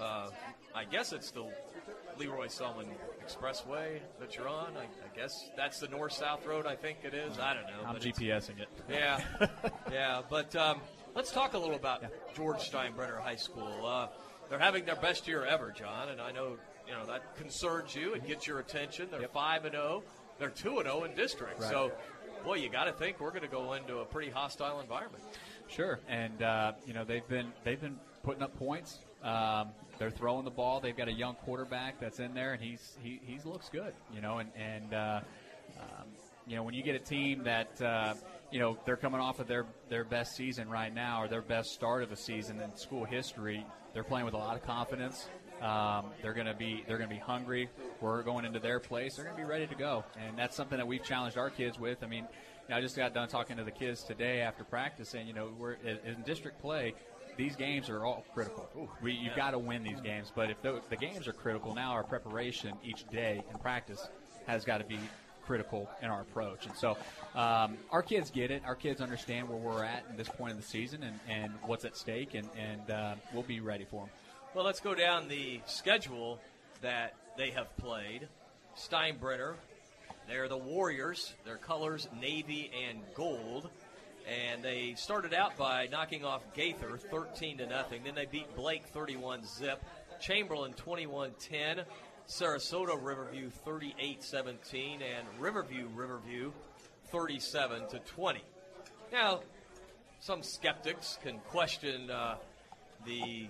Uh, 0.00 0.30
I 0.74 0.84
guess 0.84 1.12
it's 1.12 1.30
the 1.32 1.44
Lee 2.16 2.26
Roy 2.28 2.46
Selmon 2.46 2.86
Expressway 3.24 4.00
that 4.20 4.34
you're 4.36 4.48
on. 4.48 4.76
I, 4.76 4.82
I 4.84 5.14
guess 5.16 5.50
that's 5.56 5.78
the 5.80 5.88
north-south 5.88 6.44
road. 6.46 6.66
I 6.66 6.74
think 6.76 6.98
it 7.04 7.12
is. 7.14 7.38
I 7.38 7.54
don't 7.54 7.64
know. 7.66 7.84
I'm 7.86 7.96
GPSing 7.96 8.60
it. 8.60 8.68
Yeah, 8.88 9.20
yeah. 9.92 10.22
But 10.28 10.54
um, 10.56 10.80
let's 11.14 11.30
talk 11.30 11.54
a 11.54 11.58
little 11.58 11.76
about 11.76 12.04
George 12.34 12.58
Steinbrenner 12.70 13.20
High 13.20 13.36
School. 13.36 13.84
Uh, 13.86 14.08
they're 14.52 14.60
having 14.60 14.84
their 14.84 14.96
best 14.96 15.26
year 15.26 15.46
ever, 15.46 15.72
John, 15.74 16.10
and 16.10 16.20
I 16.20 16.30
know 16.30 16.58
you 16.86 16.92
know 16.92 17.06
that 17.06 17.36
concerns 17.36 17.94
you. 17.94 18.12
and 18.12 18.26
gets 18.26 18.46
your 18.46 18.58
attention. 18.58 19.08
They're 19.10 19.26
five 19.28 19.64
and 19.64 19.72
zero. 19.72 20.02
They're 20.38 20.50
two 20.50 20.76
and 20.76 20.84
zero 20.84 21.04
in 21.04 21.14
district. 21.14 21.62
Right. 21.62 21.70
So, 21.70 21.90
boy, 22.44 22.56
you 22.56 22.68
got 22.68 22.84
to 22.84 22.92
think 22.92 23.18
we're 23.18 23.30
going 23.30 23.44
to 23.44 23.48
go 23.48 23.72
into 23.72 24.00
a 24.00 24.04
pretty 24.04 24.30
hostile 24.30 24.80
environment. 24.80 25.24
Sure, 25.68 26.00
and 26.06 26.42
uh, 26.42 26.72
you 26.86 26.92
know 26.92 27.02
they've 27.02 27.26
been 27.28 27.50
they've 27.64 27.80
been 27.80 27.98
putting 28.24 28.42
up 28.42 28.54
points. 28.58 28.98
Um, 29.22 29.68
they're 29.98 30.10
throwing 30.10 30.44
the 30.44 30.50
ball. 30.50 30.80
They've 30.80 30.96
got 30.96 31.08
a 31.08 31.14
young 31.14 31.36
quarterback 31.36 31.98
that's 31.98 32.20
in 32.20 32.34
there, 32.34 32.52
and 32.52 32.62
he's 32.62 32.98
he, 33.02 33.20
he 33.24 33.38
looks 33.46 33.70
good. 33.70 33.94
You 34.14 34.20
know, 34.20 34.36
and 34.36 34.50
and 34.54 34.92
uh, 34.92 35.20
um, 35.78 36.08
you 36.46 36.56
know 36.56 36.62
when 36.62 36.74
you 36.74 36.82
get 36.82 36.94
a 36.94 36.98
team 36.98 37.44
that 37.44 37.80
uh, 37.80 38.12
you 38.50 38.58
know 38.58 38.76
they're 38.84 38.98
coming 38.98 39.22
off 39.22 39.40
of 39.40 39.48
their 39.48 39.64
their 39.88 40.04
best 40.04 40.36
season 40.36 40.68
right 40.68 40.94
now 40.94 41.22
or 41.22 41.28
their 41.28 41.40
best 41.40 41.70
start 41.70 42.02
of 42.02 42.12
a 42.12 42.16
season 42.16 42.60
in 42.60 42.76
school 42.76 43.06
history, 43.06 43.64
they're 43.94 44.04
playing 44.04 44.24
with 44.24 44.34
a 44.34 44.38
lot 44.38 44.56
of 44.56 44.62
confidence. 44.62 45.28
Um, 45.60 46.06
they're 46.22 46.32
going 46.32 46.46
to 46.46 46.54
be 46.54 46.82
they're 46.88 46.98
going 46.98 47.08
to 47.08 47.14
be 47.14 47.20
hungry. 47.20 47.68
We're 48.00 48.22
going 48.22 48.44
into 48.44 48.58
their 48.58 48.80
place. 48.80 49.14
They're 49.14 49.24
going 49.24 49.36
to 49.36 49.42
be 49.42 49.48
ready 49.48 49.66
to 49.66 49.74
go, 49.74 50.04
and 50.18 50.36
that's 50.36 50.56
something 50.56 50.78
that 50.78 50.86
we've 50.86 51.04
challenged 51.04 51.38
our 51.38 51.50
kids 51.50 51.78
with. 51.78 52.02
I 52.02 52.06
mean, 52.06 52.24
you 52.24 52.70
know, 52.70 52.76
I 52.76 52.80
just 52.80 52.96
got 52.96 53.14
done 53.14 53.28
talking 53.28 53.56
to 53.58 53.64
the 53.64 53.70
kids 53.70 54.02
today 54.02 54.40
after 54.40 54.64
practice, 54.64 55.14
and 55.14 55.28
you 55.28 55.34
know, 55.34 55.50
we're 55.56 55.74
in, 55.74 55.98
in 56.04 56.22
district 56.22 56.60
play. 56.60 56.94
These 57.36 57.56
games 57.56 57.88
are 57.88 58.04
all 58.04 58.24
critical. 58.34 58.90
We, 59.00 59.12
you've 59.12 59.32
yeah. 59.32 59.36
got 59.36 59.50
to 59.52 59.58
win 59.58 59.82
these 59.82 60.00
games, 60.00 60.30
but 60.34 60.50
if 60.50 60.60
the, 60.60 60.82
the 60.90 60.96
games 60.96 61.26
are 61.28 61.32
critical, 61.32 61.74
now 61.74 61.92
our 61.92 62.04
preparation 62.04 62.74
each 62.84 63.08
day 63.08 63.42
in 63.50 63.58
practice 63.58 64.06
has 64.46 64.64
got 64.64 64.78
to 64.78 64.84
be 64.84 64.98
critical 65.46 65.88
in 66.02 66.08
our 66.08 66.20
approach. 66.20 66.66
And 66.66 66.76
so 66.76 66.96
um, 67.34 67.76
our 67.90 68.02
kids 68.02 68.30
get 68.30 68.50
it. 68.50 68.62
Our 68.64 68.74
kids 68.74 69.00
understand 69.00 69.48
where 69.48 69.58
we're 69.58 69.84
at 69.84 70.04
at 70.08 70.16
this 70.16 70.28
point 70.28 70.52
in 70.52 70.56
the 70.56 70.62
season 70.62 71.02
and, 71.02 71.18
and 71.28 71.52
what's 71.66 71.84
at 71.84 71.96
stake, 71.96 72.34
and, 72.34 72.48
and 72.58 72.90
uh, 72.90 73.14
we'll 73.32 73.42
be 73.42 73.60
ready 73.60 73.84
for 73.84 74.02
them. 74.02 74.10
Well, 74.54 74.64
let's 74.64 74.80
go 74.80 74.94
down 74.94 75.28
the 75.28 75.60
schedule 75.66 76.38
that 76.82 77.14
they 77.36 77.50
have 77.50 77.74
played. 77.78 78.28
Steinbrenner, 78.76 79.54
they're 80.28 80.48
the 80.48 80.58
Warriors. 80.58 81.34
Their 81.44 81.56
colors 81.56 82.08
navy 82.20 82.70
and 82.88 83.00
gold. 83.14 83.70
And 84.28 84.62
they 84.62 84.94
started 84.96 85.34
out 85.34 85.56
by 85.56 85.88
knocking 85.90 86.24
off 86.24 86.42
Gaither 86.54 86.96
13 86.96 87.58
to 87.58 87.66
nothing. 87.66 88.02
Then 88.04 88.14
they 88.14 88.26
beat 88.26 88.54
Blake 88.54 88.86
31 88.86 89.44
zip. 89.44 89.82
Chamberlain 90.20 90.74
21-10. 90.74 91.84
Sarasota 92.32 92.96
Riverview 92.98 93.50
38-17 93.66 95.00
and 95.02 95.28
Riverview 95.38 95.86
Riverview 95.94 96.50
37 97.10 97.88
to 97.88 97.98
20. 97.98 98.40
Now, 99.12 99.40
some 100.18 100.42
skeptics 100.42 101.18
can 101.22 101.40
question 101.40 102.10
uh, 102.10 102.36
the 103.04 103.48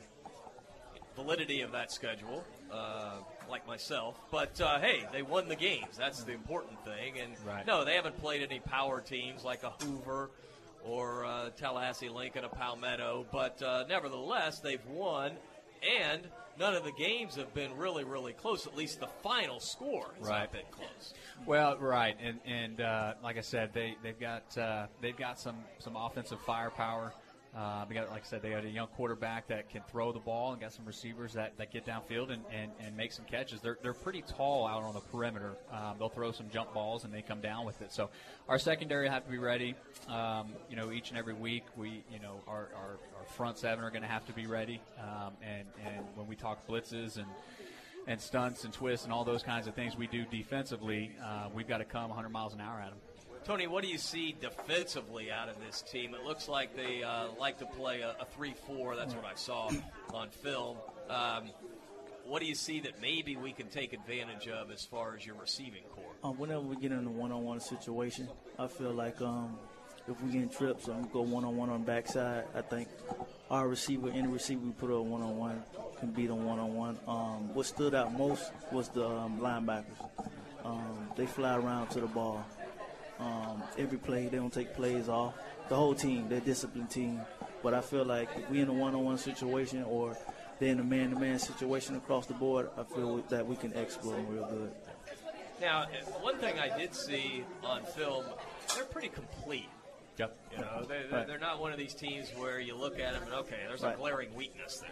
validity 1.14 1.61
of 1.61 1.71
that 1.71 1.92
schedule, 1.92 2.42
uh, 2.73 3.18
like 3.49 3.64
myself. 3.68 4.18
But 4.33 4.61
uh, 4.61 4.81
hey, 4.81 5.07
they 5.12 5.23
won 5.23 5.47
the 5.47 5.55
games. 5.55 5.97
That's 5.97 6.25
the 6.25 6.33
important 6.33 6.85
thing. 6.85 7.21
And 7.21 7.35
Right. 7.47 7.64
no, 7.64 7.85
they 7.85 7.95
haven't 7.95 8.18
played 8.21 8.42
any 8.42 8.59
power 8.59 9.01
teams 9.01 9.45
like 9.45 9.62
a 9.62 9.71
Hoover 9.85 10.31
or 10.85 11.25
uh, 11.25 11.51
Tallahassee 11.51 12.09
Lincoln, 12.09 12.42
a 12.42 12.49
Palmetto. 12.49 13.27
But 13.31 13.62
uh, 13.62 13.85
nevertheless, 13.88 14.59
they've 14.59 14.85
won, 14.87 15.35
and 16.01 16.23
none 16.59 16.75
of 16.75 16.85
the 16.85 16.93
games 16.93 17.37
have 17.37 17.53
been 17.55 17.77
really, 17.77 18.05
really 18.05 18.33
close. 18.33 18.67
At 18.67 18.77
least 18.77 19.01
the 19.01 19.09
final 19.23 19.61
score 19.61 20.12
has 20.19 20.29
Right. 20.29 20.41
not 20.41 20.53
been 20.53 20.67
close. 20.71 21.15
Well, 21.47 21.77
right, 21.79 22.17
and 22.23 22.38
and 22.45 22.81
uh, 22.81 23.15
like 23.23 23.37
I 23.37 23.41
said, 23.41 23.73
they 23.73 23.97
they've 24.03 24.19
got 24.19 24.57
uh, 24.59 24.87
they've 25.01 25.17
got 25.17 25.38
some 25.41 25.57
some 25.79 25.97
offensive 25.97 26.41
firepower. 26.41 27.12
Uh, 27.57 27.85
they 27.85 27.95
got, 27.95 28.09
like 28.11 28.23
I 28.23 28.27
said, 28.27 28.41
they 28.41 28.51
got 28.51 28.65
a 28.65 28.69
young 28.69 28.87
quarterback 28.87 29.49
that 29.49 29.69
can 29.69 29.83
throw 29.91 30.11
the 30.11 30.19
ball 30.19 30.53
and 30.53 30.61
got 30.61 30.73
some 30.73 30.87
receivers 30.87 31.35
that, 31.35 31.59
that 31.59 31.71
get 31.71 31.85
downfield 31.85 32.31
and, 32.33 32.43
and, 32.51 32.73
and 32.81 32.97
make 32.97 33.12
some 33.12 33.27
catches. 33.27 33.61
They're, 33.61 33.77
they're 33.83 33.93
pretty 33.93 34.23
tall 34.23 34.67
out 34.67 34.83
on 34.83 34.95
the 34.95 35.01
perimeter. 35.01 35.53
Um, 35.71 35.97
they'll 35.99 36.09
throw 36.09 36.33
some 36.33 36.49
jump 36.49 36.73
balls 36.73 37.05
and 37.05 37.12
they 37.12 37.21
come 37.21 37.43
down 37.43 37.67
with 37.67 37.83
it. 37.83 37.93
So 37.93 38.09
our 38.49 38.59
secondary 38.59 39.07
have 39.09 39.27
to 39.27 39.31
be 39.31 39.37
ready. 39.37 39.75
Um, 40.09 40.55
you 40.71 40.77
know, 40.77 40.93
each 40.93 41.11
and 41.11 41.19
every 41.19 41.35
week 41.35 41.65
we, 41.77 42.03
you 42.11 42.21
know, 42.21 42.41
our, 42.49 42.71
our, 42.75 42.99
our 43.19 43.27
front 43.37 43.59
seven 43.59 43.85
are 43.85 43.91
going 43.91 44.03
to 44.03 44.09
have 44.09 44.25
to 44.27 44.33
be 44.33 44.47
ready. 44.47 44.81
Um, 44.99 45.35
and, 45.43 45.69
and 45.85 46.07
when 46.15 46.27
we 46.27 46.37
talk 46.37 46.67
blitzes 46.67 47.17
and 47.19 47.27
and 48.09 48.21
stunts 48.21 48.65
and 48.65 48.73
twists 48.73 49.05
and 49.05 49.12
all 49.12 49.25
those 49.25 49.45
kinds 49.45 49.69
of 49.69 49.77
things 49.77 49.97
we 49.97 50.09
do 50.09 50.25
defensively, 50.25 51.12
uh, 51.25 51.49
we've 51.55 51.69
got 51.69 51.79
to 51.79 51.85
come 51.85 52.09
100 52.09 52.31
miles 52.31 52.53
an 52.53 52.61
hour 52.61 52.81
at 52.81 52.91
them. 52.91 52.99
Tony, 53.45 53.67
what 53.67 53.83
do 53.83 53.89
you 53.89 53.99
see 53.99 54.37
defensively 54.41 55.33
out 55.33 55.49
of 55.49 55.57
this 55.67 55.83
team? 55.83 56.15
It 56.15 56.25
looks 56.25 56.49
like 56.49 56.77
they 56.77 57.03
uh, 57.03 57.27
like 57.41 57.59
to 57.59 57.67
play 57.67 58.03
a, 58.03 58.15
a 58.21 58.25
3 58.37 58.55
4. 58.67 58.95
That's 58.95 59.15
what 59.15 59.25
I 59.25 59.35
saw 59.35 59.71
on 60.15 60.29
film. 60.31 60.77
Um, 61.11 61.51
what 62.25 62.41
do 62.41 62.47
you 62.47 62.55
see 62.55 62.81
that 62.81 63.01
maybe 63.03 63.35
we 63.37 63.53
can 63.53 63.67
take 63.67 63.93
advantage 63.93 64.47
of 64.47 64.71
as 64.71 64.85
far 64.85 65.17
as 65.17 65.27
your 65.27 65.35
receiving 65.35 65.83
corps? 65.91 66.15
Um, 66.23 66.39
whenever 66.39 66.61
we 66.61 66.77
get 66.77 66.93
in 66.93 67.05
a 67.05 67.11
one-on-one 67.11 67.59
situation, 67.59 68.29
I 68.61 68.69
feel 68.69 68.93
like 68.93 69.21
um, 69.21 69.59
if 70.07 70.23
we 70.23 70.31
get 70.31 70.43
in 70.43 70.49
trips 70.49 70.89
or 70.89 70.95
we 70.95 71.09
go 71.09 71.23
one-on-one 71.23 71.69
on 71.69 71.81
the 71.81 71.87
backside, 71.87 72.45
I 72.55 72.61
think 72.61 72.89
our 73.51 73.67
receiver, 73.67 74.09
any 74.11 74.29
receiver 74.29 74.61
we 74.65 74.71
put 74.71 74.91
on 74.91 75.11
one-on-one, 75.11 75.65
can 75.99 76.11
beat 76.11 76.31
on 76.31 76.45
one-on-one. 76.45 77.01
Um, 77.09 77.55
what 77.55 77.67
stood 77.67 77.95
out 77.95 78.17
most 78.17 78.53
was 78.71 78.89
the 78.89 79.05
um, 79.05 79.41
linebackers. 79.41 79.99
Um, 80.65 81.09
they 81.17 81.27
fly 81.27 81.57
around 81.57 81.89
to 81.91 82.01
the 82.01 82.07
ball. 82.07 82.47
Um, 83.23 83.63
every 83.79 83.99
play, 83.99 84.27
they 84.29 84.37
don't 84.39 84.53
take 84.53 84.75
plays 84.75 85.09
off. 85.09 85.35
The 85.69 85.77
whole 85.77 85.95
team, 85.95 86.29
they're 86.29 86.41
disciplined 86.41 86.91
team. 86.91 87.21
But 87.63 87.75
I 87.75 87.81
feel 87.81 88.05
like 88.05 88.29
if 88.37 88.51
we 88.51 88.61
in 88.61 88.69
a 88.69 88.73
one-on-one 88.73 89.19
situation 89.19 89.85
or 89.85 90.17
they're 90.59 90.71
in 90.73 90.81
a 90.81 90.85
man-to-man 90.85 91.39
situation 91.39 91.95
across 91.97 92.27
the 92.27 92.35
board, 92.35 92.69
I 92.77 92.83
feel 92.83 93.19
that 93.29 93.47
we 93.47 93.55
can 93.57 93.73
exploit 93.75 94.17
them 94.17 94.29
real 94.29 94.47
good. 94.51 94.73
Now, 95.61 95.87
one 96.21 96.39
thing 96.39 96.59
I 96.59 96.77
did 96.77 96.93
see 96.95 97.45
on 97.63 97.85
film, 97.85 98.25
they're 98.75 98.85
pretty 98.85 99.09
complete. 99.09 99.69
Yep. 100.19 100.37
You 100.53 100.59
know, 100.59 100.83
they, 100.83 100.87
they're, 100.89 101.11
Right. 101.11 101.27
they're 101.27 101.39
not 101.39 101.59
one 101.61 101.73
of 101.73 101.79
these 101.79 101.95
teams 101.95 102.29
where 102.37 102.61
you 102.61 102.77
look 102.77 102.99
at 103.01 103.15
them 103.15 103.23
and 103.23 103.33
okay, 103.33 103.61
there's 103.67 103.83
a 103.83 103.95
glaring 103.97 104.35
weakness 104.35 104.79
there. 104.79 104.91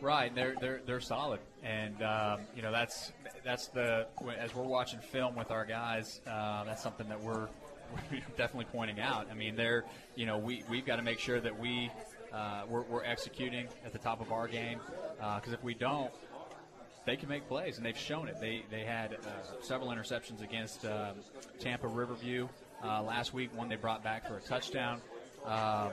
Right, 0.00 0.32
they're 0.34 0.54
they're 0.60 0.80
they're 0.86 1.00
solid, 1.00 1.40
and 1.62 2.00
um, 2.02 2.40
you 2.54 2.62
know 2.62 2.70
that's 2.70 3.12
that's 3.44 3.66
the 3.68 4.06
as 4.38 4.54
we're 4.54 4.62
watching 4.62 5.00
film 5.00 5.34
with 5.34 5.50
our 5.50 5.64
guys, 5.64 6.20
uh, 6.26 6.64
that's 6.64 6.82
something 6.82 7.08
that 7.08 7.20
we're, 7.20 7.40
we're 7.40 7.48
definitely 8.36 8.66
pointing 8.72 9.00
out. 9.00 9.28
I 9.30 9.34
mean, 9.34 9.56
they're 9.56 9.84
you 10.14 10.26
know 10.26 10.38
we 10.38 10.64
we've 10.68 10.86
got 10.86 10.96
to 10.96 11.02
make 11.02 11.18
sure 11.18 11.40
that 11.40 11.58
we 11.58 11.90
uh, 12.32 12.62
we're, 12.68 12.82
we're 12.82 13.04
executing 13.04 13.68
at 13.84 13.92
the 13.92 13.98
top 13.98 14.20
of 14.20 14.32
our 14.32 14.46
game 14.46 14.80
because 15.36 15.52
if 15.52 15.62
we 15.62 15.74
don't, 15.74 16.10
they 17.06 17.16
can 17.16 17.28
make 17.28 17.48
plays, 17.48 17.76
and 17.76 17.84
they've 17.84 17.98
shown 17.98 18.28
it. 18.28 18.40
They 18.40 18.64
they 18.70 18.82
had 18.82 19.14
uh, 19.14 19.62
several 19.62 19.90
interceptions 19.90 20.42
against 20.42 20.84
um, 20.84 21.16
Tampa 21.58 21.88
Riverview 21.88 22.48
uh, 22.84 23.02
last 23.02 23.34
week. 23.34 23.56
One 23.56 23.68
they 23.68 23.76
brought 23.76 24.04
back 24.04 24.26
for 24.26 24.36
a 24.36 24.40
touchdown. 24.40 25.00
Um, 25.46 25.90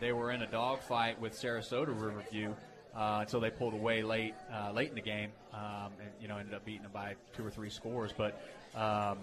they 0.00 0.12
were 0.12 0.30
in 0.30 0.42
a 0.42 0.46
dogfight 0.46 1.20
with 1.20 1.32
Sarasota 1.32 1.88
Riverview 1.88 2.54
uh, 2.94 3.18
until 3.20 3.40
they 3.40 3.50
pulled 3.50 3.74
away 3.74 4.02
late 4.02 4.34
uh, 4.52 4.70
late 4.72 4.90
in 4.90 4.94
the 4.94 5.00
game, 5.00 5.30
um, 5.54 5.92
and 6.00 6.10
you 6.20 6.28
know 6.28 6.36
ended 6.36 6.54
up 6.54 6.64
beating 6.64 6.82
them 6.82 6.92
by 6.92 7.14
two 7.34 7.44
or 7.44 7.50
three 7.50 7.70
scores. 7.70 8.12
But 8.16 8.40
um, 8.74 9.18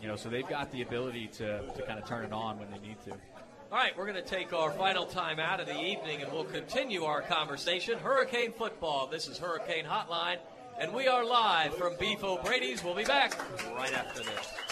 you 0.00 0.08
know, 0.08 0.16
so 0.16 0.28
they've 0.28 0.48
got 0.48 0.72
the 0.72 0.82
ability 0.82 1.28
to, 1.28 1.62
to 1.74 1.82
kind 1.82 1.98
of 1.98 2.06
turn 2.06 2.24
it 2.24 2.32
on 2.32 2.58
when 2.58 2.70
they 2.70 2.78
need 2.78 3.00
to. 3.04 3.12
All 3.12 3.78
right, 3.78 3.96
we're 3.96 4.04
going 4.04 4.22
to 4.22 4.28
take 4.28 4.52
our 4.52 4.70
final 4.72 5.06
time 5.06 5.38
out 5.38 5.60
of 5.60 5.66
the 5.66 5.80
evening 5.80 6.20
and 6.20 6.30
we'll 6.30 6.44
continue 6.44 7.04
our 7.04 7.22
conversation. 7.22 7.98
Hurricane 7.98 8.52
football. 8.52 9.06
This 9.06 9.28
is 9.28 9.38
Hurricane 9.38 9.86
Hotline, 9.86 10.36
and 10.78 10.92
we 10.92 11.06
are 11.08 11.24
live 11.24 11.74
from 11.76 11.94
Beef 11.98 12.22
O'Brady's. 12.22 12.84
We'll 12.84 12.94
be 12.94 13.04
back 13.04 13.38
right 13.74 13.94
after 13.94 14.22
this. 14.22 14.71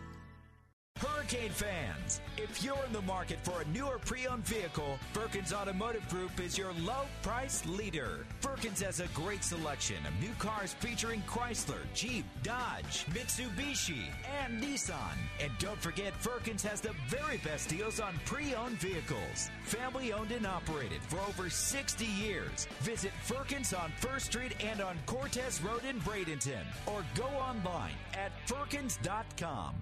Hurricane 1.01 1.49
fans, 1.49 2.21
if 2.37 2.63
you're 2.63 2.77
in 2.85 2.93
the 2.93 3.01
market 3.01 3.39
for 3.41 3.61
a 3.61 3.67
newer 3.69 3.97
pre-owned 4.05 4.45
vehicle, 4.45 4.99
Firkins 5.13 5.51
Automotive 5.51 6.07
Group 6.09 6.39
is 6.39 6.59
your 6.59 6.73
low 6.73 7.05
price 7.23 7.65
leader. 7.65 8.27
Firkins 8.39 8.83
has 8.83 8.99
a 8.99 9.07
great 9.07 9.43
selection 9.43 9.95
of 10.05 10.13
new 10.21 10.33
cars 10.37 10.73
featuring 10.73 11.23
Chrysler, 11.23 11.81
Jeep, 11.95 12.23
Dodge, 12.43 13.07
Mitsubishi, 13.15 14.11
and 14.43 14.61
Nissan. 14.61 15.17
And 15.41 15.51
don't 15.57 15.81
forget, 15.81 16.13
Firkins 16.17 16.61
has 16.61 16.81
the 16.81 16.93
very 17.07 17.37
best 17.37 17.67
deals 17.67 17.99
on 17.99 18.13
pre-owned 18.27 18.77
vehicles. 18.77 19.49
Family 19.63 20.13
owned 20.13 20.31
and 20.31 20.45
operated 20.45 21.01
for 21.01 21.19
over 21.21 21.49
60 21.49 22.05
years. 22.05 22.67
Visit 22.81 23.11
Firkins 23.23 23.73
on 23.73 23.91
First 23.97 24.27
Street 24.27 24.53
and 24.63 24.79
on 24.81 24.99
Cortez 25.07 25.63
Road 25.63 25.81
in 25.83 25.99
Bradenton, 26.01 26.63
or 26.85 27.03
go 27.15 27.25
online 27.25 27.95
at 28.13 28.31
firkins.com. 28.47 29.81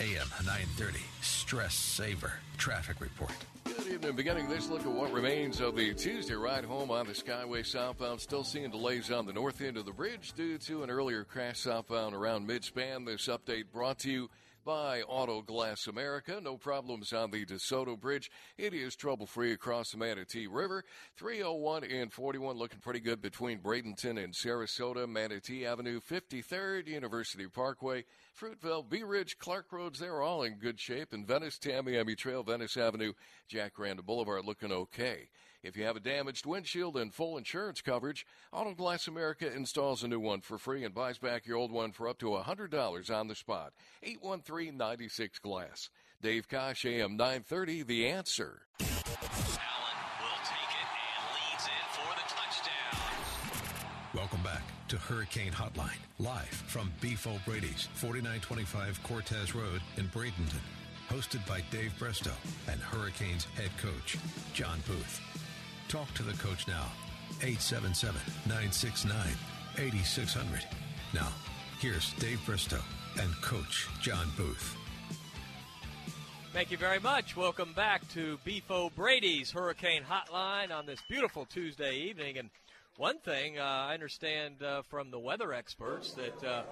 AM 0.00 0.28
930, 0.46 1.00
Stress 1.22 1.74
Saver, 1.74 2.34
Traffic 2.56 3.00
Report. 3.00 3.32
Good 3.64 3.94
evening. 3.94 4.14
Beginning 4.14 4.48
this 4.48 4.68
look 4.68 4.82
at 4.82 4.92
what 4.92 5.12
remains 5.12 5.58
of 5.60 5.74
the 5.74 5.92
Tuesday 5.92 6.34
ride 6.34 6.64
home 6.64 6.92
on 6.92 7.08
the 7.08 7.14
Skyway 7.14 7.66
southbound. 7.66 8.20
Still 8.20 8.44
seeing 8.44 8.70
delays 8.70 9.10
on 9.10 9.26
the 9.26 9.32
north 9.32 9.60
end 9.60 9.76
of 9.76 9.86
the 9.86 9.92
bridge 9.92 10.34
due 10.34 10.56
to 10.58 10.84
an 10.84 10.90
earlier 10.90 11.24
crash 11.24 11.58
southbound 11.58 12.14
around 12.14 12.46
mid-span. 12.46 13.06
This 13.06 13.26
update 13.26 13.72
brought 13.72 13.98
to 14.00 14.10
you 14.10 14.30
by 14.64 15.02
Auto 15.02 15.42
Glass 15.42 15.88
America. 15.88 16.38
No 16.40 16.56
problems 16.56 17.12
on 17.12 17.30
the 17.30 17.44
DeSoto 17.44 17.98
Bridge. 17.98 18.30
It 18.56 18.74
is 18.74 18.94
trouble 18.94 19.26
free 19.26 19.52
across 19.52 19.90
the 19.90 19.96
Manatee 19.96 20.46
River. 20.46 20.84
301 21.16 21.84
and 21.84 22.12
41 22.12 22.56
looking 22.56 22.80
pretty 22.80 23.00
good 23.00 23.20
between 23.20 23.58
Bradenton 23.58 24.22
and 24.22 24.34
Sarasota. 24.34 25.08
Manatee 25.08 25.66
Avenue, 25.66 26.00
53rd, 26.00 26.86
University 26.86 27.48
Parkway, 27.48 28.04
Fruitville, 28.38 28.88
Bee 28.88 29.02
Ridge, 29.02 29.38
Clark 29.38 29.72
Roads. 29.72 29.98
They're 29.98 30.22
all 30.22 30.42
in 30.42 30.54
good 30.54 30.78
shape. 30.78 31.12
And 31.12 31.26
Venice, 31.26 31.58
Tamiami 31.58 32.16
Trail, 32.16 32.42
Venice 32.42 32.76
Avenue, 32.76 33.12
Jacaranda 33.50 34.04
Boulevard 34.04 34.44
looking 34.44 34.70
okay. 34.70 35.28
If 35.62 35.76
you 35.76 35.84
have 35.84 35.96
a 35.96 36.00
damaged 36.00 36.46
windshield 36.46 36.96
and 36.96 37.12
full 37.12 37.36
insurance 37.36 37.80
coverage, 37.80 38.24
Auto 38.52 38.74
Glass 38.74 39.08
America 39.08 39.52
installs 39.52 40.04
a 40.04 40.08
new 40.08 40.20
one 40.20 40.40
for 40.40 40.56
free 40.56 40.84
and 40.84 40.94
buys 40.94 41.18
back 41.18 41.46
your 41.46 41.56
old 41.56 41.72
one 41.72 41.90
for 41.90 42.08
up 42.08 42.18
to 42.18 42.26
$100 42.26 43.10
on 43.10 43.26
the 43.26 43.34
spot. 43.34 43.72
813-96 44.06 45.40
Glass. 45.40 45.90
Dave 46.22 46.48
Kosh, 46.48 46.84
AM 46.84 47.16
930, 47.16 47.82
The 47.82 48.08
Answer. 48.08 48.62
To 54.88 54.96
Hurricane 54.96 55.52
Hotline, 55.52 55.98
live 56.18 56.46
from 56.46 56.90
Beef 57.02 57.26
O'Brady's, 57.26 57.88
4925 57.94 59.02
Cortez 59.02 59.54
Road 59.54 59.82
in 59.98 60.06
Bradenton. 60.08 60.60
Hosted 61.10 61.46
by 61.46 61.62
Dave 61.70 61.92
Bristow 61.98 62.32
and 62.70 62.80
Hurricanes 62.80 63.44
head 63.56 63.70
coach, 63.76 64.16
John 64.54 64.78
Booth. 64.86 65.20
Talk 65.88 66.12
to 66.14 66.22
the 66.22 66.32
coach 66.38 66.66
now, 66.66 66.86
877 67.42 68.18
969 68.46 69.16
8600. 69.76 70.64
Now, 71.12 71.28
here's 71.80 72.12
Dave 72.14 72.40
Bristow 72.46 72.80
and 73.20 73.30
Coach 73.42 73.88
John 74.00 74.26
Booth. 74.38 74.74
Thank 76.54 76.70
you 76.70 76.78
very 76.78 76.98
much. 76.98 77.36
Welcome 77.36 77.74
back 77.74 78.08
to 78.14 78.38
Beef 78.42 78.70
O'Brady's 78.70 79.50
Hurricane 79.50 80.02
Hotline 80.02 80.72
on 80.72 80.86
this 80.86 81.00
beautiful 81.08 81.44
Tuesday 81.44 81.96
evening. 81.96 82.38
And 82.38 82.48
one 82.98 83.18
thing 83.18 83.58
uh, 83.58 83.62
I 83.62 83.94
understand 83.94 84.62
uh, 84.62 84.82
from 84.82 85.10
the 85.12 85.20
weather 85.20 85.52
experts 85.54 86.12
that 86.14 86.44
uh, 86.44 86.62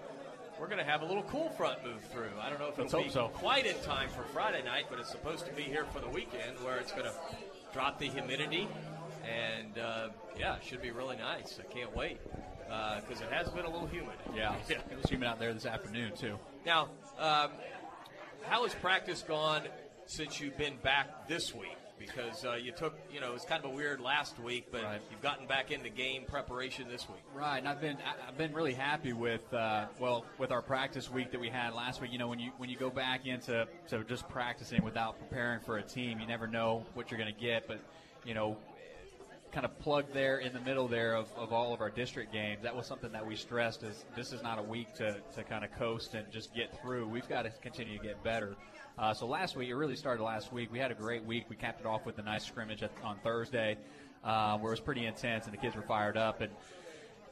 we're 0.61 0.67
going 0.67 0.79
to 0.79 0.85
have 0.85 1.03
a 1.03 1.05
little 1.05 1.23
cool 1.23 1.51
front 1.51 1.85
move 1.85 2.03
through. 2.13 2.31
I 2.41 2.51
don't 2.51 2.59
know 2.59 2.67
if 2.67 2.77
Let's 2.77 2.93
it'll 2.93 3.05
be 3.05 3.11
so. 3.11 3.29
quite 3.29 3.65
in 3.65 3.77
time 3.85 4.09
for 4.11 4.25
Friday 4.25 4.63
night, 4.65 4.87
but 4.91 4.99
it's 4.99 5.11
supposed 5.11 5.47
to 5.47 5.53
be 5.53 5.63
here 5.63 5.85
for 5.93 6.01
the 6.01 6.09
weekend 6.09 6.59
where 6.65 6.79
it's 6.79 6.91
going 6.91 7.05
to 7.05 7.15
drop 7.73 8.01
the 8.01 8.09
humidity. 8.09 8.67
And 9.25 9.79
uh, 9.79 10.09
yeah, 10.37 10.57
it 10.57 10.65
should 10.65 10.83
be 10.83 10.91
really 10.91 11.17
nice. 11.17 11.61
I 11.61 11.73
can't 11.73 11.95
wait 11.97 12.19
because 12.67 13.21
it 13.21 13.31
has 13.31 13.49
been 13.51 13.65
a 13.65 13.71
little 13.71 13.87
humid. 13.87 14.17
Yeah, 14.35 14.55
it 14.69 14.83
was 15.01 15.09
humid 15.09 15.29
out 15.29 15.39
there 15.39 15.55
this 15.55 15.67
afternoon 15.67 16.13
too. 16.17 16.39
Now, 16.65 16.89
um, 17.19 17.51
how 18.43 18.65
has 18.65 18.75
practice 18.75 19.23
gone 19.23 19.63
since 20.07 20.41
you've 20.41 20.59
been 20.59 20.77
back 20.83 21.29
this 21.29 21.55
week? 21.55 21.77
Because 21.99 22.45
uh, 22.45 22.55
you 22.55 22.73
took, 22.73 22.99
you 23.13 23.21
know, 23.21 23.31
it 23.31 23.33
was 23.33 23.45
kind 23.45 23.65
of 23.65 23.71
a 23.71 23.75
weird 23.75 24.01
last 24.01 24.39
week, 24.39 24.67
but 24.71 24.83
you've 25.11 25.23
gotten 25.23 25.47
back 25.47 25.71
into 25.71 25.89
game 25.89 26.25
preparation 26.27 26.89
this 26.89 27.09
week. 27.09 27.23
Right, 27.35 27.59
and 27.59 27.69
I've 27.69 27.81
been 27.81 27.97
I've 28.29 28.37
been 28.37 28.53
really 28.53 28.75
happy 28.75 29.13
with 29.13 29.53
uh, 29.53 29.87
well 29.99 30.25
with 30.39 30.51
our 30.51 30.63
practice 30.63 31.11
week 31.11 31.31
that 31.33 31.41
we 31.41 31.49
had 31.49 31.73
last 31.75 32.01
week. 32.01 32.13
You 32.13 32.19
know, 32.19 32.29
when 32.29 32.39
you 32.39 32.51
when 32.59 32.69
you 32.69 32.77
go 32.77 32.91
back 32.91 33.27
into 33.27 33.67
to 33.89 34.05
just 34.05 34.29
practicing 34.29 34.85
without 34.85 35.19
preparing 35.19 35.61
for 35.61 35.79
a 35.79 35.83
team, 35.83 36.21
you 36.21 36.27
never 36.27 36.47
know 36.47 36.85
what 36.95 37.11
you're 37.11 37.19
going 37.19 37.33
to 37.33 37.41
get. 37.41 37.67
But 37.67 37.81
you 38.25 38.35
know, 38.35 38.59
kind 39.53 39.65
of 39.65 39.79
plugged 39.79 40.13
there 40.13 40.39
in 40.39 40.53
the 40.53 40.61
middle 40.61 40.87
there 40.87 41.15
of, 41.15 41.33
of 41.35 41.53
all 41.53 41.73
of 41.73 41.81
our 41.81 41.89
district 41.89 42.33
games. 42.33 42.63
That 42.63 42.77
was 42.77 42.87
something 42.87 43.11
that 43.13 43.27
we 43.27 43.37
stressed 43.37 43.83
is 43.83 44.05
this 44.15 44.33
is 44.33 44.43
not 44.43 44.59
a 44.59 44.63
week 44.63 44.93
to, 44.97 45.17
to 45.35 45.43
kind 45.45 45.65
of 45.65 45.73
coast 45.79 46.15
and 46.15 46.31
just 46.31 46.55
get 46.55 46.79
through. 46.83 47.09
We've 47.09 47.29
got 47.29 47.43
to 47.43 47.51
continue 47.63 47.97
to 47.97 48.05
get 48.05 48.23
better. 48.23 48.55
Uh, 48.99 49.13
so 49.13 49.27
last 49.27 49.57
week, 49.57 49.69
it 49.69 49.75
really 49.75 49.97
started 49.97 50.23
last 50.23 50.53
week. 50.53 50.73
We 50.73 50.79
had 50.79 50.91
a 50.91 50.95
great 50.95 51.25
week. 51.25 51.45
We 51.49 51.57
capped 51.57 51.81
it 51.81 51.87
off 51.87 52.07
with 52.07 52.19
a 52.19 52.23
nice 52.23 52.45
scrimmage 52.45 52.83
at, 52.83 52.91
on 53.05 53.19
Thursday, 53.23 53.77
uh, 54.25 54.57
where 54.59 54.73
it 54.73 54.75
was 54.75 54.81
pretty 54.81 55.05
intense 55.05 55.45
and 55.45 55.53
the 55.53 55.59
kids 55.59 55.77
were 55.77 55.83
fired 55.83 56.17
up. 56.17 56.41
And 56.41 56.51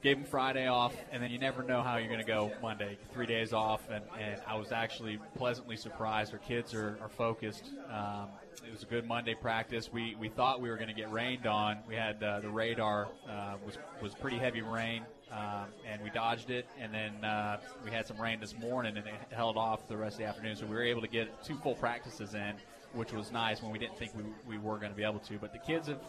gave 0.05 0.19
them 0.19 0.27
Friday 0.27 0.67
off, 0.67 0.95
and 1.11 1.23
then 1.23 1.31
you 1.31 1.39
never 1.39 1.63
know 1.63 1.81
how 1.81 1.97
you're 1.97 2.09
going 2.09 2.21
to 2.21 2.27
go 2.27 2.53
Monday. 2.61 2.99
Three 3.15 3.25
days 3.25 3.55
off, 3.55 3.89
and, 3.91 4.05
and 4.21 4.39
I 4.47 4.55
was 4.57 4.71
actually 4.71 5.19
pleasantly 5.35 5.79
surprised. 5.79 6.35
Our 6.35 6.39
kids 6.39 6.75
are, 6.75 6.99
are 7.01 7.09
focused. 7.09 7.71
Um, 7.91 8.29
it 8.67 8.71
was 8.71 8.83
a 8.83 8.87
good 8.87 9.09
Monday 9.09 9.35
practice. 9.35 9.91
We 9.91 10.15
we 10.17 10.29
thought 10.29 10.61
we 10.61 10.69
were 10.69 10.77
going 10.77 10.89
to 10.89 10.95
get 10.95 11.11
rained 11.11 11.47
on. 11.47 11.79
We 11.89 11.95
had 11.95 12.23
uh, 12.23 12.41
the 12.41 12.51
radar 12.51 13.09
uh, 13.29 13.55
was 13.65 13.79
was 14.03 14.15
pretty 14.15 14.39
heavy 14.39 14.61
rain, 14.61 15.05
um, 15.35 15.67
and 15.87 16.01
we 16.03 16.11
dodged 16.11 16.51
it. 16.51 16.67
And 16.81 16.95
then 16.95 17.25
uh, 17.25 17.59
we 17.85 17.91
had 17.91 18.07
some 18.07 18.21
rain 18.21 18.41
this 18.41 18.57
morning, 18.59 18.97
and 18.97 19.07
it 19.07 19.15
held 19.31 19.57
off 19.57 19.89
the 19.89 19.97
rest 19.97 20.15
of 20.15 20.19
the 20.21 20.27
afternoon. 20.27 20.57
So 20.57 20.67
we 20.67 20.75
were 20.75 20.85
able 20.85 21.01
to 21.01 21.09
get 21.09 21.45
two 21.45 21.57
full 21.57 21.75
practices 21.75 22.35
in, 22.35 22.55
which 22.93 23.13
was 23.13 23.33
nice 23.33 23.63
when 23.63 23.73
we 23.73 23.79
didn't 23.79 23.99
think 23.99 24.13
we, 24.17 24.23
we 24.47 24.59
were 24.59 24.79
going 24.79 24.91
to 24.91 24.97
be 24.97 25.05
able 25.05 25.21
to. 25.21 25.39
But 25.39 25.53
the 25.53 25.59
kids 25.59 25.89
have 25.89 26.01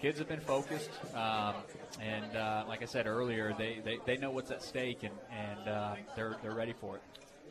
kids 0.00 0.18
have 0.18 0.28
been 0.28 0.40
focused, 0.40 0.90
um, 1.14 1.54
and 2.00 2.36
uh, 2.36 2.64
like 2.66 2.82
I 2.82 2.86
said 2.86 3.06
earlier, 3.06 3.54
they, 3.58 3.80
they, 3.84 3.98
they 4.06 4.16
know 4.16 4.30
what's 4.30 4.50
at 4.50 4.62
stake, 4.62 5.02
and 5.02 5.14
and 5.30 5.68
uh, 5.68 5.94
they're 6.16 6.36
they're 6.42 6.54
ready 6.54 6.72
for 6.72 6.96
it. 6.96 7.02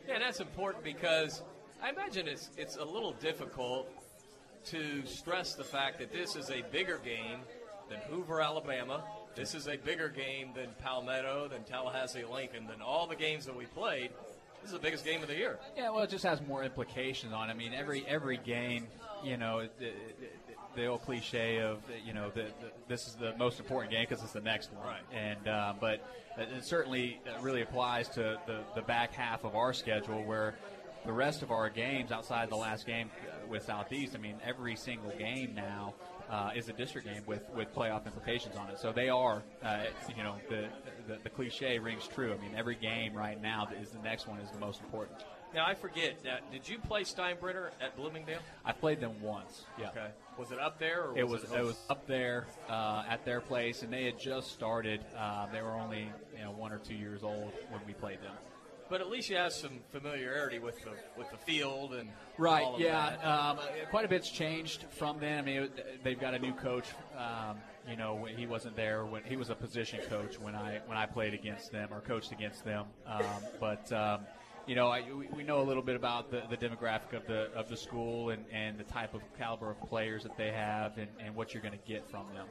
Yeah, 0.08 0.18
that's 0.18 0.40
important 0.40 0.82
because 0.82 1.42
I 1.82 1.90
imagine 1.90 2.26
it's 2.26 2.50
it's 2.56 2.76
a 2.76 2.84
little 2.84 3.12
difficult 3.12 3.88
to 4.66 5.06
stress 5.06 5.54
the 5.54 5.64
fact 5.64 5.98
that 5.98 6.12
this 6.12 6.36
is 6.36 6.50
a 6.50 6.62
bigger 6.70 6.98
game 6.98 7.40
than 7.88 7.98
Hoover, 8.08 8.40
Alabama. 8.40 9.02
This 9.34 9.54
is 9.54 9.68
a 9.68 9.76
bigger 9.76 10.08
game 10.08 10.50
than 10.54 10.68
Palmetto, 10.82 11.48
than 11.48 11.62
Tallahassee 11.64 12.24
Lincoln, 12.24 12.66
than 12.66 12.82
all 12.82 13.06
the 13.06 13.16
games 13.16 13.46
that 13.46 13.56
we 13.56 13.66
played. 13.66 14.10
This 14.60 14.72
is 14.72 14.72
the 14.72 14.82
biggest 14.82 15.04
game 15.04 15.22
of 15.22 15.28
the 15.28 15.36
year. 15.36 15.58
Yeah, 15.76 15.90
well, 15.90 16.02
it 16.02 16.10
just 16.10 16.24
has 16.24 16.42
more 16.42 16.62
implications 16.62 17.32
on. 17.32 17.48
it. 17.48 17.52
I 17.52 17.56
mean, 17.56 17.72
every 17.72 18.04
every 18.06 18.36
game, 18.36 18.88
you 19.24 19.38
know, 19.38 19.66
the, 19.78 19.92
the, 20.74 20.86
old 20.86 21.02
cliche 21.02 21.60
of 21.60 21.78
you 22.04 22.12
know 22.12 22.28
the, 22.28 22.42
the, 22.42 22.70
this 22.86 23.06
is 23.06 23.14
the 23.14 23.34
most 23.38 23.58
important 23.58 23.90
game 23.90 24.06
because 24.06 24.22
it's 24.22 24.34
the 24.34 24.40
next 24.40 24.70
one. 24.72 24.86
Right. 24.86 25.02
And 25.14 25.48
uh, 25.48 25.74
but 25.80 26.04
it 26.36 26.64
certainly 26.64 27.20
really 27.40 27.62
applies 27.62 28.08
to 28.10 28.38
the 28.46 28.60
the 28.74 28.82
back 28.82 29.14
half 29.14 29.44
of 29.44 29.56
our 29.56 29.72
schedule 29.72 30.22
where 30.24 30.54
the 31.06 31.12
rest 31.12 31.42
of 31.42 31.50
our 31.50 31.70
games 31.70 32.12
outside 32.12 32.50
the 32.50 32.56
last 32.56 32.86
game 32.86 33.10
with 33.48 33.64
Southeast. 33.64 34.14
I 34.14 34.18
mean, 34.18 34.36
every 34.44 34.76
single 34.76 35.10
game 35.12 35.54
now 35.54 35.94
uh, 36.30 36.50
is 36.54 36.68
a 36.68 36.72
district 36.72 37.06
game 37.06 37.22
with, 37.26 37.42
with 37.54 37.74
playoff 37.74 38.06
implications 38.06 38.56
on 38.56 38.68
it. 38.70 38.78
So 38.78 38.92
they 38.92 39.08
are, 39.08 39.42
uh, 39.62 39.84
you 40.16 40.22
know, 40.22 40.36
the, 40.48 40.68
the, 41.08 41.18
the 41.22 41.30
cliche 41.30 41.78
rings 41.78 42.06
true. 42.06 42.32
I 42.32 42.40
mean, 42.40 42.52
every 42.56 42.76
game 42.76 43.14
right 43.14 43.40
now 43.40 43.68
is 43.80 43.90
the 43.90 43.98
next 43.98 44.28
one 44.28 44.38
is 44.38 44.50
the 44.50 44.58
most 44.58 44.80
important. 44.80 45.18
Now 45.52 45.66
I 45.66 45.74
forget. 45.74 46.16
Uh, 46.24 46.36
did 46.52 46.68
you 46.68 46.78
play 46.78 47.02
Steinbrenner 47.02 47.70
at 47.80 47.96
Bloomingdale? 47.96 48.38
I 48.64 48.72
played 48.72 49.00
them 49.00 49.20
once. 49.20 49.64
Yeah. 49.78 49.88
Okay. 49.88 50.06
Was 50.38 50.52
it 50.52 50.60
up 50.60 50.78
there? 50.78 51.06
Or 51.06 51.18
it 51.18 51.26
was 51.26 51.42
was 51.42 51.50
it, 51.50 51.58
it 51.58 51.64
was 51.64 51.76
up 51.90 52.06
there 52.06 52.46
uh, 52.68 53.02
at 53.08 53.24
their 53.24 53.40
place, 53.40 53.82
and 53.82 53.92
they 53.92 54.04
had 54.04 54.18
just 54.18 54.52
started. 54.52 55.00
Uh, 55.18 55.46
they 55.52 55.60
were 55.60 55.74
only 55.74 56.08
you 56.36 56.44
know 56.44 56.52
one 56.52 56.72
or 56.72 56.78
two 56.78 56.94
years 56.94 57.24
old 57.24 57.52
when 57.70 57.80
we 57.84 57.94
played 57.94 58.22
them. 58.22 58.34
But 58.90 59.00
at 59.00 59.08
least 59.08 59.30
you 59.30 59.36
have 59.36 59.52
some 59.52 59.78
familiarity 59.92 60.58
with 60.58 60.82
the 60.82 60.90
with 61.16 61.30
the 61.30 61.36
field 61.36 61.94
and 61.94 62.10
Right. 62.36 62.64
all 62.64 62.74
of 62.74 62.80
Yeah. 62.80 63.10
that. 63.16 63.24
Um, 63.24 63.58
quite 63.90 64.04
a 64.04 64.08
bit's 64.08 64.28
changed 64.28 64.84
from 64.90 65.20
then. 65.20 65.38
I 65.38 65.42
mean, 65.42 65.62
it- 65.62 66.02
they've 66.02 66.18
got 66.18 66.34
a 66.34 66.38
new 66.40 66.52
coach. 66.54 66.86
Um, 67.16 67.60
you 67.88 67.96
know, 67.96 68.24
he 68.24 68.46
wasn't 68.46 68.74
there 68.74 69.06
when 69.06 69.22
he 69.22 69.36
was 69.36 69.48
a 69.48 69.54
position 69.54 70.00
coach 70.08 70.38
when 70.40 70.56
I 70.56 70.80
when 70.86 70.98
I 70.98 71.06
played 71.06 71.34
against 71.34 71.70
them 71.70 71.88
or 71.94 72.00
coached 72.00 72.32
against 72.32 72.64
them. 72.64 72.86
Um, 73.06 73.24
but 73.60 73.90
um, 73.92 74.26
you 74.66 74.74
know, 74.74 74.88
I, 74.88 75.02
we, 75.02 75.26
we 75.28 75.42
know 75.44 75.60
a 75.60 75.66
little 75.70 75.82
bit 75.82 75.96
about 75.96 76.30
the, 76.30 76.42
the 76.50 76.56
demographic 76.56 77.12
of 77.12 77.26
the 77.26 77.50
of 77.54 77.68
the 77.68 77.76
school 77.76 78.30
and, 78.30 78.44
and 78.52 78.76
the 78.76 78.84
type 78.84 79.14
of 79.14 79.22
caliber 79.38 79.70
of 79.70 79.80
players 79.88 80.24
that 80.24 80.36
they 80.36 80.50
have 80.50 80.98
and, 80.98 81.08
and 81.20 81.34
what 81.36 81.54
you're 81.54 81.62
going 81.62 81.78
to 81.78 81.86
get 81.88 82.08
from 82.10 82.26
them. 82.34 82.46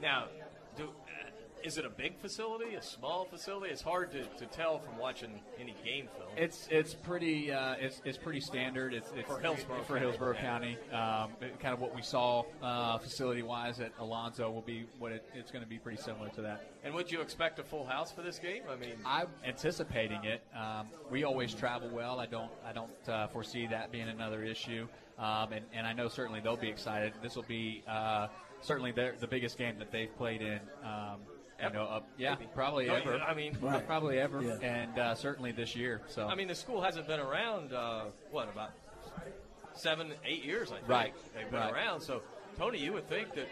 Now, 0.00 0.28
do, 0.76 0.88
is 1.64 1.78
it 1.78 1.84
a 1.84 1.90
big 1.90 2.18
facility, 2.18 2.74
a 2.74 2.82
small 2.82 3.24
facility? 3.24 3.70
It's 3.72 3.82
hard 3.82 4.10
to, 4.12 4.24
to 4.24 4.46
tell 4.46 4.78
from 4.78 4.98
watching 4.98 5.40
any 5.58 5.74
game 5.84 6.08
film. 6.16 6.30
It's 6.36 6.68
it's 6.70 6.94
pretty 6.94 7.52
uh, 7.52 7.74
it's, 7.78 8.00
it's 8.04 8.18
pretty 8.18 8.40
standard. 8.40 8.94
It's, 8.94 9.10
it's 9.16 9.28
For 9.28 9.38
Hillsborough 9.38 9.82
for 9.82 9.94
County, 9.94 10.00
Hillsborough 10.00 10.34
yeah. 10.34 10.40
County. 10.40 10.78
Um, 10.92 11.30
kind 11.60 11.74
of 11.74 11.80
what 11.80 11.94
we 11.94 12.02
saw 12.02 12.44
uh, 12.62 12.98
facility 12.98 13.42
wise 13.42 13.80
at 13.80 13.92
Alonso 13.98 14.50
will 14.50 14.62
be 14.62 14.86
what 14.98 15.12
it, 15.12 15.24
it's 15.34 15.50
going 15.50 15.62
to 15.62 15.68
be 15.68 15.78
pretty 15.78 16.00
similar 16.00 16.28
to 16.30 16.42
that. 16.42 16.70
And 16.84 16.94
would 16.94 17.10
you 17.10 17.20
expect 17.20 17.58
a 17.58 17.62
full 17.62 17.86
house 17.86 18.10
for 18.10 18.22
this 18.22 18.38
game? 18.38 18.62
I 18.70 18.76
mean, 18.76 18.94
I'm 19.04 19.28
anticipating 19.46 20.24
it. 20.24 20.42
Um, 20.56 20.88
we 21.10 21.24
always 21.24 21.54
travel 21.54 21.88
well. 21.88 22.18
I 22.18 22.26
don't 22.26 22.50
I 22.66 22.72
don't 22.72 23.08
uh, 23.08 23.28
foresee 23.28 23.66
that 23.68 23.92
being 23.92 24.08
another 24.08 24.42
issue. 24.42 24.88
Um, 25.18 25.52
and, 25.52 25.64
and 25.72 25.86
I 25.86 25.92
know 25.92 26.08
certainly 26.08 26.40
they'll 26.40 26.56
be 26.56 26.70
excited. 26.70 27.12
This 27.22 27.36
will 27.36 27.44
be 27.44 27.84
uh, 27.86 28.28
certainly 28.60 28.92
the 28.92 29.26
biggest 29.28 29.58
game 29.58 29.78
that 29.78 29.92
they've 29.92 30.14
played 30.16 30.42
in. 30.42 30.60
Um, 31.60 31.72
you 31.72 31.78
know, 31.78 31.84
uh, 31.84 32.00
yeah, 32.18 32.34
Maybe. 32.34 32.48
probably 32.54 32.86
No, 32.86 32.94
ever. 32.96 33.18
I 33.20 33.34
mean- 33.34 33.56
Right. 33.60 33.86
probably 33.86 34.18
ever, 34.18 34.42
Yeah. 34.42 34.58
and 34.62 34.98
uh, 34.98 35.14
certainly 35.14 35.52
this 35.52 35.76
year. 35.76 36.00
So 36.08 36.26
I 36.26 36.34
mean, 36.34 36.48
the 36.48 36.54
school 36.54 36.80
hasn't 36.82 37.06
been 37.06 37.20
around. 37.20 37.72
Uh, 37.72 38.06
what 38.30 38.48
about 38.48 38.70
seven, 39.74 40.12
eight 40.24 40.44
years? 40.44 40.70
I 40.72 40.76
think 40.76 40.88
Right. 40.88 41.14
they've 41.34 41.50
been 41.50 41.60
Right. 41.60 41.72
around. 41.72 42.00
So, 42.00 42.22
Tony, 42.58 42.78
you 42.78 42.92
would 42.92 43.06
think 43.08 43.32
that 43.34 43.48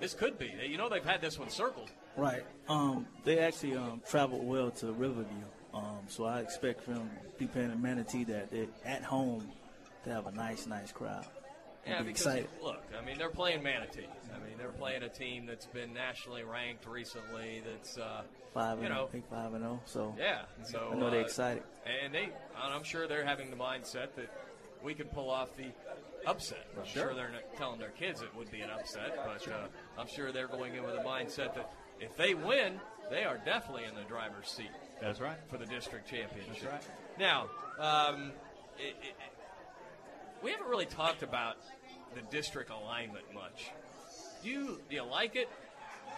this 0.00 0.14
could 0.14 0.38
be. 0.38 0.46
You 0.66 0.76
know, 0.78 0.88
they've 0.88 1.04
had 1.04 1.20
this 1.20 1.38
one 1.38 1.48
circled. 1.48 1.90
Right. 2.16 2.44
Um, 2.68 3.06
they 3.24 3.38
actually 3.38 3.76
um, 3.76 4.02
traveled 4.08 4.46
well 4.46 4.70
to 4.72 4.92
Riverview, 4.92 5.44
um, 5.72 6.00
so 6.08 6.24
I 6.24 6.40
expect 6.40 6.82
from 6.82 7.10
be 7.38 7.46
playing 7.46 7.70
in 7.72 7.80
Manatee 7.82 8.24
that 8.24 8.50
they're 8.50 8.66
at 8.84 9.02
home 9.02 9.50
to 10.04 10.10
have 10.12 10.26
a 10.26 10.32
nice, 10.32 10.66
nice 10.66 10.92
crowd. 10.92 11.26
Yeah, 11.86 11.98
be 12.00 12.08
because 12.08 12.26
excited. 12.26 12.48
look, 12.62 12.82
I 13.00 13.04
mean, 13.04 13.18
they're 13.18 13.28
playing 13.30 13.62
Manatee. 13.62 14.06
I 14.34 14.38
mean, 14.38 14.56
they're 14.58 14.68
playing 14.70 15.02
a 15.02 15.08
team 15.08 15.46
that's 15.46 15.66
been 15.66 15.92
nationally 15.92 16.42
ranked 16.44 16.86
recently. 16.86 17.62
That's 17.64 17.98
uh, 17.98 18.22
Five 18.54 18.78
you 18.78 18.84
and 18.86 18.94
know, 18.94 19.04
I 19.04 19.08
think 19.08 19.28
five 19.28 19.52
and 19.52 19.62
zero. 19.62 19.80
So 19.84 20.14
yeah. 20.18 20.42
So 20.64 20.90
I 20.92 20.96
know 20.96 21.06
uh, 21.08 21.10
they're 21.10 21.20
excited. 21.20 21.62
and 22.02 22.14
they, 22.14 22.24
and 22.24 22.32
I'm 22.74 22.84
sure 22.84 23.06
they're 23.08 23.24
having 23.24 23.50
the 23.50 23.56
mindset 23.56 24.14
that 24.16 24.30
we 24.82 24.94
can 24.94 25.06
pull 25.08 25.28
off 25.30 25.56
the 25.56 25.66
upset. 26.26 26.66
I'm 26.78 26.84
Sure. 26.86 27.02
sure 27.06 27.14
they're 27.14 27.30
not 27.32 27.56
telling 27.56 27.78
their 27.80 27.90
kids 27.90 28.22
it 28.22 28.34
would 28.36 28.50
be 28.50 28.60
an 28.60 28.70
upset, 28.70 29.16
but 29.16 29.46
uh, 29.52 29.66
I'm 29.98 30.06
sure 30.06 30.30
they're 30.32 30.46
going 30.48 30.74
in 30.74 30.84
with 30.84 30.94
a 30.94 31.02
mindset 31.04 31.54
that 31.54 31.72
if 32.00 32.16
they 32.16 32.34
win, 32.34 32.80
they 33.10 33.24
are 33.24 33.38
definitely 33.44 33.84
in 33.84 33.94
the 33.94 34.02
driver's 34.02 34.48
seat. 34.48 34.70
That's 35.00 35.20
right. 35.20 35.36
for 35.48 35.58
the 35.58 35.66
district 35.66 36.08
championship. 36.08 36.70
That's 36.70 36.86
right. 36.86 37.18
Now, 37.18 37.48
um, 37.78 38.32
it, 38.78 38.94
it, 39.02 39.14
we 40.44 40.50
haven't 40.50 40.68
really 40.68 40.86
talked 40.86 41.22
about 41.22 41.56
the 42.14 42.20
district 42.30 42.70
alignment 42.70 43.24
much. 43.34 43.70
Do 44.42 44.50
you 44.50 44.78
do 44.90 44.94
you 44.96 45.02
like 45.04 45.34
it? 45.36 45.48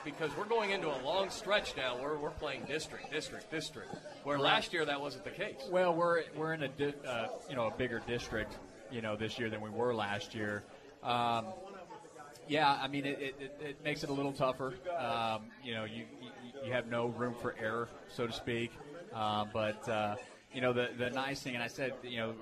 Because 0.05 0.31
we're 0.37 0.45
going 0.45 0.70
into 0.70 0.89
a 0.89 0.99
long 1.03 1.31
stretch 1.31 1.77
now 1.77 1.97
where 2.01 2.16
we're 2.16 2.31
playing 2.31 2.62
district, 2.64 3.11
district, 3.11 3.51
district. 3.51 3.89
Where 4.24 4.39
last 4.39 4.72
year 4.72 4.85
that 4.85 5.01
wasn't 5.01 5.24
the 5.24 5.31
case. 5.31 5.57
Well, 5.70 5.95
we're 5.95 6.24
we're 6.37 6.53
in 6.55 6.64
a 6.64 6.68
di- 6.68 6.95
uh, 7.07 7.29
you 7.49 7.57
know 7.57 7.66
a 7.68 7.70
bigger 7.70 8.03
district, 8.07 8.57
you 8.91 9.01
know, 9.01 9.16
this 9.16 9.39
year 9.39 9.49
than 9.49 9.61
we 9.61 9.70
were 9.70 9.95
last 9.95 10.35
year. 10.35 10.64
Um, 11.03 11.47
yeah, 12.49 12.79
I 12.81 12.89
mean 12.89 13.07
it, 13.07 13.18
it, 13.20 13.57
it- 13.61 13.85
makes 13.85 14.03
it 14.03 14.11
a 14.11 14.12
little 14.12 14.33
tougher. 14.33 14.74
Um, 14.99 15.43
you 15.64 15.72
know, 15.74 15.85
you, 15.85 16.05
you 16.20 16.31
you 16.66 16.72
have 16.72 16.89
no 16.89 17.07
room 17.07 17.35
for 17.41 17.55
error, 17.61 17.89
so 18.09 18.27
to 18.27 18.33
speak. 18.33 18.72
Um, 19.14 19.49
but 19.53 19.89
uh, 19.89 20.16
you 20.53 20.61
know 20.61 20.72
the 20.72 20.91
the 20.99 21.11
nice 21.11 21.41
thing, 21.43 21.55
and 21.55 21.62
I 21.62 21.68
said 21.68 21.95
you 22.03 22.18
know 22.18 22.35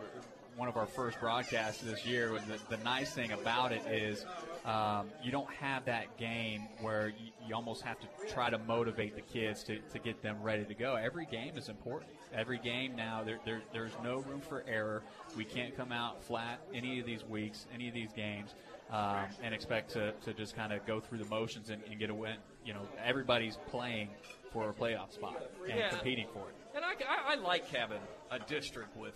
one 0.57 0.69
of 0.69 0.77
our 0.77 0.87
first 0.87 1.19
broadcasts 1.21 1.83
this 1.83 2.05
year. 2.07 2.39
The, 2.69 2.77
the 2.77 2.83
nice 2.83 3.13
thing 3.13 3.33
about 3.33 3.73
it 3.73 3.83
is 3.91 4.25
um, 4.65 5.09
you 5.23 5.31
don't 5.31 5.51
have 5.55 5.85
that 5.87 6.17
game 6.17 6.63
where 6.81 7.09
you, 7.09 7.33
you 7.47 7.55
almost 7.55 7.83
have 7.83 7.99
to 8.01 8.07
try 8.33 8.51
to 8.51 8.59
motivate 8.59 9.15
the 9.15 9.21
kids 9.21 9.63
to, 9.65 9.79
to 9.93 9.99
get 9.99 10.23
them 10.23 10.43
ready 10.43 10.65
to 10.65 10.75
go. 10.75 10.95
Every 10.95 11.27
game 11.27 11.57
is 11.57 11.69
important. 11.69 12.11
Every 12.33 12.59
game 12.59 12.97
now, 12.97 13.23
there, 13.25 13.39
there, 13.45 13.63
there's 13.73 13.93
no 14.03 14.19
room 14.21 14.41
for 14.41 14.65
error. 14.67 15.03
We 15.37 15.45
can't 15.45 15.77
come 15.77 15.93
out 15.93 16.23
flat 16.25 16.61
any 16.75 16.99
of 17.01 17.07
these 17.07 17.25
weeks, 17.25 17.67
any 17.73 17.89
of 17.89 17.95
these 17.95 18.13
games, 18.13 18.55
um, 18.91 19.27
and 19.43 19.55
expect 19.55 19.93
to, 19.93 20.13
to 20.25 20.33
just 20.33 20.57
kind 20.57 20.73
of 20.73 20.85
go 20.87 21.01
through 21.01 21.19
the 21.19 21.27
motions 21.27 21.71
and, 21.71 21.83
and 21.91 21.99
get 21.99 22.11
a 22.11 22.15
win. 22.15 22.37
You 22.65 22.75
know, 22.75 22.83
everybody's 23.05 23.59
playing 23.71 24.09
for 24.53 24.71
a 24.71 24.73
playoff 24.73 25.13
spot 25.13 25.43
and 25.69 25.79
Yeah. 25.79 25.91
competing 25.91 26.27
for 26.33 26.49
it. 26.49 26.55
And 26.75 26.85
I, 26.85 26.93
I, 26.93 27.33
I 27.33 27.35
like 27.37 27.69
having 27.69 28.01
a 28.31 28.39
district 28.39 28.97
with 28.97 29.15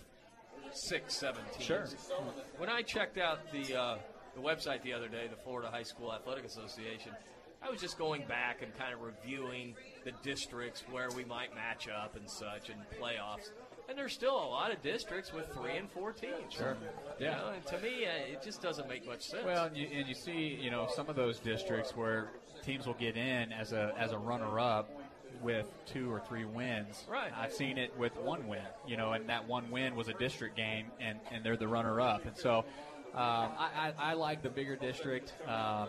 six, 0.73 1.15
seven 1.15 1.41
teams. 1.53 1.65
Sure. 1.65 1.85
When 2.57 2.69
I 2.69 2.81
checked 2.81 3.17
out 3.17 3.39
the 3.51 3.75
uh, 3.75 3.97
the 4.35 4.41
website 4.41 4.83
the 4.83 4.93
other 4.93 5.07
day, 5.07 5.27
the 5.29 5.35
Florida 5.43 5.69
High 5.71 5.83
School 5.83 6.13
Athletic 6.13 6.45
Association, 6.45 7.11
I 7.61 7.69
was 7.69 7.81
just 7.81 7.97
going 7.97 8.25
back 8.27 8.61
and 8.61 8.75
kind 8.77 8.93
of 8.93 9.01
reviewing 9.01 9.75
the 10.05 10.11
districts 10.23 10.83
where 10.91 11.09
we 11.15 11.25
might 11.25 11.53
match 11.53 11.87
up 11.89 12.15
and 12.15 12.29
such 12.29 12.69
and 12.69 12.79
playoffs. 13.01 13.49
And 13.89 13.97
there's 13.97 14.13
still 14.13 14.35
a 14.35 14.45
lot 14.49 14.71
of 14.71 14.81
districts 14.83 15.33
with 15.33 15.47
three 15.55 15.75
and 15.77 15.89
four 15.91 16.11
teams. 16.13 16.53
Sure. 16.53 16.77
You 17.19 17.25
Yeah. 17.25 17.37
know, 17.37 17.47
and 17.55 17.65
to 17.65 17.79
me, 17.79 18.05
uh, 18.05 18.33
it 18.33 18.43
just 18.43 18.61
doesn't 18.61 18.87
make 18.87 19.05
much 19.05 19.23
sense. 19.23 19.43
Well, 19.43 19.65
and 19.65 19.75
you, 19.75 19.87
and 19.91 20.07
you 20.07 20.13
see, 20.13 20.59
you 20.61 20.69
know, 20.69 20.87
some 20.95 21.09
of 21.09 21.15
those 21.15 21.39
districts 21.39 21.95
where 21.95 22.29
teams 22.63 22.85
will 22.85 22.93
get 22.93 23.17
in 23.17 23.51
as 23.51 23.73
a 23.73 23.93
as 23.97 24.11
a 24.11 24.17
runner 24.17 24.59
up 24.59 24.89
with 25.41 25.65
two 25.85 26.11
or 26.11 26.19
three 26.19 26.45
wins. 26.45 27.05
Right. 27.09 27.31
I've 27.37 27.53
seen 27.53 27.77
it 27.77 27.97
with 27.97 28.15
one 28.17 28.47
win, 28.47 28.61
you 28.87 28.97
know, 28.97 29.13
and 29.13 29.29
that 29.29 29.47
one 29.47 29.69
win 29.71 29.95
was 29.95 30.07
a 30.07 30.13
district 30.13 30.55
game, 30.55 30.87
and, 30.99 31.19
and 31.31 31.43
they're 31.43 31.57
the 31.57 31.67
runner 31.67 31.99
up. 32.01 32.25
And 32.25 32.37
so 32.37 32.59
um, 32.59 32.65
I, 33.15 33.93
I, 33.97 34.11
I 34.11 34.13
like 34.13 34.41
the 34.43 34.49
bigger 34.49 34.75
district. 34.75 35.33
Um, 35.47 35.87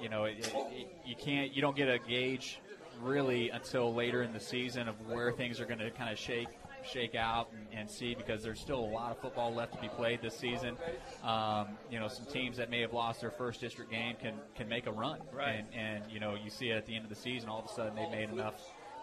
you 0.00 0.08
know, 0.08 0.24
it, 0.24 0.38
it, 0.38 0.54
it- 0.72 0.96
you 1.06 1.14
can't, 1.16 1.54
you 1.54 1.62
don't 1.62 1.76
get 1.76 1.88
a 1.88 1.98
gauge 1.98 2.58
really 3.00 3.50
until 3.50 3.92
later 3.94 4.22
in 4.22 4.32
the 4.32 4.40
season 4.40 4.86
of 4.88 4.94
where 5.08 5.32
things 5.32 5.60
are 5.60 5.64
going 5.66 5.78
to 5.80 5.90
kind 5.90 6.12
of 6.12 6.18
shake 6.18 6.48
shake 6.84 7.14
out 7.14 7.48
and, 7.52 7.80
and, 7.80 7.90
see 7.90 8.14
because 8.14 8.42
there's 8.42 8.60
still 8.60 8.78
a 8.78 8.92
lot 8.92 9.10
of 9.10 9.18
football 9.18 9.54
left 9.54 9.74
to 9.74 9.80
be 9.80 9.88
played 9.88 10.20
this 10.22 10.36
season. 10.36 10.76
Um, 11.24 11.78
you 11.90 11.98
know, 11.98 12.08
some 12.08 12.26
teams 12.26 12.56
that 12.56 12.70
may 12.70 12.80
have 12.80 12.92
lost 12.92 13.20
their 13.20 13.30
first 13.30 13.60
district 13.60 13.90
game 13.90 14.16
can 14.20 14.34
can 14.54 14.68
make 14.68 14.86
a 14.86 14.92
run, 14.92 15.20
right? 15.32 15.64
And, 15.64 15.66
and 15.74 16.04
you 16.10 16.20
know, 16.20 16.34
you 16.34 16.50
see 16.50 16.70
it 16.70 16.76
at 16.76 16.86
the 16.86 16.94
end 16.94 17.04
of 17.04 17.10
the 17.10 17.16
season. 17.16 17.48
All 17.48 17.60
of 17.60 17.66
a 17.66 17.74
sudden, 17.74 17.94
they've 17.94 18.10
made 18.10 18.30
enough, 18.30 18.54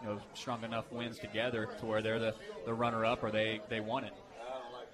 you 0.02 0.08
know, 0.08 0.20
strong 0.34 0.64
enough 0.64 0.90
wins 0.90 1.18
together 1.18 1.68
to 1.80 1.86
where 1.86 2.02
they're 2.02 2.18
the, 2.18 2.34
the 2.66 2.74
runner 2.74 3.04
up 3.04 3.22
or 3.22 3.30
they 3.30 3.60
they 3.68 3.80
won 3.80 4.04
it. 4.04 4.14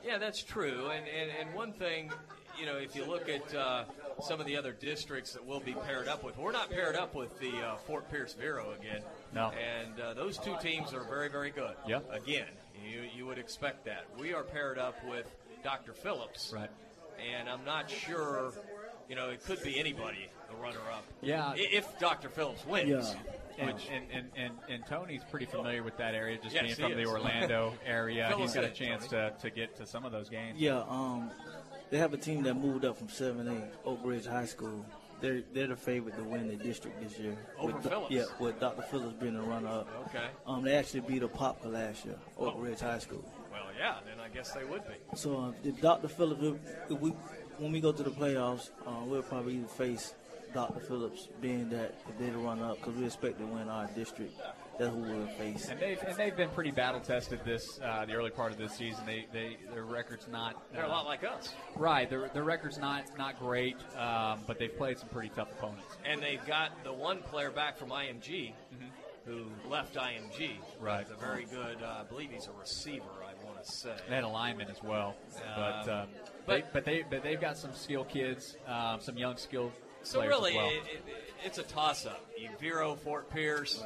Yeah, 0.05 0.18
that's 0.18 0.43
true. 0.43 0.91
And 0.91 1.07
and, 1.09 1.30
and 1.41 1.55
one 1.55 1.72
thing, 1.72 2.12
you 2.59 2.66
know, 2.66 2.76
if 2.76 2.95
you 2.95 3.05
look 3.05 3.28
at 3.28 3.55
uh, 3.55 3.84
some 4.20 4.41
of 4.41 4.47
the 4.47 4.57
other 4.57 4.72
districts 4.72 5.32
that 5.32 5.45
we'll 5.45 5.61
be 5.61 5.74
paired 5.74 6.09
up 6.09 6.24
with, 6.24 6.39
we're 6.39 6.53
not 6.53 6.70
paired 6.70 6.97
up 6.97 7.14
with 7.14 7.39
the 7.39 7.53
uh, 7.53 7.76
Fort 7.76 8.11
Pierce 8.11 8.34
Vero 8.34 8.72
again. 8.78 9.03
No. 9.34 9.51
And 9.51 10.01
uh, 10.01 10.14
those 10.14 10.39
two 10.39 10.55
teams 10.61 10.95
are 10.95 11.05
very, 11.05 11.28
very 11.28 11.51
good. 11.51 11.74
Yeah. 11.87 12.01
Again, 12.11 12.47
you, 12.85 13.03
you 13.14 13.27
would 13.27 13.39
expect 13.39 13.85
that. 13.87 14.07
We 14.18 14.35
are 14.35 14.43
paired 14.43 14.79
up 14.79 14.97
with 15.09 15.27
Dr. 15.62 15.93
Phillips. 15.93 16.53
Right. 16.55 16.70
And 17.35 17.49
I'm 17.49 17.64
not 17.64 17.91
sure, 17.91 18.53
you 19.09 19.16
know, 19.16 19.31
it 19.31 19.45
could 19.45 19.62
be 19.62 19.79
anybody, 19.79 20.29
the 20.51 20.57
runner 20.57 20.81
up. 20.93 21.05
Yeah. 21.22 21.55
If 21.57 21.99
Dr. 21.99 22.29
Phillips 22.29 22.64
wins. 22.66 22.89
Yeah. 22.89 23.33
And, 23.59 23.70
and, 23.70 24.05
and, 24.12 24.31
and, 24.37 24.53
and, 24.68 24.87
Tony's 24.87 25.22
pretty 25.31 25.47
familiar 25.47 25.83
with 25.83 25.97
that 25.97 26.14
area, 26.14 26.37
just 26.37 26.55
yes, 26.55 26.77
being 26.77 26.91
from 26.91 26.99
the. 26.99 27.07
Orlando 27.07 27.72
area. 27.87 28.27
Fill 28.29 28.41
He's 28.41 28.51
us 28.51 28.55
got 28.55 28.64
a 28.64 28.68
in, 28.68 28.74
chance 28.74 29.07
to, 29.09 29.33
to 29.41 29.49
get 29.49 29.74
to 29.77 29.87
some 29.87 30.05
of 30.05 30.12
those 30.12 30.29
games. 30.29 30.61
Yeah, 30.61 30.83
um, 30.87 31.31
they 31.89 31.97
have 31.97 32.12
a 32.12 32.18
team 32.18 32.43
that 32.43 32.55
moved 32.55 32.85
up 32.85 32.99
from 32.99 33.09
7A, 33.09 33.68
Oak 33.87 34.01
Ridge 34.05 34.27
High 34.27 34.45
School. 34.45 34.85
They're 35.21 35.43
they're 35.53 35.69
the 35.69 35.77
favorite 35.77 36.17
to 36.19 36.25
win 36.25 36.49
the 36.49 36.57
district 36.57 37.01
this 37.03 37.19
year. 37.19 37.37
Over 37.59 37.73
with, 37.75 37.89
Phillips? 37.89 38.11
Yeah, 38.11 38.25
with 38.39 38.61
Dr. 38.61 38.83
Phillips 38.83 39.14
being 39.21 39.35
the 39.35 39.41
runner-up. 39.43 39.89
Okay. 40.09 40.27
Um, 40.47 40.62
they 40.62 40.75
actually 40.77 41.01
beat 41.01 41.23
a 41.23 41.29
Apopka 41.29 41.73
last 41.73 42.05
year, 42.05 42.17
Oak 42.39 42.55
Oh. 42.57 42.61
Ridge 42.61 42.81
High 42.81 42.99
School. 42.99 43.25
Well, 43.51 43.62
yeah, 43.79 43.97
then 44.07 44.21
I 44.21 44.29
guess 44.29 44.53
they 44.53 44.64
would 44.64 44.83
be. 44.87 44.95
So 45.17 45.39
uh, 45.39 45.53
if 45.64 45.81
Dr. 45.81 46.09
Phillips, 46.09 46.43
if, 46.43 46.91
if 46.91 47.01
we 47.01 47.11
when 47.59 47.73
we 47.73 47.81
go 47.81 47.93
to 47.93 48.03
the 48.03 48.11
playoffs, 48.11 48.71
uh, 48.87 48.93
we'll 49.07 49.23
probably 49.23 49.55
either 49.57 49.67
face 49.69 50.14
Dr. 50.53 50.81
Phillips, 50.81 51.29
being 51.41 51.71
that 51.71 51.95
if 52.09 52.19
they're 52.19 52.31
the 52.33 52.39
runner-up, 52.39 52.77
because 52.79 52.95
we 52.95 53.07
expect 53.07 53.39
to 53.39 53.47
win 53.47 53.69
our 53.69 53.87
district. 53.89 54.35
That's 54.79 54.95
who 54.95 55.01
we'll 55.01 55.27
face. 55.39 55.68
And 55.68 55.81
they've 55.81 56.03
and 56.03 56.16
they've 56.16 56.37
been 56.37 56.51
pretty 56.51 56.70
battle 56.70 57.01
tested 57.01 57.41
this 57.45 57.81
uh, 57.83 58.05
the 58.05 58.14
early 58.14 58.31
part 58.31 58.53
of 58.53 58.59
this 58.59 58.72
season. 58.72 59.05
They 59.07 59.27
they 59.33 59.57
their 59.72 59.85
record's 59.85 60.29
not 60.29 60.62
They're 60.72 60.85
a 60.85 60.87
uh, 60.87 60.91
lot 60.91 61.07
like 61.07 61.24
us. 61.24 61.55
right. 61.77 62.09
Their 62.09 62.29
their 62.29 62.45
record's 62.45 62.79
not 62.79 63.05
not 63.18 63.39
great, 63.39 63.77
um, 63.97 64.41
but 64.47 64.59
they've 64.59 64.77
played 64.77 64.99
some 64.99 65.09
pretty 65.09 65.31
tough 65.31 65.51
opponents. 65.53 65.97
And 66.05 66.22
they've 66.22 66.45
got 66.47 66.85
the 66.85 66.93
one 66.93 67.18
player 67.22 67.51
back 67.51 67.79
from 67.79 67.91
IMG 67.91 68.53
who 69.27 69.47
left 69.68 69.97
IMG. 69.97 70.53
Right. 70.81 71.05
He's 71.05 71.11
a 71.11 71.16
very 71.18 71.45
good, 71.47 71.83
uh, 71.83 71.97
I 72.01 72.05
believe 72.05 72.31
he's 72.31 72.47
a 72.47 72.53
receiver, 72.53 73.05
I 73.22 73.45
want 73.45 73.62
to 73.64 73.70
say. 73.70 73.93
They 74.09 74.14
had 74.14 74.22
a 74.22 74.29
lineman 74.29 74.68
as 74.70 74.81
well, 74.85 75.16
but 75.57 75.89
Um, 75.89 76.01
um, 76.03 76.09
they, 76.47 76.62
but 76.72 76.85
they 76.85 77.05
but 77.11 77.24
they've 77.24 77.41
got 77.41 77.59
some 77.59 77.74
skill 77.74 78.05
kids, 78.05 78.57
um, 78.68 79.01
some 79.01 79.18
young 79.18 79.37
skill. 79.37 79.72
So 80.05 80.20
really, 80.20 80.53
as 80.53 80.57
well. 80.57 80.68
it, 80.68 80.74
it, 81.09 81.14
it's 81.45 81.59
a 81.59 81.64
toss-up. 81.64 82.24
You 82.39 82.51
Vero, 82.61 82.95
Fort 82.95 83.29
Pierce, 83.29 83.83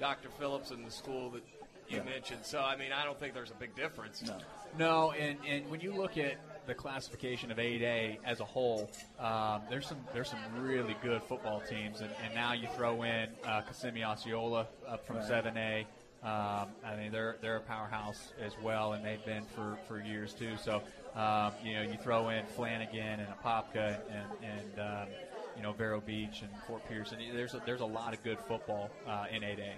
Dr. 0.00 0.28
Phillips, 0.38 0.70
and 0.70 0.84
the 0.86 0.90
school 0.90 1.30
that 1.30 1.42
you 1.88 1.98
Yeah. 1.98 2.02
mentioned. 2.04 2.44
So 2.44 2.60
I 2.60 2.76
mean, 2.76 2.92
I 2.92 3.04
don't 3.04 3.18
think 3.18 3.34
there's 3.34 3.50
a 3.50 3.54
big 3.54 3.74
difference. 3.76 4.22
No. 4.22 4.38
No, 4.78 5.10
and, 5.12 5.36
and 5.46 5.68
when 5.68 5.80
you 5.80 5.92
look 5.92 6.16
at 6.16 6.36
the 6.66 6.74
classification 6.74 7.50
of 7.50 7.58
8A 7.58 8.18
as 8.24 8.38
a 8.38 8.44
whole, 8.44 8.88
um, 9.18 9.62
there's 9.68 9.86
some 9.88 9.98
there's 10.12 10.30
some 10.30 10.38
really 10.60 10.94
good 11.02 11.22
football 11.24 11.60
teams, 11.68 12.00
and, 12.00 12.10
and 12.24 12.32
now 12.34 12.52
you 12.52 12.68
throw 12.76 13.02
in 13.02 13.28
uh, 13.44 13.62
Kissimmee 13.62 14.04
Osceola 14.04 14.68
up 14.86 15.04
from 15.06 15.16
Right. 15.16 15.26
7A. 15.28 15.86
Um, 16.22 16.68
I 16.84 16.96
mean, 16.96 17.10
they're 17.12 17.36
they're 17.40 17.56
a 17.56 17.60
powerhouse 17.62 18.32
as 18.40 18.52
well, 18.62 18.92
and 18.92 19.04
they've 19.04 19.24
been 19.24 19.44
for, 19.56 19.76
for 19.88 20.00
years 20.00 20.34
too. 20.34 20.56
So, 20.62 20.82
um, 21.16 21.52
you 21.64 21.74
know, 21.74 21.82
you 21.82 21.96
throw 22.02 22.28
in 22.28 22.44
Flanagan 22.46 23.20
and 23.20 23.28
Apopka 23.28 23.98
and 24.10 24.44
and 24.44 24.78
um, 24.80 25.08
you 25.56 25.62
know 25.62 25.72
Vero 25.72 26.00
Beach 26.00 26.42
and 26.42 26.50
Fort 26.68 26.86
Pierce, 26.88 27.10
and 27.12 27.20
there's 27.36 27.54
a, 27.54 27.62
there's 27.66 27.80
a 27.80 27.86
lot 27.86 28.12
of 28.14 28.22
good 28.22 28.38
football 28.46 28.90
uh, 29.08 29.24
in 29.32 29.42
8A. 29.42 29.72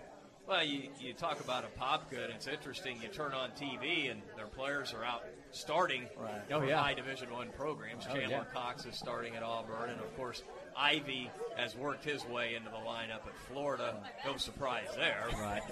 Well, 0.53 0.65
you, 0.65 0.83
you 1.01 1.15
talk 1.15 1.41
about 1.41 1.65
a 1.65 1.69
pop 1.79 2.11
good. 2.11 2.29
It's 2.29 2.47
interesting. 2.47 2.99
You 3.01 3.09
turn 3.09 3.33
on 3.33 3.53
TV 3.53 4.11
and 4.11 4.21
their 4.37 4.49
players 4.49 4.93
are 4.93 5.03
out 5.03 5.25
starting 5.51 6.03
Oh, 6.53 6.61
yeah. 6.63 6.77
high 6.79 6.93
Division 6.93 7.33
One 7.33 7.49
programs. 7.57 8.05
Oh, 8.07 8.13
Chandler 8.15 8.45
yeah. 8.47 8.53
Cox 8.53 8.85
is 8.85 8.95
starting 8.95 9.35
at 9.35 9.43
Auburn, 9.43 9.89
and 9.89 9.99
of 9.99 10.15
course 10.15 10.43
Ivey 10.77 11.31
has 11.57 11.75
worked 11.75 12.05
his 12.05 12.27
way 12.27 12.55
into 12.55 12.69
the 12.69 12.77
lineup 12.77 13.27
at 13.27 13.35
Florida. 13.51 13.97
No 14.27 14.37
surprise 14.37 14.89
there. 14.95 15.25
Right. 15.41 15.63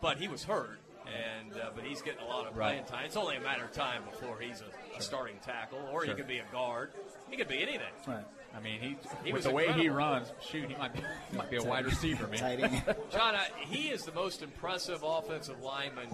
But 0.00 0.16
he 0.16 0.26
was 0.26 0.42
hurt, 0.42 0.78
and 1.06 1.52
uh, 1.60 1.72
but 1.76 1.84
he's 1.84 2.00
getting 2.00 2.22
a 2.22 2.26
lot 2.26 2.46
of 2.46 2.56
Right. 2.56 2.68
playing 2.70 2.84
time. 2.86 3.04
It's 3.04 3.16
only 3.16 3.36
a 3.36 3.40
matter 3.42 3.64
of 3.64 3.72
time 3.72 4.04
before 4.10 4.38
he's 4.40 4.62
a, 4.62 4.98
a 4.98 5.02
starting 5.02 5.36
tackle, 5.44 5.86
or 5.92 6.02
he 6.04 6.14
could 6.14 6.26
be 6.28 6.38
a 6.38 6.46
guard. 6.50 6.92
He 7.28 7.36
could 7.36 7.48
be 7.48 7.60
anything. 7.60 7.92
Right. 8.06 8.24
I 8.56 8.60
mean, 8.60 8.80
he, 8.80 8.96
He 9.24 9.32
with 9.32 9.40
was 9.40 9.44
the 9.44 9.52
way 9.52 9.72
he 9.72 9.88
runs, 9.88 10.32
shoot, 10.42 10.68
he 10.68 10.76
might 10.76 10.92
be, 10.92 11.00
he 11.30 11.36
might 11.36 11.50
be 11.50 11.56
a 11.56 11.62
wide 11.62 11.86
receiver, 11.86 12.26
man. 12.26 12.60
John, 13.12 13.34
I, 13.34 13.46
he 13.60 13.88
is 13.88 14.04
the 14.04 14.12
most 14.12 14.42
impressive 14.42 15.02
offensive 15.04 15.62
lineman 15.62 16.08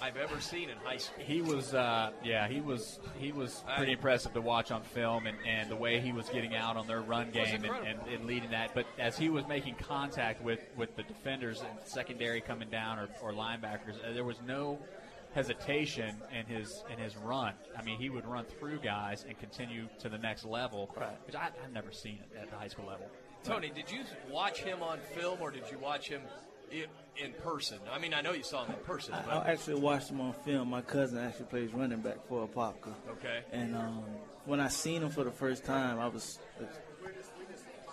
I've 0.00 0.16
ever 0.16 0.40
seen 0.40 0.70
in 0.70 0.76
high 0.78 0.98
school. 0.98 1.24
He 1.24 1.40
was, 1.42 1.74
uh, 1.74 2.10
yeah, 2.22 2.46
he 2.48 2.60
was, 2.60 3.00
he 3.18 3.32
was 3.32 3.64
pretty 3.76 3.92
impressive 3.92 4.32
to 4.34 4.40
watch 4.40 4.70
on 4.70 4.82
film, 4.82 5.26
and, 5.26 5.36
and 5.46 5.70
the 5.70 5.76
way 5.76 6.00
he 6.00 6.12
was 6.12 6.28
getting 6.28 6.54
out 6.54 6.76
on 6.76 6.86
their 6.86 7.00
run 7.00 7.30
game 7.30 7.64
and, 7.64 7.86
and, 7.86 7.98
and 8.08 8.24
leading 8.24 8.50
that. 8.50 8.74
But 8.74 8.86
as 8.98 9.18
he 9.18 9.28
was 9.28 9.46
making 9.48 9.74
contact 9.76 10.42
with, 10.42 10.60
with 10.76 10.94
the 10.96 11.02
defenders 11.02 11.60
and 11.60 11.70
secondary 11.84 12.40
coming 12.40 12.68
down 12.68 12.98
or, 12.98 13.08
or 13.22 13.32
linebackers, 13.32 13.96
uh, 14.04 14.12
there 14.12 14.24
was 14.24 14.40
no 14.46 14.78
hesitation 15.34 16.16
in 16.32 16.46
his 16.46 16.82
in 16.92 16.98
his 16.98 17.16
run. 17.16 17.54
I 17.76 17.82
mean, 17.82 17.98
he 17.98 18.10
would 18.10 18.26
run 18.26 18.44
through 18.44 18.78
guys 18.80 19.24
and 19.28 19.38
continue 19.38 19.88
to 20.00 20.08
the 20.08 20.18
next 20.18 20.44
level, 20.44 20.90
which 21.26 21.34
I, 21.34 21.50
I've 21.64 21.72
never 21.72 21.92
seen 21.92 22.18
it 22.32 22.38
at 22.40 22.50
the 22.50 22.56
high 22.56 22.68
school 22.68 22.86
level. 22.86 23.06
Tony, 23.44 23.70
did 23.70 23.90
you 23.90 24.00
watch 24.30 24.60
him 24.60 24.82
on 24.82 24.98
film 25.14 25.38
or 25.40 25.50
did 25.50 25.64
you 25.70 25.78
watch 25.78 26.08
him 26.08 26.22
in, 26.70 26.86
in 27.16 27.32
person? 27.34 27.78
I 27.90 27.98
mean, 27.98 28.12
I 28.12 28.20
know 28.20 28.32
you 28.32 28.42
saw 28.42 28.64
him 28.64 28.74
in 28.74 28.84
person, 28.84 29.14
I, 29.14 29.22
but 29.22 29.46
I 29.46 29.52
actually 29.52 29.80
watched 29.80 30.10
him 30.10 30.20
on 30.20 30.32
film. 30.32 30.68
My 30.68 30.82
cousin 30.82 31.18
actually 31.18 31.46
plays 31.46 31.72
running 31.72 32.00
back 32.00 32.26
for 32.28 32.46
Apopka. 32.46 32.94
Okay. 33.10 33.40
And 33.52 33.76
um, 33.76 34.02
when 34.44 34.60
I 34.60 34.68
seen 34.68 35.02
him 35.02 35.10
for 35.10 35.24
the 35.24 35.30
first 35.30 35.64
time, 35.64 35.98
I 35.98 36.08
was 36.08 36.38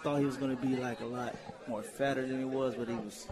thought 0.06 0.20
he 0.20 0.26
was 0.26 0.38
going 0.38 0.56
to 0.56 0.62
be 0.64 0.76
like 0.76 1.00
a 1.02 1.06
lot 1.06 1.36
more 1.68 1.82
fatter 1.82 2.22
than 2.28 2.38
he 2.38 2.46
was, 2.46 2.76
but 2.76 2.88
he 2.88 2.94
was 2.94 3.28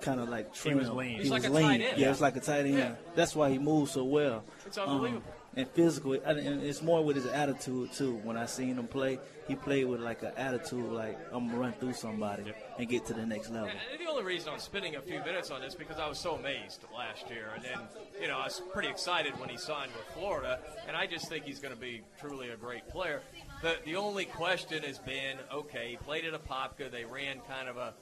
kind 0.00 0.20
of 0.20 0.28
like 0.28 0.54
He 0.54 0.60
trim. 0.70 0.78
was 0.78 0.88
lean. 0.88 1.08
He 1.10 1.22
He's 1.22 1.30
was 1.32 1.42
like 1.42 1.50
a 1.50 1.52
lean. 1.52 1.64
tight 1.66 1.80
end. 1.80 1.98
Yeah, 1.98 2.10
it's 2.10 2.20
like 2.20 2.36
a 2.36 2.40
tight 2.40 2.60
end. 2.66 2.78
Yeah. 2.78 2.94
That's 3.16 3.34
why 3.34 3.50
he 3.50 3.58
moves 3.58 3.90
so 3.90 4.04
well. 4.04 4.44
It's 4.64 4.78
unbelievable. 4.78 5.24
Um, 5.26 5.32
and 5.58 5.66
physical, 5.70 6.12
and 6.12 6.38
and 6.38 6.62
it's 6.62 6.82
more 6.82 7.02
with 7.02 7.16
his 7.16 7.24
attitude 7.24 7.90
too. 7.94 8.16
When 8.24 8.36
I 8.36 8.44
seen 8.44 8.76
him 8.76 8.86
play, 8.86 9.18
he 9.48 9.54
played 9.54 9.86
with 9.86 10.00
like 10.02 10.22
an 10.22 10.32
attitude, 10.36 10.84
like 10.92 11.18
I'm 11.32 11.48
gonna 11.48 11.58
run 11.58 11.72
through 11.72 11.94
somebody 11.94 12.44
and 12.78 12.86
get 12.86 13.06
to 13.06 13.14
the 13.14 13.24
next 13.24 13.48
level. 13.50 13.70
And 13.70 13.98
the 13.98 14.10
only 14.10 14.22
reason 14.22 14.52
I'm 14.52 14.58
spending 14.58 14.96
a 14.96 15.00
few 15.00 15.18
minutes 15.20 15.50
on 15.50 15.62
this 15.62 15.74
because 15.74 15.98
I 15.98 16.06
was 16.10 16.18
so 16.18 16.34
amazed 16.34 16.84
last 16.94 17.30
year, 17.30 17.46
and 17.54 17.64
then 17.64 17.78
you 18.20 18.28
know 18.28 18.36
I 18.38 18.44
was 18.44 18.60
pretty 18.74 18.90
excited 18.90 19.32
when 19.40 19.48
he 19.48 19.56
signed 19.56 19.92
with 19.96 20.04
Florida, 20.14 20.58
and 20.86 20.94
I 20.94 21.06
just 21.06 21.26
think 21.30 21.46
he's 21.46 21.58
going 21.58 21.72
to 21.74 21.80
be 21.80 22.02
truly 22.20 22.50
a 22.50 22.56
great 22.56 22.86
player. 22.90 23.22
The 23.62 23.76
the 23.84 23.96
only 23.96 24.26
question 24.26 24.82
has 24.82 24.98
been, 24.98 25.38
okay, 25.52 25.90
he 25.90 25.96
played 25.96 26.24
at 26.24 26.34
Apopka. 26.34 26.90
They 26.90 27.04
ran 27.04 27.40
kind 27.48 27.68
of 27.68 27.76
a 27.76 27.94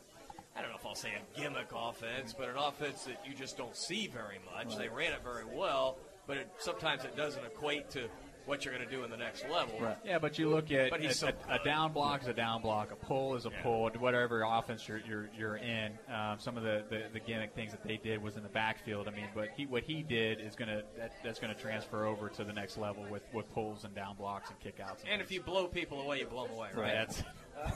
I 0.57 0.61
don't 0.61 0.70
know 0.70 0.76
if 0.76 0.86
I'll 0.86 0.94
say 0.94 1.12
a 1.14 1.40
gimmick 1.40 1.70
offense, 1.74 2.34
but 2.36 2.48
an 2.48 2.57
offense 2.57 3.05
that 3.05 3.24
you 3.26 3.34
just 3.34 3.57
don't 3.57 3.76
see 3.76 4.07
very 4.07 4.38
much. 4.55 4.76
They 4.76 4.88
ran 4.88 5.12
it 5.12 5.22
very 5.24 5.44
well, 5.44 5.98
but 6.26 6.36
it, 6.36 6.48
sometimes 6.59 7.05
it 7.05 7.16
doesn't 7.16 7.44
equate 7.44 7.90
to 7.90 8.09
what 8.47 8.64
you're 8.64 8.74
going 8.74 8.86
to 8.86 8.95
do 8.95 9.05
in 9.05 9.11
the 9.11 9.16
next 9.16 9.45
level. 9.51 9.74
Yeah, 10.05 10.18
but 10.18 10.38
you 10.38 10.49
look 10.49 10.70
at 10.70 10.90
But 10.90 11.01
he's 11.01 11.12
a, 11.12 11.14
so 11.14 11.32
a, 11.49 11.55
a 11.55 11.64
down 11.64 11.92
block 11.92 12.22
is 12.22 12.28
a 12.28 12.32
down 12.32 12.62
block, 12.62 12.92
a 12.92 12.97
pull 12.97 13.34
is 13.36 13.47
a 13.47 13.51
pull, 13.51 13.90
whatever 13.99 14.42
offense 14.42 14.86
you're 14.86 15.01
you're, 15.09 15.30
you're 15.36 15.57
in. 15.57 15.92
Um, 16.12 16.38
some 16.38 16.57
of 16.57 16.62
the, 16.62 16.84
the, 16.90 17.05
the 17.12 17.20
gimmick 17.20 17.55
things 17.55 17.72
that 17.72 17.82
they 17.84 17.97
did 17.97 18.22
was 18.22 18.36
in 18.36 18.42
the 18.42 18.49
backfield. 18.49 19.09
I 19.09 19.12
mean, 19.12 19.26
but 19.34 19.49
he 19.57 19.66
what 19.66 19.82
he 19.82 20.03
did 20.03 20.40
is 20.40 20.55
gonna 20.55 20.82
that, 20.99 21.12
that's 21.22 21.38
gonna 21.38 21.55
transfer 21.55 22.07
over 22.07 22.28
to 22.30 22.45
the 22.45 22.53
next 22.53 22.76
level 22.76 23.05
with, 23.11 23.22
with 23.32 23.51
pulls 23.53 23.84
and 23.84 23.95
down 23.95 24.16
blocks 24.16 24.51
and 24.51 24.59
kickouts. 24.61 24.99
And 25.11 25.20
if 25.20 25.30
you 25.30 25.40
blow 25.40 25.66
people 25.66 26.01
away, 26.01 26.20
you 26.20 26.26
blow 26.26 26.47
them 26.47 26.57
away, 26.57 26.68
right? 26.74 26.95
Right, 26.95 27.72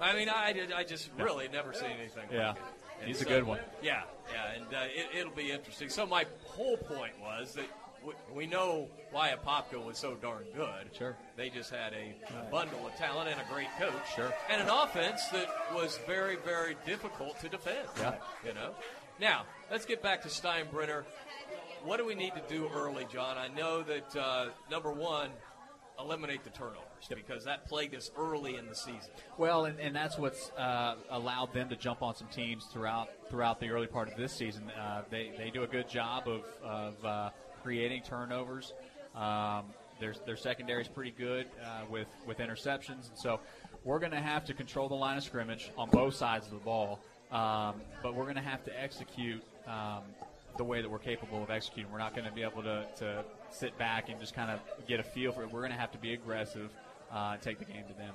I 0.00 0.14
mean, 0.14 0.28
I 0.28 0.52
did. 0.52 0.72
I 0.72 0.84
just 0.84 1.10
really 1.18 1.48
never 1.48 1.72
seen 1.72 1.90
anything. 1.98 2.24
Yeah. 2.32 2.48
like 2.48 2.56
it. 2.56 2.62
And 3.00 3.08
He's 3.08 3.20
a 3.20 3.24
good 3.24 3.44
one. 3.44 3.58
Yeah, 3.82 4.02
yeah, 4.32 4.52
and 4.54 4.74
uh, 4.74 4.84
it, 4.84 5.18
it'll 5.18 5.32
be 5.32 5.50
interesting. 5.50 5.88
So 5.88 6.06
my 6.06 6.24
whole 6.44 6.76
point 6.76 7.12
was 7.20 7.54
that 7.54 7.66
we, 8.04 8.12
we 8.34 8.46
know 8.46 8.88
why 9.10 9.30
Apopka 9.30 9.84
was 9.84 9.98
so 9.98 10.14
darn 10.14 10.44
good. 10.54 10.90
Sure. 10.96 11.16
They 11.36 11.50
just 11.50 11.70
had 11.70 11.92
a, 11.92 12.14
a 12.38 12.50
bundle 12.50 12.86
of 12.86 12.94
talent 12.96 13.28
and 13.28 13.40
a 13.40 13.52
great 13.52 13.68
coach. 13.78 13.92
Sure. 14.14 14.32
And 14.50 14.60
an 14.62 14.68
offense 14.68 15.26
that 15.28 15.48
was 15.74 15.98
very, 16.06 16.36
very 16.36 16.76
difficult 16.86 17.38
to 17.40 17.48
defend. 17.48 17.88
Yeah. 17.98 18.14
You 18.46 18.54
know. 18.54 18.72
Now 19.20 19.44
let's 19.70 19.84
get 19.84 20.02
back 20.02 20.22
to 20.22 20.28
Steinbrenner. 20.28 21.04
What 21.84 21.96
do 21.96 22.06
we 22.06 22.14
need 22.14 22.32
to 22.34 22.42
do 22.48 22.68
early, 22.74 23.06
John? 23.12 23.36
I 23.38 23.48
know 23.48 23.82
that 23.82 24.16
uh, 24.16 24.46
number 24.70 24.92
one, 24.92 25.30
eliminate 25.98 26.44
the 26.44 26.50
turnovers 26.50 27.08
because 27.14 27.44
that 27.44 27.66
plagued 27.66 27.94
us 27.94 28.10
early 28.16 28.56
in 28.56 28.66
the 28.66 28.74
season. 28.74 29.10
Well, 29.36 29.66
and, 29.66 29.78
and 29.78 29.94
that's 29.94 30.18
what's 30.18 30.50
uh, 30.52 30.96
allowed 31.10 31.52
them 31.52 31.68
to 31.68 31.76
jump 31.76 32.02
on 32.02 32.14
some 32.14 32.28
teams 32.28 32.66
throughout 32.72 33.08
throughout 33.28 33.60
the 33.60 33.68
early 33.70 33.86
part 33.86 34.10
of 34.10 34.16
this 34.16 34.32
season. 34.32 34.70
Uh, 34.70 35.02
they, 35.10 35.32
they 35.36 35.50
do 35.50 35.62
a 35.62 35.66
good 35.66 35.88
job 35.88 36.28
of, 36.28 36.42
of 36.62 37.04
uh, 37.04 37.30
creating 37.62 38.02
turnovers. 38.02 38.72
Um, 39.14 39.64
their, 40.00 40.14
their 40.26 40.36
secondary 40.36 40.82
is 40.82 40.88
pretty 40.88 41.12
good 41.12 41.46
uh, 41.64 41.82
with, 41.88 42.08
with 42.26 42.38
interceptions. 42.38 43.08
And 43.08 43.16
so 43.16 43.40
we're 43.84 43.98
going 43.98 44.12
to 44.12 44.20
have 44.20 44.44
to 44.46 44.54
control 44.54 44.88
the 44.88 44.94
line 44.94 45.16
of 45.16 45.24
scrimmage 45.24 45.70
on 45.78 45.90
both 45.90 46.14
sides 46.14 46.46
of 46.46 46.52
the 46.52 46.58
ball, 46.58 47.00
um, 47.30 47.80
but 48.02 48.14
we're 48.14 48.24
going 48.24 48.36
to 48.36 48.42
have 48.42 48.64
to 48.64 48.82
execute 48.82 49.42
um, 49.66 50.02
the 50.56 50.64
way 50.64 50.82
that 50.82 50.90
we're 50.90 50.98
capable 50.98 51.42
of 51.42 51.50
executing. 51.50 51.90
We're 51.92 51.98
not 51.98 52.14
going 52.14 52.26
to 52.26 52.34
be 52.34 52.42
able 52.42 52.62
to, 52.62 52.86
to 52.98 53.24
sit 53.50 53.76
back 53.78 54.08
and 54.08 54.18
just 54.18 54.34
kind 54.34 54.50
of 54.50 54.60
get 54.88 55.00
a 55.00 55.04
feel 55.04 55.32
for 55.32 55.42
it. 55.42 55.52
We're 55.52 55.60
going 55.60 55.72
to 55.72 55.78
have 55.78 55.92
to 55.92 55.98
be 55.98 56.14
aggressive 56.14 56.70
uh, 57.12 57.36
take 57.36 57.58
the 57.58 57.64
game 57.64 57.84
to 57.88 57.94
them. 57.94 58.14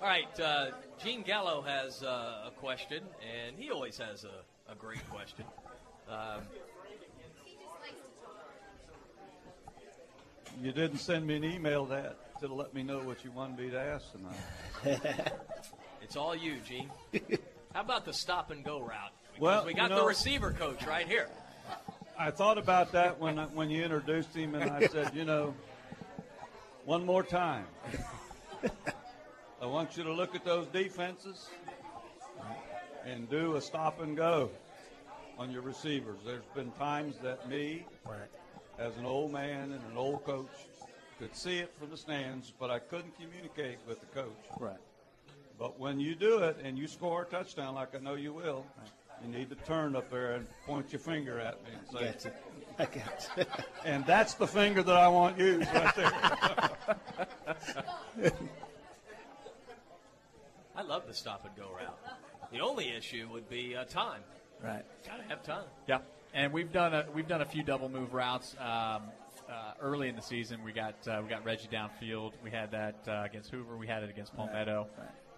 All 0.00 0.06
right, 0.06 0.40
uh, 0.40 0.70
Gene 1.02 1.22
Gallo 1.22 1.62
has 1.62 2.02
uh, 2.02 2.46
a 2.46 2.50
question, 2.56 3.02
and 3.20 3.56
he 3.58 3.70
always 3.70 3.98
has 3.98 4.24
a, 4.24 4.72
a 4.72 4.74
great 4.76 5.08
question. 5.10 5.44
Um, 6.08 6.42
You 10.60 10.72
didn't 10.72 10.98
send 10.98 11.26
me 11.26 11.36
an 11.36 11.44
email 11.44 11.84
that 11.86 12.40
to 12.40 12.48
let 12.48 12.74
me 12.74 12.82
know 12.82 12.98
what 12.98 13.24
you 13.24 13.30
wanted 13.30 13.58
me 13.58 13.70
to 13.70 13.78
ask 13.80 14.06
tonight. 14.12 15.32
it's 16.02 16.16
all 16.16 16.34
you, 16.34 16.56
Gene. 16.66 16.90
How 17.72 17.80
about 17.80 18.04
the 18.04 18.12
stop 18.12 18.50
and 18.50 18.64
go 18.64 18.80
route? 18.80 19.12
Because 19.34 19.40
Well, 19.40 19.66
we 19.66 19.74
got 19.74 19.84
you 19.84 19.96
know- 19.96 20.02
the 20.02 20.06
receiver 20.06 20.52
coach 20.52 20.84
right 20.86 21.06
here. 21.06 21.28
I 22.18 22.32
thought 22.32 22.58
about 22.58 22.90
that 22.92 23.20
when 23.20 23.38
I, 23.38 23.44
when 23.46 23.70
you 23.70 23.84
introduced 23.84 24.34
him, 24.34 24.56
and 24.56 24.68
I 24.68 24.88
said, 24.88 25.14
you 25.14 25.24
know, 25.24 25.54
one 26.84 27.06
more 27.06 27.22
time. 27.22 27.66
I 29.62 29.66
want 29.66 29.96
you 29.96 30.02
to 30.02 30.12
look 30.12 30.34
at 30.34 30.44
those 30.44 30.66
defenses 30.68 31.48
and 33.04 33.30
do 33.30 33.54
a 33.54 33.60
stop 33.60 34.00
and 34.00 34.16
go 34.16 34.50
on 35.38 35.52
your 35.52 35.62
receivers. 35.62 36.18
There's 36.26 36.42
been 36.56 36.72
times 36.72 37.14
that 37.22 37.48
me, 37.48 37.86
as 38.78 38.96
an 38.96 39.04
old 39.04 39.32
man 39.32 39.72
and 39.72 39.82
an 39.90 39.96
old 39.96 40.24
coach, 40.24 40.46
could 41.18 41.34
see 41.34 41.58
it 41.58 41.72
from 41.78 41.90
the 41.90 41.96
stands, 41.96 42.52
but 42.58 42.70
I 42.70 42.78
couldn't 42.78 43.14
communicate 43.18 43.78
with 43.88 44.00
the 44.00 44.06
coach. 44.06 44.36
Right. 44.58 44.76
But 45.58 45.78
when 45.78 45.98
you 45.98 46.14
do 46.14 46.38
it 46.38 46.58
and 46.62 46.78
you 46.78 46.86
score 46.86 47.22
a 47.22 47.26
touchdown, 47.26 47.74
like 47.74 47.94
I 47.94 47.98
know 47.98 48.14
you 48.14 48.32
will, 48.32 48.64
you 49.24 49.36
need 49.36 49.50
to 49.50 49.56
turn 49.56 49.96
up 49.96 50.10
there 50.10 50.34
and 50.34 50.46
point 50.64 50.92
your 50.92 51.00
finger 51.00 51.40
at 51.40 51.62
me 51.64 51.70
and 51.76 51.98
say, 51.98 52.12
Gotcha. 52.12 52.32
I 52.78 52.84
got 52.84 53.28
you. 53.36 53.44
and 53.84 54.06
that's 54.06 54.34
the 54.34 54.46
finger 54.46 54.84
that 54.84 54.96
I 54.96 55.08
want 55.08 55.38
used 55.38 55.68
right 55.74 55.96
there. 55.96 56.12
I 60.76 60.82
love 60.82 61.08
the 61.08 61.14
stop 61.14 61.44
and 61.44 61.56
go 61.56 61.72
route. 61.76 61.98
The 62.52 62.60
only 62.60 62.90
issue 62.90 63.26
would 63.32 63.50
be 63.50 63.74
uh, 63.74 63.82
time. 63.84 64.20
Right. 64.62 64.84
Got 65.04 65.16
to 65.16 65.24
have 65.24 65.42
time. 65.42 65.64
Yeah, 65.88 65.98
and 66.34 66.52
we've 66.52 66.72
done 66.72 66.94
a 66.94 67.06
we've 67.14 67.28
done 67.28 67.40
a 67.40 67.46
few 67.46 67.62
double 67.62 67.88
move 67.88 68.14
routes 68.14 68.54
um, 68.60 69.02
uh, 69.48 69.72
early 69.80 70.08
in 70.08 70.16
the 70.16 70.22
season. 70.22 70.62
We 70.64 70.72
got 70.72 70.94
uh, 71.06 71.20
we 71.22 71.28
got 71.28 71.44
Reggie 71.44 71.68
downfield. 71.68 72.32
We 72.42 72.50
had 72.50 72.70
that 72.72 72.96
uh, 73.08 73.22
against 73.24 73.50
Hoover. 73.50 73.76
We 73.76 73.86
had 73.86 74.02
it 74.02 74.10
against 74.10 74.34
Palmetto. 74.36 74.86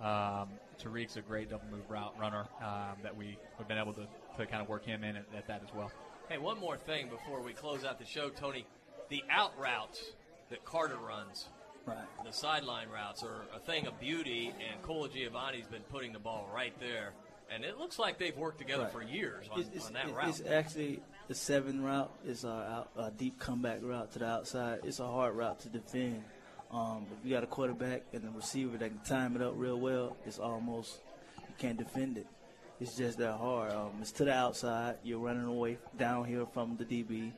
Um, 0.00 0.48
Tariq's 0.82 1.16
a 1.16 1.20
great 1.20 1.50
double 1.50 1.66
move 1.70 1.88
route 1.90 2.14
runner 2.18 2.46
um, 2.62 2.96
that 3.02 3.14
we 3.14 3.36
have 3.58 3.68
been 3.68 3.76
able 3.78 3.92
to, 3.92 4.06
to 4.38 4.46
kind 4.46 4.62
of 4.62 4.68
work 4.68 4.84
him 4.84 5.04
in 5.04 5.16
at, 5.16 5.26
at 5.36 5.46
that 5.46 5.62
as 5.62 5.74
well. 5.74 5.92
Hey, 6.28 6.38
one 6.38 6.58
more 6.58 6.78
thing 6.78 7.08
before 7.10 7.42
we 7.42 7.52
close 7.52 7.84
out 7.84 7.98
the 7.98 8.06
show, 8.06 8.30
Tony. 8.30 8.64
The 9.10 9.22
out 9.28 9.52
routes 9.58 10.12
that 10.48 10.64
Carter 10.64 10.96
runs, 10.96 11.48
Right. 11.84 11.98
the 12.24 12.32
sideline 12.32 12.88
routes, 12.88 13.22
are 13.24 13.42
a 13.54 13.58
thing 13.58 13.86
of 13.86 13.98
beauty, 14.00 14.54
and 14.70 14.80
Cola 14.82 15.08
Giovanni's 15.08 15.66
been 15.66 15.82
putting 15.82 16.12
the 16.12 16.18
ball 16.18 16.48
right 16.54 16.72
there. 16.80 17.12
And 17.52 17.64
it 17.64 17.78
looks 17.78 17.98
like 17.98 18.18
they've 18.18 18.36
worked 18.36 18.58
together 18.58 18.84
Right. 18.84 18.92
for 18.92 19.02
years 19.02 19.48
on, 19.50 19.60
It's, 19.60 19.70
it's, 19.74 19.86
on 19.88 19.92
that 19.94 20.04
it's- 20.08 20.16
route. 20.16 20.28
it's 20.40 20.48
actually 20.48 21.02
the 21.28 21.34
seven 21.34 21.82
route. 21.82 22.10
It's 22.24 22.44
our 22.44 22.62
out, 22.64 22.90
a 22.96 23.10
deep 23.10 23.38
comeback 23.40 23.80
route 23.82 24.12
to 24.12 24.18
the 24.20 24.26
outside. 24.26 24.80
It's 24.84 25.00
a 25.00 25.06
hard 25.06 25.34
route 25.34 25.58
to 25.60 25.68
defend. 25.68 26.22
Um, 26.70 27.06
if 27.18 27.26
you 27.26 27.34
got 27.34 27.42
a 27.42 27.48
quarterback 27.48 28.02
and 28.12 28.24
a 28.24 28.30
receiver 28.30 28.76
that 28.78 28.88
can 28.90 28.98
time 29.00 29.34
it 29.34 29.42
up 29.42 29.54
real 29.56 29.78
well, 29.80 30.16
it's 30.24 30.38
almost 30.38 31.00
you 31.38 31.54
can't 31.58 31.76
defend 31.76 32.18
it. 32.18 32.26
It's 32.80 32.96
just 32.96 33.18
that 33.18 33.32
hard. 33.36 33.72
Um, 33.72 33.90
it's 34.00 34.12
to 34.12 34.24
the 34.24 34.32
outside. 34.32 34.96
You're 35.02 35.18
running 35.18 35.44
away 35.44 35.78
downhill 35.98 36.46
from 36.46 36.76
the 36.76 36.84
DB, 36.84 37.32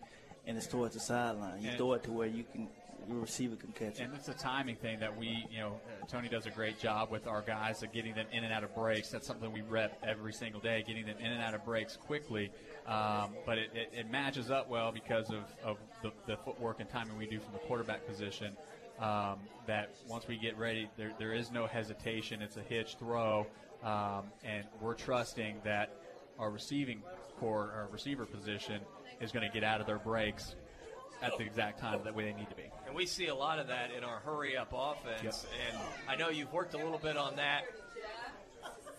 and 0.47 0.57
it's 0.59 0.67
towards 0.67 0.95
the 0.95 1.01
sideline. 1.01 1.63
You 1.63 1.71
And- 1.71 1.79
throw 1.79 1.95
it 1.95 2.03
to 2.05 2.13
where 2.13 2.29
you 2.29 2.45
can, 2.45 2.69
your 3.09 3.19
receiver 3.19 3.57
can 3.57 3.73
catch 3.73 4.01
it. 4.01 4.05
And 4.05 4.15
it's 4.15 4.29
a 4.29 4.35
timing 4.35 4.77
thing 4.77 5.01
that 5.01 5.17
we, 5.17 5.47
you 5.51 5.59
know, 5.59 5.81
uh, 5.87 6.07
Tony 6.07 6.29
does 6.29 6.47
a 6.47 6.51
great 6.51 6.79
job 6.79 7.11
with 7.11 7.27
our 7.27 7.43
guys 7.43 7.83
of 7.83 7.93
getting 7.93 8.15
them 8.15 8.27
in 8.33 8.45
and 8.45 8.53
out 8.53 8.65
of 8.65 8.75
breaks. 8.75 9.11
That's 9.11 9.27
something 9.27 9.53
we 9.53 9.63
rep 9.63 9.99
every 10.07 10.33
single 10.33 10.61
day, 10.61 10.85
getting 10.87 11.07
them 11.07 11.17
in 11.19 11.27
and 11.27 11.43
out 11.43 11.55
of 11.55 11.65
breaks 11.65 11.97
quickly. 11.97 12.51
Um, 12.87 13.31
but 13.47 13.59
it, 13.59 13.71
it, 13.75 13.93
it 13.93 14.11
matches 14.11 14.51
up 14.51 14.69
well 14.69 14.93
because 14.93 15.31
of, 15.31 15.45
of 15.65 15.77
the, 16.03 16.13
the 16.27 16.37
footwork 16.37 16.81
and 16.81 16.89
timing 16.89 17.17
we 17.17 17.27
do 17.27 17.39
from 17.39 17.53
the 17.53 17.61
quarterback 17.61 18.07
position. 18.07 18.57
Um, 19.01 19.39
that 19.67 19.91
once 20.07 20.29
we 20.29 20.37
get 20.37 20.57
ready, 20.59 20.89
there, 20.97 21.13
there 21.19 21.33
is 21.33 21.51
no 21.51 21.67
hesitation. 21.67 22.43
It's 22.43 22.57
a 22.57 22.63
hitch 22.63 22.97
throw, 22.99 23.47
um, 23.83 24.25
and 24.45 24.65
we're 24.81 24.95
trusting 24.95 25.57
that 25.65 25.97
our 26.39 26.51
receiving 26.51 27.03
corps, 27.41 27.73
our 27.75 27.89
receiver 27.91 28.27
position, 28.27 28.81
is 29.21 29.33
going 29.33 29.49
to 29.49 29.53
get 29.53 29.65
out 29.65 29.81
of 29.81 29.87
their 29.87 29.99
breaks 29.99 30.55
at 31.23 31.39
the 31.39 31.45
exact 31.45 31.81
time 31.81 32.01
that 32.05 32.15
way 32.15 32.25
they 32.25 32.39
need 32.39 32.51
to 32.51 32.57
be. 32.57 32.65
And 32.87 32.95
we 32.95 33.07
see 33.07 33.29
a 33.29 33.35
lot 33.35 33.59
of 33.59 33.69
that 33.69 33.91
in 33.97 34.05
our 34.05 34.19
hurry 34.19 34.57
up 34.57 34.73
offense. 34.75 35.47
And 35.71 35.79
I 36.09 36.17
know 36.17 36.29
you've 36.29 36.53
worked 36.53 36.75
a 36.75 36.79
little 36.79 36.99
bit 36.99 37.17
on 37.17 37.37
that, 37.37 37.63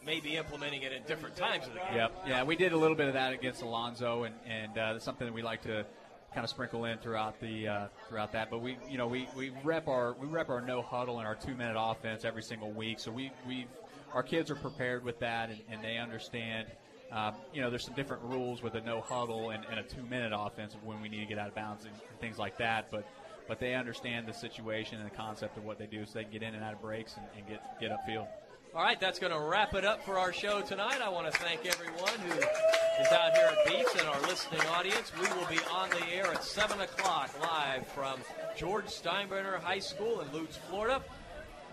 maybe 0.05 0.35
implementing 0.35 0.81
it 0.83 0.91
at 0.91 1.07
different 1.07 1.35
times 1.35 1.67
of 1.67 1.73
the 1.73 1.79
game. 1.79 1.95
Yep. 1.95 2.23
Yeah, 2.27 2.43
we 2.43 2.55
did 2.55 2.73
a 2.73 2.77
little 2.77 2.95
bit 2.95 3.07
of 3.07 3.13
that 3.13 3.33
against 3.33 3.61
Alonso, 3.61 4.23
and 4.23 4.35
and 4.47 4.77
uh, 4.77 4.93
that's 4.93 5.05
something 5.05 5.27
that 5.27 5.33
we 5.33 5.41
like 5.41 5.61
to 5.63 5.85
kind 6.33 6.43
of 6.43 6.49
sprinkle 6.49 6.85
in 6.85 6.97
throughout 6.97 7.39
the 7.39 7.67
uh, 7.67 7.87
throughout 8.09 8.31
that. 8.31 8.49
But 8.49 8.61
we 8.61 8.77
you 8.89 8.97
know 8.97 9.07
we, 9.07 9.27
we 9.35 9.51
rep 9.63 9.87
our 9.87 10.13
we 10.13 10.27
rep 10.27 10.49
our 10.49 10.61
no 10.61 10.81
huddle 10.81 11.19
and 11.19 11.27
our 11.27 11.35
two 11.35 11.55
minute 11.55 11.75
offense 11.77 12.25
every 12.25 12.43
single 12.43 12.71
week. 12.71 12.99
So 12.99 13.11
we 13.11 13.31
we 13.47 13.67
our 14.13 14.23
kids 14.23 14.51
are 14.51 14.55
prepared 14.55 15.03
with 15.03 15.19
that, 15.19 15.49
and, 15.49 15.59
and 15.69 15.83
they 15.83 15.97
understand. 15.97 16.67
Um, 17.13 17.35
you 17.53 17.61
know, 17.61 17.69
there's 17.69 17.85
some 17.85 17.93
different 17.93 18.23
rules 18.23 18.63
with 18.63 18.73
a 18.73 18.81
no 18.81 18.99
huddle 19.01 19.51
and, 19.51 19.63
and 19.69 19.79
a 19.79 19.83
two 19.83 20.01
minute 20.01 20.33
offense 20.35 20.73
of 20.73 20.83
when 20.83 20.99
we 20.99 21.09
need 21.09 21.19
to 21.19 21.27
get 21.27 21.37
out 21.37 21.47
of 21.47 21.55
bounds 21.55 21.85
and 21.85 21.93
things 22.19 22.39
like 22.39 22.57
that. 22.57 22.89
But 22.89 23.05
but 23.47 23.59
they 23.59 23.75
understand 23.75 24.27
the 24.27 24.33
situation 24.33 24.99
and 24.99 25.05
the 25.05 25.15
concept 25.15 25.57
of 25.57 25.63
what 25.63 25.77
they 25.77 25.85
do, 25.85 26.05
so 26.05 26.13
they 26.15 26.23
can 26.23 26.31
get 26.31 26.43
in 26.43 26.55
and 26.55 26.63
out 26.63 26.73
of 26.73 26.81
breaks 26.81 27.17
and, 27.17 27.25
and 27.37 27.47
get 27.47 27.79
get 27.79 27.91
upfield. 27.91 28.27
All 28.75 28.81
right, 28.81 28.99
that's 28.99 29.19
going 29.19 29.31
to 29.31 29.39
wrap 29.39 29.75
it 29.75 29.85
up 29.85 30.03
for 30.03 30.17
our 30.17 30.33
show 30.33 30.61
tonight. 30.61 30.99
I 30.99 31.07
want 31.07 31.31
to 31.31 31.39
thank 31.39 31.63
everyone 31.63 32.19
who 32.27 32.39
is 32.39 33.11
out 33.11 33.37
here 33.37 33.45
at 33.45 33.67
Beats 33.67 33.93
and 33.99 34.07
our 34.07 34.19
listening 34.21 34.61
audience. 34.71 35.11
We 35.15 35.27
will 35.27 35.47
be 35.47 35.59
on 35.71 35.91
the 35.91 36.03
air 36.11 36.25
at 36.25 36.43
7 36.43 36.81
o'clock 36.81 37.29
live 37.39 37.85
from 37.89 38.19
George 38.57 38.85
Steinbrenner 38.85 39.59
High 39.59 39.77
School 39.77 40.21
in 40.21 40.33
Lutz, 40.33 40.57
Florida. 40.71 41.03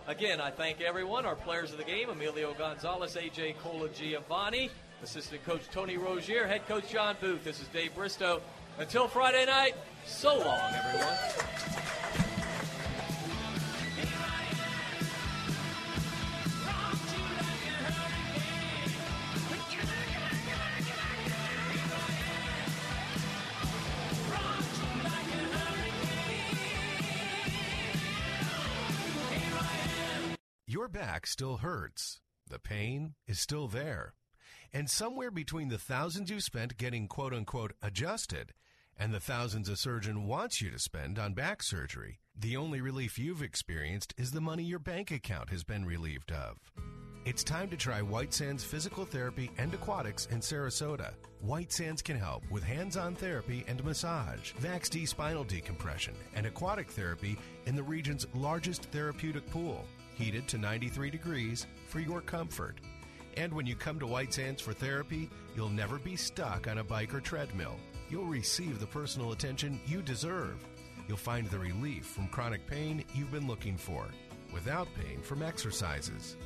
Again, 0.08 0.42
I 0.42 0.50
thank 0.50 0.82
everyone, 0.82 1.24
our 1.24 1.36
players 1.36 1.72
of 1.72 1.78
the 1.78 1.84
game, 1.84 2.10
Emilio 2.10 2.52
Gonzalez, 2.52 3.16
AJ 3.16 3.56
Cola 3.60 3.88
Giovanni, 3.88 4.70
assistant 5.02 5.44
coach 5.44 5.62
Tony 5.70 5.96
Rozier, 5.96 6.46
head 6.46 6.66
coach 6.66 6.90
John 6.90 7.16
Booth. 7.20 7.44
This 7.44 7.60
is 7.60 7.68
Dave 7.68 7.94
Bristow. 7.94 8.40
Until 8.78 9.08
Friday 9.08 9.46
night, 9.46 9.74
so 10.06 10.38
long, 10.38 10.58
everyone. 10.74 11.16
Your 30.66 30.86
back 30.88 31.26
still 31.26 31.56
hurts. 31.58 32.20
The 32.48 32.60
pain 32.60 33.14
is 33.26 33.40
still 33.40 33.66
there. 33.66 34.14
And 34.72 34.88
somewhere 34.88 35.32
between 35.32 35.68
the 35.68 35.78
thousands 35.78 36.30
you 36.30 36.40
spent 36.40 36.76
getting 36.76 37.08
quote 37.08 37.34
unquote 37.34 37.72
adjusted 37.82 38.52
and 38.96 39.12
the 39.12 39.18
thousands 39.18 39.68
a 39.68 39.76
surgeon 39.76 40.26
wants 40.26 40.60
you 40.60 40.70
to 40.70 40.78
spend 40.78 41.18
on 41.18 41.32
back 41.32 41.62
surgery, 41.62 42.20
the 42.38 42.56
only 42.56 42.80
relief 42.80 43.18
you've 43.18 43.42
experienced 43.42 44.14
is 44.16 44.30
the 44.30 44.40
money 44.40 44.62
your 44.62 44.78
bank 44.78 45.10
account 45.10 45.50
has 45.50 45.64
been 45.64 45.84
relieved 45.84 46.30
of. 46.30 46.58
It's 47.24 47.42
time 47.42 47.68
to 47.70 47.76
try 47.76 48.00
White 48.00 48.32
Sands 48.32 48.62
Physical 48.62 49.04
Therapy 49.04 49.50
and 49.58 49.74
Aquatics 49.74 50.26
in 50.30 50.38
Sarasota. 50.38 51.14
White 51.40 51.72
Sands 51.72 52.00
can 52.00 52.18
help 52.18 52.48
with 52.50 52.62
hands-on 52.62 53.14
therapy 53.14 53.64
and 53.66 53.84
massage, 53.84 54.52
VaxD 54.54 55.06
spinal 55.08 55.44
decompression, 55.44 56.14
and 56.34 56.46
aquatic 56.46 56.90
therapy 56.90 57.36
in 57.66 57.74
the 57.74 57.82
region's 57.82 58.26
largest 58.34 58.84
therapeutic 58.84 59.48
pool, 59.50 59.84
heated 60.14 60.46
to 60.48 60.58
93 60.58 61.10
degrees 61.10 61.66
for 61.88 62.00
your 62.00 62.20
comfort. 62.20 62.80
And 63.40 63.54
when 63.54 63.64
you 63.64 63.74
come 63.74 63.98
to 64.00 64.06
White 64.06 64.34
Sands 64.34 64.60
for 64.60 64.74
therapy, 64.74 65.30
you'll 65.56 65.70
never 65.70 65.98
be 65.98 66.14
stuck 66.14 66.68
on 66.68 66.76
a 66.76 66.84
bike 66.84 67.14
or 67.14 67.20
treadmill. 67.20 67.76
You'll 68.10 68.26
receive 68.26 68.78
the 68.78 68.86
personal 68.86 69.32
attention 69.32 69.80
you 69.86 70.02
deserve. 70.02 70.62
you'll 71.08 71.16
find 71.16 71.48
the 71.48 71.58
relief 71.58 72.04
from 72.04 72.28
chronic 72.28 72.66
pain 72.66 73.02
you've 73.14 73.32
been 73.32 73.48
looking 73.48 73.78
for 73.78 74.06
without 74.52 74.88
pain 74.94 75.22
from 75.22 75.42
exercises. 75.42 76.36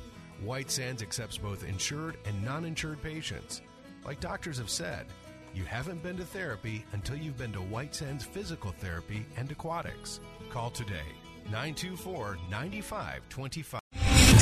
White 0.41 0.71
Sands 0.71 1.03
accepts 1.03 1.37
both 1.37 1.65
insured 1.65 2.15
and 2.25 2.43
non 2.45 2.63
insured 2.63 3.03
patients. 3.03 3.61
Like 4.05 4.21
doctors 4.21 4.57
have 4.57 4.69
said, 4.69 5.05
you 5.53 5.65
haven't 5.65 6.01
been 6.01 6.15
to 6.15 6.25
therapy 6.25 6.85
until 6.93 7.17
you've 7.17 7.37
been 7.37 7.51
to 7.51 7.61
White 7.61 7.93
Sands 7.93 8.23
Physical 8.23 8.71
Therapy 8.71 9.25
and 9.35 9.51
Aquatics. 9.51 10.21
Call 10.49 10.69
today 10.69 11.11
924 11.51 12.37
9525. 12.49 13.84